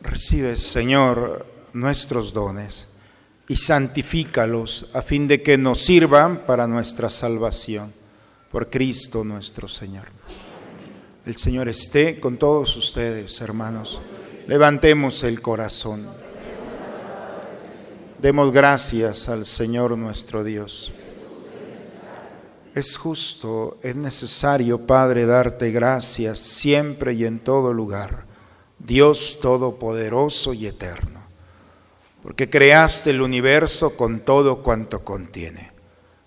Recibe, 0.00 0.56
Señor, 0.56 1.46
nuestros 1.72 2.32
dones 2.32 2.86
y 3.48 3.56
santifícalos 3.56 4.88
a 4.94 5.02
fin 5.02 5.26
de 5.26 5.42
que 5.42 5.58
nos 5.58 5.80
sirvan 5.80 6.46
para 6.46 6.68
nuestra 6.68 7.10
salvación. 7.10 7.92
Por 8.52 8.70
Cristo 8.70 9.24
nuestro 9.24 9.68
Señor. 9.68 10.08
El 11.28 11.36
Señor 11.36 11.68
esté 11.68 12.20
con 12.20 12.38
todos 12.38 12.74
ustedes, 12.78 13.42
hermanos. 13.42 14.00
Levantemos 14.46 15.24
el 15.24 15.42
corazón. 15.42 16.08
Demos 18.18 18.50
gracias 18.50 19.28
al 19.28 19.44
Señor 19.44 19.98
nuestro 19.98 20.42
Dios. 20.42 20.90
Es 22.74 22.96
justo, 22.96 23.76
es 23.82 23.94
necesario, 23.94 24.86
Padre, 24.86 25.26
darte 25.26 25.70
gracias 25.70 26.38
siempre 26.38 27.12
y 27.12 27.26
en 27.26 27.40
todo 27.40 27.74
lugar, 27.74 28.24
Dios 28.78 29.38
Todopoderoso 29.42 30.54
y 30.54 30.66
Eterno, 30.66 31.20
porque 32.22 32.48
creaste 32.48 33.10
el 33.10 33.20
universo 33.20 33.98
con 33.98 34.20
todo 34.20 34.62
cuanto 34.62 35.04
contiene, 35.04 35.72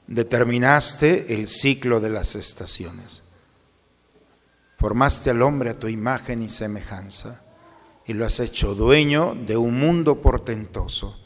determinaste 0.06 1.34
el 1.34 1.48
ciclo 1.48 2.00
de 2.02 2.12
las 2.12 2.36
estaciones, 2.36 3.24
formaste 4.82 5.30
al 5.30 5.44
hombre 5.44 5.70
a 5.70 5.80
tu 5.80 5.88
imagen 5.88 6.42
y 6.42 6.50
semejanza 6.50 7.44
y 8.08 8.14
lo 8.14 8.26
has 8.26 8.40
hecho 8.40 8.74
dueño 8.74 9.36
de 9.36 9.56
un 9.56 9.80
mundo 9.80 10.22
portentoso 10.22 11.20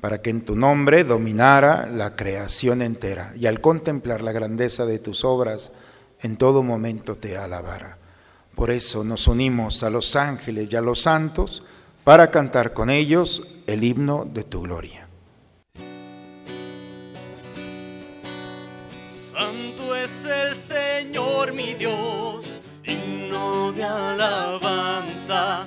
para 0.00 0.22
que 0.22 0.30
en 0.30 0.42
tu 0.42 0.56
nombre 0.56 1.04
dominara 1.04 1.86
la 1.86 2.16
creación 2.16 2.80
entera 2.80 3.34
y 3.36 3.44
al 3.44 3.60
contemplar 3.60 4.22
la 4.22 4.32
grandeza 4.32 4.86
de 4.86 4.98
tus 4.98 5.22
obras, 5.22 5.72
en 6.20 6.38
todo 6.38 6.62
momento 6.62 7.14
te 7.14 7.36
alabara. 7.36 7.98
Por 8.54 8.70
eso 8.70 9.04
nos 9.04 9.28
unimos 9.28 9.82
a 9.82 9.90
los 9.90 10.16
ángeles 10.16 10.68
y 10.70 10.76
a 10.76 10.80
los 10.80 11.02
santos 11.02 11.62
para 12.04 12.30
cantar 12.30 12.72
con 12.72 12.88
ellos 12.88 13.42
el 13.66 13.84
himno 13.84 14.24
de 14.24 14.44
tu 14.44 14.62
gloria. 14.62 15.08
Santo 19.30 19.94
es 19.94 20.24
el 20.24 20.54
Señor 20.54 21.52
mi 21.52 21.74
Dios, 21.74 22.23
alabanza 23.84 25.66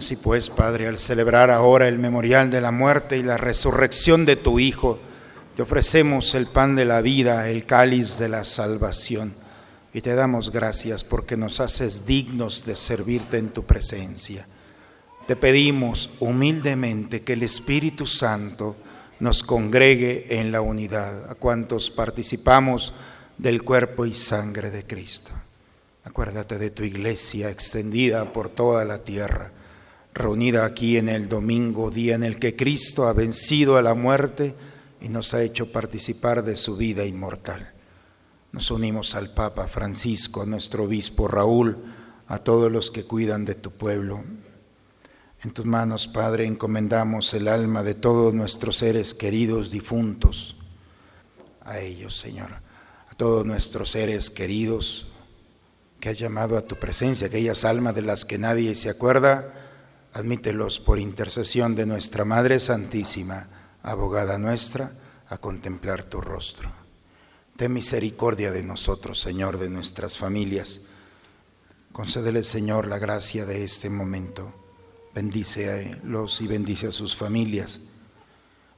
Así 0.00 0.16
pues, 0.16 0.48
Padre, 0.48 0.88
al 0.88 0.96
celebrar 0.96 1.50
ahora 1.50 1.86
el 1.86 1.98
memorial 1.98 2.50
de 2.50 2.62
la 2.62 2.70
muerte 2.70 3.18
y 3.18 3.22
la 3.22 3.36
resurrección 3.36 4.24
de 4.24 4.34
tu 4.34 4.58
Hijo, 4.58 4.98
te 5.54 5.60
ofrecemos 5.60 6.34
el 6.34 6.46
pan 6.46 6.74
de 6.74 6.86
la 6.86 7.02
vida, 7.02 7.50
el 7.50 7.66
cáliz 7.66 8.16
de 8.16 8.30
la 8.30 8.44
salvación, 8.46 9.34
y 9.92 10.00
te 10.00 10.14
damos 10.14 10.52
gracias 10.52 11.04
porque 11.04 11.36
nos 11.36 11.60
haces 11.60 12.06
dignos 12.06 12.64
de 12.64 12.76
servirte 12.76 13.36
en 13.36 13.50
tu 13.50 13.64
presencia. 13.64 14.46
Te 15.26 15.36
pedimos 15.36 16.08
humildemente 16.18 17.20
que 17.20 17.34
el 17.34 17.42
Espíritu 17.42 18.06
Santo 18.06 18.76
nos 19.18 19.42
congregue 19.42 20.28
en 20.30 20.50
la 20.50 20.62
unidad, 20.62 21.30
a 21.30 21.34
cuantos 21.34 21.90
participamos 21.90 22.94
del 23.36 23.64
cuerpo 23.64 24.06
y 24.06 24.14
sangre 24.14 24.70
de 24.70 24.86
Cristo. 24.86 25.32
Acuérdate 26.04 26.56
de 26.56 26.70
tu 26.70 26.84
iglesia 26.84 27.50
extendida 27.50 28.32
por 28.32 28.48
toda 28.48 28.86
la 28.86 29.04
tierra, 29.04 29.52
reunida 30.14 30.64
aquí 30.64 30.96
en 30.96 31.08
el 31.08 31.28
domingo, 31.28 31.90
día 31.90 32.14
en 32.14 32.24
el 32.24 32.38
que 32.38 32.56
Cristo 32.56 33.06
ha 33.06 33.12
vencido 33.12 33.76
a 33.76 33.82
la 33.82 33.94
muerte 33.94 34.54
y 35.00 35.08
nos 35.08 35.34
ha 35.34 35.42
hecho 35.42 35.72
participar 35.72 36.44
de 36.44 36.56
su 36.56 36.76
vida 36.76 37.04
inmortal. 37.04 37.72
Nos 38.52 38.70
unimos 38.70 39.14
al 39.14 39.32
Papa 39.32 39.68
Francisco, 39.68 40.42
a 40.42 40.46
nuestro 40.46 40.84
obispo 40.84 41.28
Raúl, 41.28 41.78
a 42.26 42.38
todos 42.38 42.70
los 42.70 42.90
que 42.90 43.04
cuidan 43.04 43.44
de 43.44 43.54
tu 43.54 43.70
pueblo. 43.70 44.24
En 45.42 45.52
tus 45.52 45.64
manos, 45.64 46.06
Padre, 46.08 46.46
encomendamos 46.46 47.32
el 47.32 47.48
alma 47.48 47.82
de 47.82 47.94
todos 47.94 48.34
nuestros 48.34 48.76
seres 48.76 49.14
queridos 49.14 49.70
difuntos. 49.70 50.56
A 51.62 51.78
ellos, 51.78 52.16
Señor, 52.16 52.50
a 53.08 53.14
todos 53.16 53.46
nuestros 53.46 53.90
seres 53.90 54.30
queridos 54.30 55.06
que 56.00 56.08
has 56.08 56.18
llamado 56.18 56.58
a 56.58 56.62
tu 56.62 56.76
presencia, 56.76 57.28
aquellas 57.28 57.64
almas 57.64 57.94
de 57.94 58.02
las 58.02 58.24
que 58.24 58.38
nadie 58.38 58.74
se 58.74 58.90
acuerda, 58.90 59.69
Admítelos 60.12 60.80
por 60.80 60.98
intercesión 60.98 61.74
de 61.74 61.86
nuestra 61.86 62.24
Madre 62.24 62.58
Santísima, 62.58 63.48
abogada 63.82 64.38
nuestra, 64.38 64.92
a 65.28 65.38
contemplar 65.38 66.02
tu 66.02 66.20
rostro. 66.20 66.70
Ten 67.56 67.72
misericordia 67.72 68.50
de 68.50 68.64
nosotros, 68.64 69.20
Señor, 69.20 69.58
de 69.58 69.70
nuestras 69.70 70.18
familias. 70.18 70.80
Concédele, 71.92 72.42
Señor, 72.42 72.88
la 72.88 72.98
gracia 72.98 73.46
de 73.46 73.62
este 73.62 73.88
momento. 73.88 74.52
Bendice 75.14 75.70
a 75.70 76.06
los 76.06 76.40
y 76.40 76.46
bendice 76.48 76.88
a 76.88 76.92
sus 76.92 77.14
familias. 77.14 77.80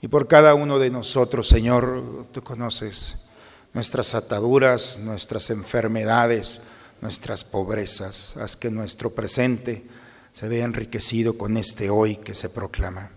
Y 0.03 0.09
por 0.09 0.29
cada 0.29 0.55
uno 0.55 0.79
de 0.79 0.91
nosotros, 0.91 1.49
Señor, 1.49 2.27
tú 2.33 2.43
conoces 2.43 3.25
nuestras 3.73 4.15
ataduras, 4.15 4.99
nuestras 4.99 5.49
enfermedades, 5.51 6.61
nuestras 7.01 7.45
pobrezas. 7.45 8.37
Haz 8.37 8.57
que 8.57 8.71
nuestro 8.71 9.11
presente 9.11 9.87
se 10.33 10.49
vea 10.49 10.65
enriquecido 10.65 11.37
con 11.37 11.57
este 11.57 11.91
hoy 11.91 12.17
que 12.17 12.35
se 12.35 12.49
proclama, 12.49 13.11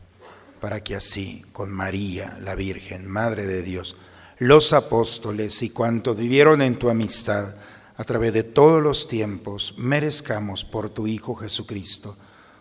para 0.59 0.83
que 0.83 0.95
así, 0.95 1.43
con 1.51 1.71
María, 1.71 2.37
la 2.41 2.55
Virgen, 2.55 3.07
Madre 3.07 3.45
de 3.45 3.61
Dios, 3.61 3.95
los 4.37 4.73
apóstoles 4.73 5.61
y 5.63 5.69
cuantos 5.69 6.17
vivieron 6.17 6.61
en 6.61 6.75
tu 6.75 6.89
amistad 6.89 7.55
a 7.97 8.03
través 8.03 8.33
de 8.33 8.43
todos 8.43 8.83
los 8.83 9.07
tiempos, 9.07 9.75
merezcamos 9.77 10.65
por 10.65 10.89
tu 10.89 11.07
Hijo 11.07 11.35
Jesucristo 11.35 12.17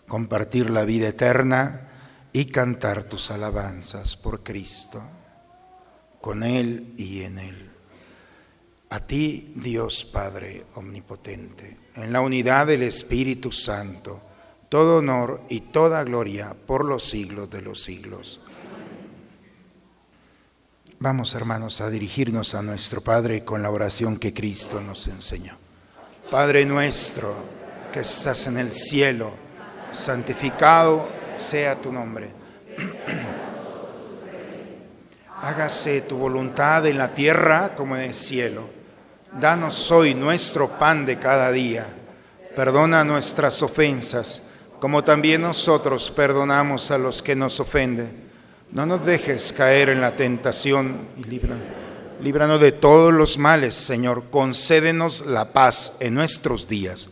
compartir 0.06 0.70
la 0.70 0.84
vida 0.84 1.08
eterna 1.08 1.88
y 2.32 2.46
cantar 2.46 3.04
tus 3.04 3.30
alabanzas 3.30 4.16
por 4.16 4.42
Cristo, 4.42 5.02
con 6.20 6.42
Él 6.42 6.94
y 6.96 7.22
en 7.22 7.38
Él. 7.38 7.70
A 8.90 9.00
ti, 9.00 9.52
Dios 9.56 10.04
Padre 10.04 10.66
Omnipotente, 10.74 11.78
en 11.96 12.12
la 12.12 12.20
unidad 12.20 12.68
del 12.68 12.82
Espíritu 12.82 13.50
Santo, 13.50 14.20
todo 14.74 14.96
honor 14.96 15.40
y 15.48 15.60
toda 15.60 16.02
gloria 16.02 16.56
por 16.66 16.84
los 16.84 17.04
siglos 17.04 17.48
de 17.48 17.62
los 17.62 17.80
siglos. 17.80 18.40
Vamos, 20.98 21.32
hermanos, 21.36 21.80
a 21.80 21.90
dirigirnos 21.90 22.56
a 22.56 22.62
nuestro 22.62 23.00
Padre 23.00 23.44
con 23.44 23.62
la 23.62 23.70
oración 23.70 24.16
que 24.16 24.34
Cristo 24.34 24.80
nos 24.80 25.06
enseñó. 25.06 25.56
Padre 26.28 26.66
nuestro, 26.66 27.36
que 27.92 28.00
estás 28.00 28.48
en 28.48 28.58
el 28.58 28.72
cielo, 28.72 29.30
santificado 29.92 31.06
sea 31.36 31.76
tu 31.76 31.92
nombre. 31.92 32.32
Hágase 35.40 36.00
tu 36.00 36.16
voluntad 36.16 36.84
en 36.86 36.98
la 36.98 37.14
tierra 37.14 37.76
como 37.76 37.94
en 37.94 38.02
el 38.02 38.14
cielo. 38.14 38.68
Danos 39.40 39.92
hoy 39.92 40.16
nuestro 40.16 40.68
pan 40.68 41.06
de 41.06 41.20
cada 41.20 41.52
día. 41.52 41.86
Perdona 42.56 43.04
nuestras 43.04 43.62
ofensas, 43.62 44.42
como 44.84 45.02
también 45.02 45.40
nosotros 45.40 46.10
perdonamos 46.10 46.90
a 46.90 46.98
los 46.98 47.22
que 47.22 47.34
nos 47.34 47.58
ofenden. 47.58 48.28
No 48.70 48.84
nos 48.84 49.06
dejes 49.06 49.50
caer 49.50 49.88
en 49.88 50.02
la 50.02 50.14
tentación 50.14 51.08
y 51.16 51.24
libra- 51.24 51.56
líbranos 52.20 52.60
de 52.60 52.72
todos 52.72 53.10
los 53.10 53.38
males, 53.38 53.76
Señor. 53.76 54.24
Concédenos 54.30 55.24
la 55.24 55.54
paz 55.54 55.96
en 56.00 56.12
nuestros 56.12 56.68
días 56.68 57.08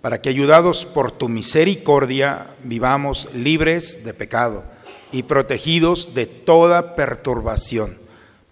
para 0.00 0.22
que 0.22 0.28
ayudados 0.28 0.84
por 0.84 1.10
tu 1.10 1.28
misericordia 1.28 2.54
vivamos 2.62 3.26
libres 3.34 4.04
de 4.04 4.14
pecado 4.14 4.62
y 5.10 5.24
protegidos 5.24 6.14
de 6.14 6.26
toda 6.26 6.94
perturbación, 6.94 7.98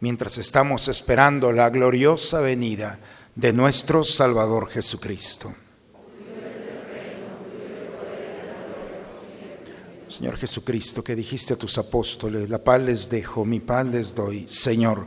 mientras 0.00 0.38
estamos 0.38 0.88
esperando 0.88 1.52
la 1.52 1.70
gloriosa 1.70 2.40
venida 2.40 2.98
de 3.36 3.52
nuestro 3.52 4.02
Salvador 4.02 4.68
Jesucristo. 4.70 5.54
Señor 10.16 10.38
Jesucristo, 10.38 11.04
que 11.04 11.14
dijiste 11.14 11.52
a 11.52 11.58
tus 11.58 11.76
apóstoles, 11.76 12.48
la 12.48 12.64
paz 12.64 12.80
les 12.80 13.10
dejo, 13.10 13.44
mi 13.44 13.60
paz 13.60 13.84
les 13.84 14.14
doy. 14.14 14.46
Señor, 14.48 15.06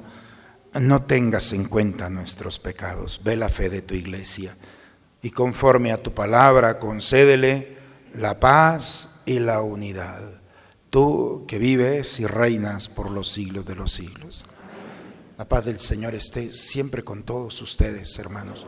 no 0.79 1.01
tengas 1.05 1.51
en 1.51 1.65
cuenta 1.65 2.11
nuestros 2.11 2.59
pecados, 2.59 3.19
ve 3.23 3.35
la 3.35 3.49
fe 3.49 3.71
de 3.71 3.81
tu 3.81 3.95
iglesia 3.95 4.55
y 5.23 5.31
conforme 5.31 5.91
a 5.91 6.03
tu 6.03 6.13
palabra 6.13 6.77
concédele 6.77 7.75
la 8.13 8.39
paz 8.39 9.21
y 9.25 9.39
la 9.39 9.63
unidad. 9.63 10.41
Tú 10.91 11.43
que 11.47 11.57
vives 11.57 12.19
y 12.19 12.27
reinas 12.27 12.87
por 12.87 13.09
los 13.09 13.31
siglos 13.31 13.65
de 13.65 13.73
los 13.73 13.91
siglos. 13.91 14.45
La 15.39 15.49
paz 15.49 15.65
del 15.65 15.79
Señor 15.79 16.13
esté 16.13 16.51
siempre 16.51 17.03
con 17.03 17.23
todos 17.23 17.59
ustedes, 17.63 18.15
hermanos. 18.19 18.63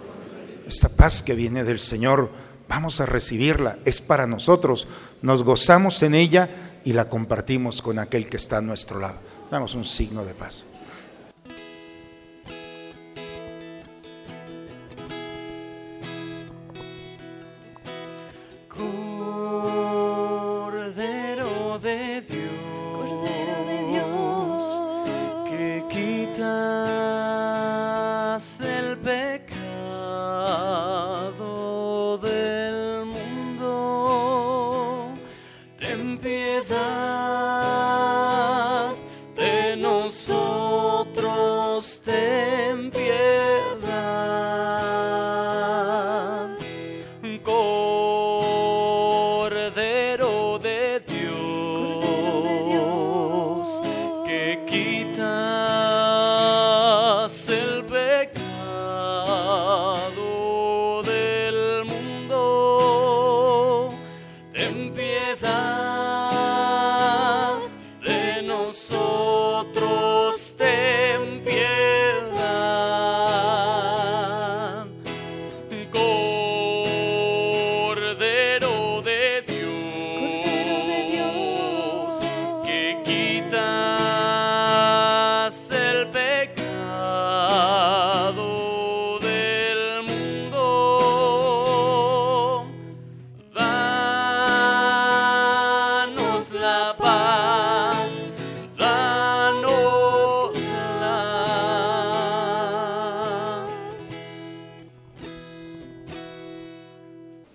Esta 0.67 0.89
paz 0.89 1.21
que 1.21 1.35
viene 1.35 1.63
del 1.63 1.79
Señor, 1.79 2.31
vamos 2.67 2.99
a 2.99 3.05
recibirla, 3.05 3.77
es 3.85 4.01
para 4.01 4.25
nosotros. 4.25 4.87
Nos 5.21 5.43
gozamos 5.43 6.01
en 6.03 6.15
ella 6.15 6.79
y 6.83 6.93
la 6.93 7.09
compartimos 7.09 7.81
con 7.81 7.99
aquel 7.99 8.27
que 8.27 8.37
está 8.37 8.57
a 8.57 8.61
nuestro 8.61 8.99
lado. 8.99 9.19
Damos 9.51 9.75
un 9.75 9.85
signo 9.85 10.25
de 10.25 10.33
paz. 10.33 10.65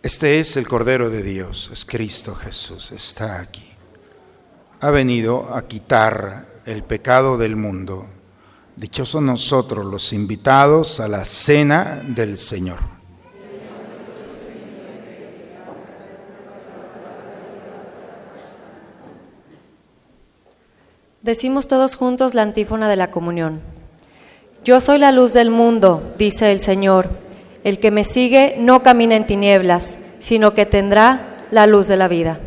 Este 0.07 0.39
es 0.39 0.57
el 0.57 0.69
Cordero 0.69 1.11
de 1.11 1.21
Dios, 1.21 1.69
es 1.73 1.85
Cristo 1.85 2.37
Jesús, 2.37 2.93
está 2.93 3.41
aquí. 3.41 3.69
Ha 4.79 4.91
venido 4.91 5.53
a 5.53 5.67
quitar 5.67 6.47
el 6.65 6.85
pecado 6.85 7.37
del 7.37 7.57
mundo. 7.57 8.07
Dichosos 8.77 9.21
nosotros 9.21 9.85
los 9.85 10.13
invitados 10.13 11.01
a 11.01 11.09
la 11.09 11.25
cena 11.25 12.01
del 12.07 12.39
Señor. 12.39 12.79
Decimos 21.23 21.67
todos 21.67 21.97
juntos 21.97 22.35
la 22.35 22.43
antífona 22.43 22.89
de 22.89 22.95
la 22.95 23.11
comunión. 23.11 23.61
Yo 24.65 24.81
soy 24.81 24.99
la 24.99 25.11
luz 25.11 25.33
del 25.33 25.51
mundo, 25.51 26.15
dice 26.17 26.53
el 26.53 26.61
Señor. 26.61 27.26
El 27.67 27.81
que 27.81 27.91
me 27.91 28.05
sigue 28.05 28.55
no 28.61 28.85
camina 28.85 29.17
en 29.17 29.27
tinieblas, 29.27 29.99
sino 30.21 30.55
que 30.55 30.67
tendrá 30.67 31.49
la 31.51 31.67
luz 31.67 31.89
de 31.89 31.97
la 31.97 32.07
vida. 32.07 32.39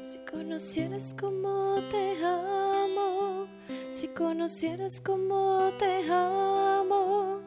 Si 0.00 0.16
conocieras 0.32 1.14
cómo 1.20 1.74
te 1.90 2.24
amo, 2.24 3.46
Si 3.88 4.08
conocieras 4.08 5.02
cómo 5.04 5.70
te 5.78 6.10
amo, 6.10 7.40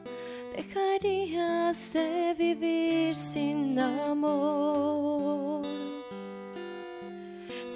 dejarías 0.56 1.94
de 1.94 2.36
vivir 2.38 3.16
sin 3.16 3.80
amor. 3.80 5.21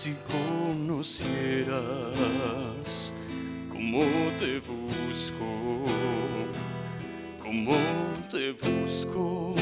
Si 0.00 0.14
conocieras 0.30 1.74
cómo 3.68 3.98
te 4.38 4.60
busco, 4.60 5.82
cómo 7.42 7.72
te 8.30 8.52
busco, 8.52 9.56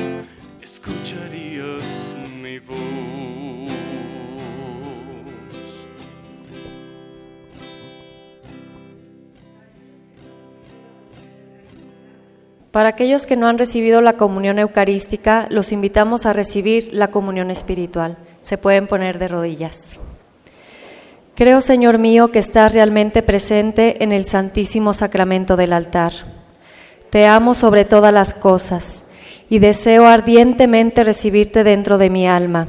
escucharías 0.61 2.12
mi 2.43 2.59
voz. 2.59 2.76
Para 12.72 12.91
aquellos 12.91 13.24
que 13.24 13.37
no 13.37 13.49
han 13.49 13.57
recibido 13.57 14.03
la 14.03 14.18
comunión 14.18 14.59
eucarística, 14.59 15.47
los 15.49 15.72
invitamos 15.72 16.26
a 16.26 16.34
recibir 16.34 16.91
la 16.93 17.11
comunión 17.11 17.51
espiritual. 17.51 18.18
Se 18.43 18.59
pueden 18.59 18.87
poner 18.87 19.18
de 19.18 19.28
rodillas. 19.28 19.99
Creo, 21.37 21.61
Señor 21.61 21.99
mío, 21.99 22.32
que 22.32 22.39
estás 22.39 22.72
realmente 22.72 23.22
presente 23.22 24.03
en 24.03 24.12
el 24.12 24.24
Santísimo 24.24 24.95
Sacramento 24.95 25.55
del 25.57 25.74
altar. 25.74 26.14
Te 27.11 27.26
amo 27.26 27.55
sobre 27.55 27.84
todas 27.84 28.11
las 28.11 28.32
cosas 28.32 29.11
y 29.51 29.59
deseo 29.59 30.07
ardientemente 30.07 31.05
recibirte 31.05 31.62
dentro 31.62 31.99
de 31.99 32.09
mi 32.09 32.26
alma. 32.26 32.68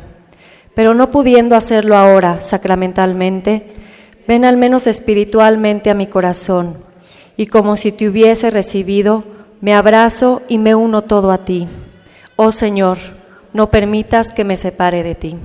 Pero 0.76 0.94
no 0.94 1.12
pudiendo 1.12 1.56
hacerlo 1.56 1.96
ahora 1.96 2.42
sacramentalmente, 2.42 3.72
ven 4.28 4.44
al 4.44 4.58
menos 4.58 4.86
espiritualmente 4.86 5.90
a 5.90 5.94
mi 5.94 6.08
corazón 6.08 6.76
y 7.38 7.48
como 7.48 7.78
si 7.78 7.94
te 7.94 8.10
hubiese 8.10 8.50
recibido, 8.50 9.24
me 9.62 9.76
abrazo 9.76 10.42
y 10.50 10.58
me 10.58 10.76
uno 10.76 11.04
todo 11.04 11.32
a 11.32 11.46
ti. 11.46 11.70
Oh 12.36 12.52
Señor, 12.52 12.98
no 13.54 13.72
permitas 13.72 14.34
que 14.34 14.44
me 14.44 14.58
separe 14.58 15.04
de 15.04 15.16
ti. 15.16 15.38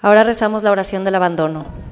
Ahora 0.00 0.22
rezamos 0.22 0.62
la 0.62 0.70
oración 0.70 1.04
del 1.04 1.16
abandono. 1.16 1.91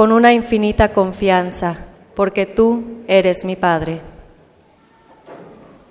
con 0.00 0.12
una 0.12 0.32
infinita 0.32 0.94
confianza, 0.94 1.76
porque 2.16 2.46
tú 2.46 3.02
eres 3.06 3.44
mi 3.44 3.54
Padre. 3.54 4.00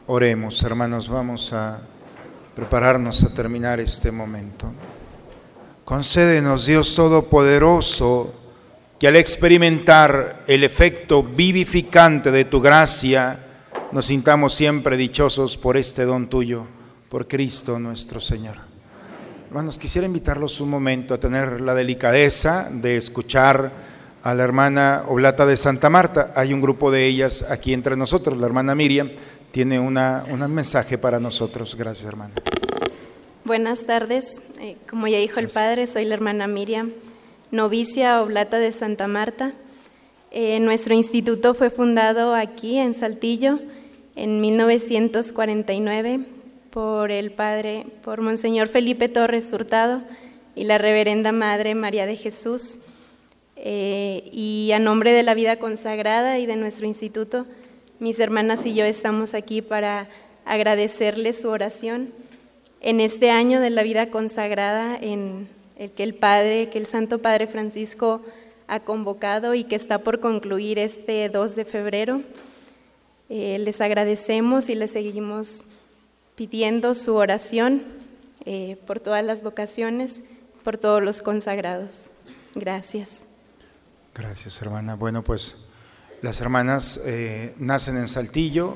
Oremos, 0.07 0.63
hermanos, 0.63 1.07
vamos 1.07 1.53
a 1.53 1.79
prepararnos 2.55 3.23
a 3.23 3.31
terminar 3.31 3.79
este 3.79 4.11
momento. 4.11 4.71
Concédenos, 5.85 6.65
Dios 6.65 6.95
Todopoderoso, 6.95 8.33
que 8.99 9.07
al 9.07 9.15
experimentar 9.15 10.41
el 10.47 10.63
efecto 10.63 11.21
vivificante 11.21 12.31
de 12.31 12.45
tu 12.45 12.61
gracia, 12.61 13.37
nos 13.91 14.07
sintamos 14.07 14.55
siempre 14.55 14.97
dichosos 14.97 15.55
por 15.55 15.77
este 15.77 16.05
don 16.05 16.27
tuyo, 16.31 16.65
por 17.09 17.27
Cristo 17.27 17.77
nuestro 17.77 18.19
Señor. 18.19 18.55
Hermanos, 19.49 19.77
quisiera 19.77 20.07
invitarlos 20.07 20.61
un 20.61 20.71
momento 20.71 21.13
a 21.13 21.19
tener 21.19 21.61
la 21.61 21.75
delicadeza 21.75 22.69
de 22.71 22.97
escuchar 22.97 23.88
a 24.23 24.33
la 24.33 24.43
hermana 24.43 25.03
Oblata 25.07 25.45
de 25.45 25.57
Santa 25.57 25.89
Marta. 25.89 26.31
Hay 26.35 26.53
un 26.53 26.61
grupo 26.61 26.91
de 26.91 27.05
ellas 27.05 27.45
aquí 27.49 27.73
entre 27.73 27.95
nosotros. 27.95 28.37
La 28.39 28.47
hermana 28.47 28.75
Miriam 28.75 29.09
tiene 29.51 29.79
una, 29.79 30.25
un 30.29 30.39
mensaje 30.53 30.97
para 30.97 31.19
nosotros. 31.19 31.75
Gracias, 31.75 32.07
hermana. 32.07 32.33
Buenas 33.45 33.85
tardes. 33.85 34.41
Eh, 34.59 34.77
como 34.89 35.07
ya 35.07 35.17
dijo 35.17 35.39
el 35.39 35.47
padre, 35.47 35.87
soy 35.87 36.05
la 36.05 36.13
hermana 36.13 36.47
Miriam, 36.47 36.91
novicia 37.51 38.21
Oblata 38.21 38.59
de 38.59 38.71
Santa 38.71 39.07
Marta. 39.07 39.53
Eh, 40.31 40.59
nuestro 40.59 40.93
instituto 40.93 41.53
fue 41.55 41.71
fundado 41.71 42.35
aquí 42.35 42.77
en 42.77 42.93
Saltillo 42.93 43.59
en 44.15 44.41
1949 44.41 46.19
por 46.69 47.09
el 47.09 47.31
padre, 47.31 47.87
por 48.03 48.21
Monseñor 48.21 48.67
Felipe 48.67 49.09
Torres 49.09 49.51
Hurtado 49.51 50.03
y 50.53 50.65
la 50.65 50.77
reverenda 50.77 51.31
Madre 51.31 51.73
María 51.73 52.05
de 52.05 52.17
Jesús. 52.17 52.77
Eh, 53.61 54.29
y 54.31 54.71
a 54.73 54.79
nombre 54.79 55.11
de 55.11 55.21
la 55.21 55.33
vida 55.33 55.57
consagrada 55.57 56.39
y 56.39 56.45
de 56.45 56.55
nuestro 56.55 56.85
instituto, 56.85 57.45
mis 57.99 58.17
hermanas 58.19 58.65
y 58.65 58.73
yo 58.73 58.85
estamos 58.85 59.33
aquí 59.33 59.61
para 59.61 60.07
agradecerles 60.45 61.41
su 61.41 61.49
oración 61.49 62.13
en 62.79 63.01
este 63.01 63.31
año 63.31 63.59
de 63.59 63.69
la 63.69 63.83
vida 63.83 64.09
consagrada 64.09 64.97
en 64.99 65.49
el 65.77 65.91
que 65.91 66.03
el 66.03 66.15
Padre, 66.15 66.69
que 66.69 66.77
el 66.77 66.85
Santo 66.85 67.19
Padre 67.19 67.47
Francisco 67.47 68.21
ha 68.67 68.79
convocado 68.79 69.53
y 69.53 69.65
que 69.65 69.75
está 69.75 69.99
por 69.99 70.21
concluir 70.21 70.79
este 70.79 71.27
2 71.27 71.55
de 71.57 71.65
febrero. 71.65 72.21
Eh, 73.27 73.59
les 73.59 73.81
agradecemos 73.81 74.69
y 74.69 74.75
les 74.75 74.91
seguimos 74.91 75.65
pidiendo 76.35 76.95
su 76.95 77.15
oración 77.15 77.83
eh, 78.45 78.77
por 78.87 79.01
todas 79.01 79.25
las 79.25 79.43
vocaciones, 79.43 80.21
por 80.63 80.77
todos 80.77 81.03
los 81.03 81.21
consagrados. 81.21 82.11
Gracias. 82.55 83.28
Gracias, 84.19 84.61
hermana. 84.61 84.95
Bueno, 84.95 85.23
pues 85.23 85.55
las 86.21 86.41
hermanas 86.41 86.99
eh, 87.05 87.55
nacen 87.57 87.95
en 87.95 88.09
Saltillo, 88.09 88.75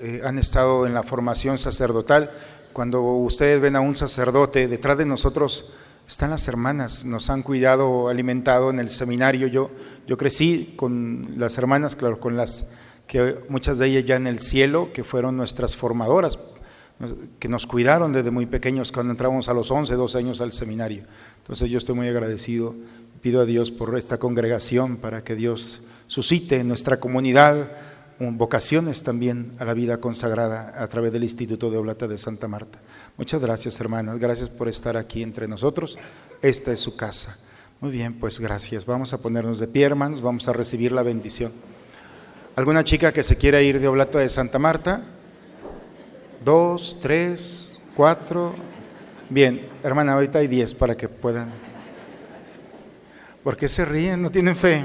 eh, 0.00 0.22
han 0.24 0.38
estado 0.38 0.86
en 0.86 0.94
la 0.94 1.02
formación 1.02 1.58
sacerdotal. 1.58 2.30
Cuando 2.72 3.02
ustedes 3.02 3.60
ven 3.60 3.76
a 3.76 3.80
un 3.80 3.94
sacerdote, 3.94 4.66
detrás 4.66 4.96
de 4.96 5.04
nosotros 5.04 5.72
están 6.08 6.30
las 6.30 6.48
hermanas, 6.48 7.04
nos 7.04 7.28
han 7.28 7.42
cuidado, 7.42 8.08
alimentado 8.08 8.70
en 8.70 8.78
el 8.78 8.88
seminario. 8.88 9.46
Yo, 9.46 9.70
yo 10.06 10.16
crecí 10.16 10.72
con 10.74 11.34
las 11.36 11.58
hermanas, 11.58 11.94
claro, 11.94 12.18
con 12.18 12.38
las 12.38 12.72
que 13.06 13.36
muchas 13.50 13.76
de 13.76 13.88
ellas 13.88 14.06
ya 14.06 14.16
en 14.16 14.26
el 14.26 14.40
cielo, 14.40 14.88
que 14.94 15.04
fueron 15.04 15.36
nuestras 15.36 15.76
formadoras, 15.76 16.38
que 17.38 17.48
nos 17.48 17.66
cuidaron 17.66 18.10
desde 18.14 18.30
muy 18.30 18.46
pequeños 18.46 18.90
cuando 18.90 19.10
entramos 19.10 19.50
a 19.50 19.52
los 19.52 19.70
11, 19.70 19.94
12 19.94 20.16
años 20.16 20.40
al 20.40 20.52
seminario. 20.52 21.04
Entonces 21.40 21.68
yo 21.68 21.76
estoy 21.76 21.94
muy 21.94 22.08
agradecido, 22.08 22.74
pido 23.26 23.40
a 23.40 23.44
Dios 23.44 23.72
por 23.72 23.98
esta 23.98 24.18
congregación 24.18 24.98
para 24.98 25.24
que 25.24 25.34
Dios 25.34 25.80
suscite 26.06 26.60
en 26.60 26.68
nuestra 26.68 27.00
comunidad 27.00 27.72
vocaciones 28.20 29.02
también 29.02 29.50
a 29.58 29.64
la 29.64 29.74
vida 29.74 29.98
consagrada 29.98 30.72
a 30.80 30.86
través 30.86 31.12
del 31.12 31.24
Instituto 31.24 31.68
de 31.68 31.76
Oblata 31.76 32.06
de 32.06 32.18
Santa 32.18 32.46
Marta. 32.46 32.78
Muchas 33.16 33.42
gracias, 33.42 33.80
hermanas. 33.80 34.20
Gracias 34.20 34.48
por 34.48 34.68
estar 34.68 34.96
aquí 34.96 35.24
entre 35.24 35.48
nosotros. 35.48 35.98
Esta 36.40 36.70
es 36.70 36.78
su 36.78 36.94
casa. 36.94 37.36
Muy 37.80 37.90
bien, 37.90 38.14
pues 38.14 38.38
gracias. 38.38 38.86
Vamos 38.86 39.12
a 39.12 39.18
ponernos 39.18 39.58
de 39.58 39.66
pie, 39.66 39.86
hermanos. 39.86 40.20
Vamos 40.20 40.46
a 40.46 40.52
recibir 40.52 40.92
la 40.92 41.02
bendición. 41.02 41.50
¿Alguna 42.54 42.84
chica 42.84 43.12
que 43.12 43.24
se 43.24 43.34
quiera 43.34 43.60
ir 43.60 43.80
de 43.80 43.88
Oblata 43.88 44.20
de 44.20 44.28
Santa 44.28 44.60
Marta? 44.60 45.02
Dos, 46.44 46.98
tres, 47.02 47.82
cuatro. 47.96 48.54
Bien, 49.28 49.66
hermana, 49.82 50.12
ahorita 50.12 50.38
hay 50.38 50.46
diez 50.46 50.74
para 50.74 50.96
que 50.96 51.08
puedan. 51.08 51.65
¿Por 53.46 53.56
qué 53.56 53.68
se 53.68 53.84
ríen? 53.84 54.22
¿No 54.22 54.32
tienen 54.32 54.56
fe? 54.56 54.84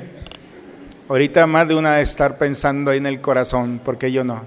Ahorita 1.09 1.47
más 1.47 1.67
de 1.67 1.73
una 1.73 1.95
de 1.95 2.03
estar 2.03 2.37
pensando 2.37 2.91
ahí 2.91 2.99
en 2.99 3.07
el 3.07 3.19
corazón, 3.19 3.81
porque 3.83 4.11
yo 4.11 4.23
no. 4.23 4.45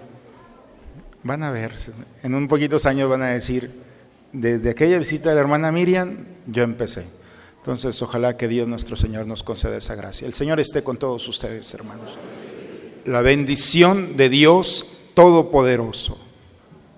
Van 1.25 1.43
a 1.43 1.51
ver, 1.51 1.73
en 2.23 2.37
un 2.37 2.47
poquitos 2.47 2.87
años 2.87 3.11
van 3.11 3.23
a 3.23 3.31
decir, 3.31 3.73
desde 4.33 4.71
aquella 4.71 4.99
visita 4.99 5.31
de 5.31 5.35
la 5.35 5.41
hermana 5.41 5.73
Miriam, 5.73 6.17
yo 6.47 6.63
empecé. 6.63 7.05
Entonces, 7.57 8.01
ojalá 8.03 8.37
que 8.37 8.47
Dios 8.47 8.69
nuestro 8.69 8.95
Señor 8.95 9.27
nos 9.27 9.43
conceda 9.43 9.77
esa 9.77 9.97
gracia. 9.97 10.29
El 10.29 10.35
Señor 10.35 10.61
esté 10.61 10.85
con 10.85 10.97
todos 10.97 11.27
ustedes, 11.27 11.75
hermanos. 11.75 12.17
La 13.07 13.21
bendición 13.21 14.17
de 14.17 14.29
Dios 14.29 14.97
Todopoderoso, 15.15 16.25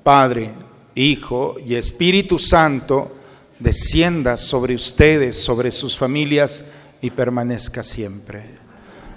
Padre, 0.03 0.51
Hijo 0.95 1.57
y 1.65 1.77
Espíritu 1.77 2.39
Santo, 2.39 3.17
descienda 3.59 4.37
sobre 4.37 4.75
ustedes, 4.75 5.43
sobre 5.43 5.71
sus 5.71 5.97
familias 5.97 6.63
y 7.01 7.11
permanezca 7.11 7.83
siempre. 7.83 8.43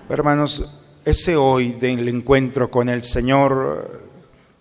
Hermanos, 0.09 0.81
ese 1.05 1.35
hoy 1.35 1.71
del 1.73 2.07
encuentro 2.07 2.69
con 2.69 2.89
el 2.89 3.03
Señor 3.03 4.01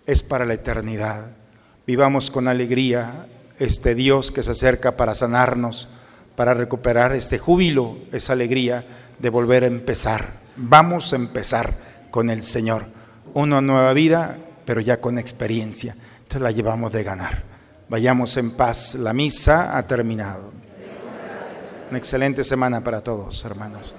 es 0.07 0.23
para 0.23 0.45
la 0.47 0.55
eternidad. 0.55 1.33
Vivamos 1.87 2.31
con 2.31 2.49
alegría 2.49 3.27
este 3.59 3.95
Dios 3.95 4.31
que 4.31 4.43
se 4.43 4.53
acerca 4.53 4.97
para 4.97 5.15
sanarnos 5.15 5.89
para 6.39 6.55
recuperar 6.55 7.15
este 7.15 7.37
júbilo, 7.37 7.99
esa 8.13 8.33
alegría 8.33 8.87
de 9.19 9.29
volver 9.29 9.65
a 9.65 9.67
empezar. 9.67 10.35
Vamos 10.55 11.13
a 11.13 11.17
empezar 11.17 11.75
con 12.13 12.31
el 12.31 12.45
Señor. 12.45 12.85
Una 13.35 13.61
nueva 13.61 13.93
vida, 13.93 14.39
pero 14.65 14.81
ya 14.81 15.01
con 15.01 15.19
experiencia. 15.19 15.97
Entonces 16.19 16.41
la 16.41 16.53
llevamos 16.53 16.93
de 16.93 17.03
ganar. 17.03 17.43
Vayamos 17.89 18.37
en 18.37 18.53
paz. 18.53 18.95
La 18.95 19.13
misa 19.13 19.77
ha 19.77 19.85
terminado. 19.89 20.53
Una 21.91 21.99
excelente 21.99 22.45
semana 22.45 22.83
para 22.83 23.01
todos, 23.01 23.45
hermanos. 23.45 23.95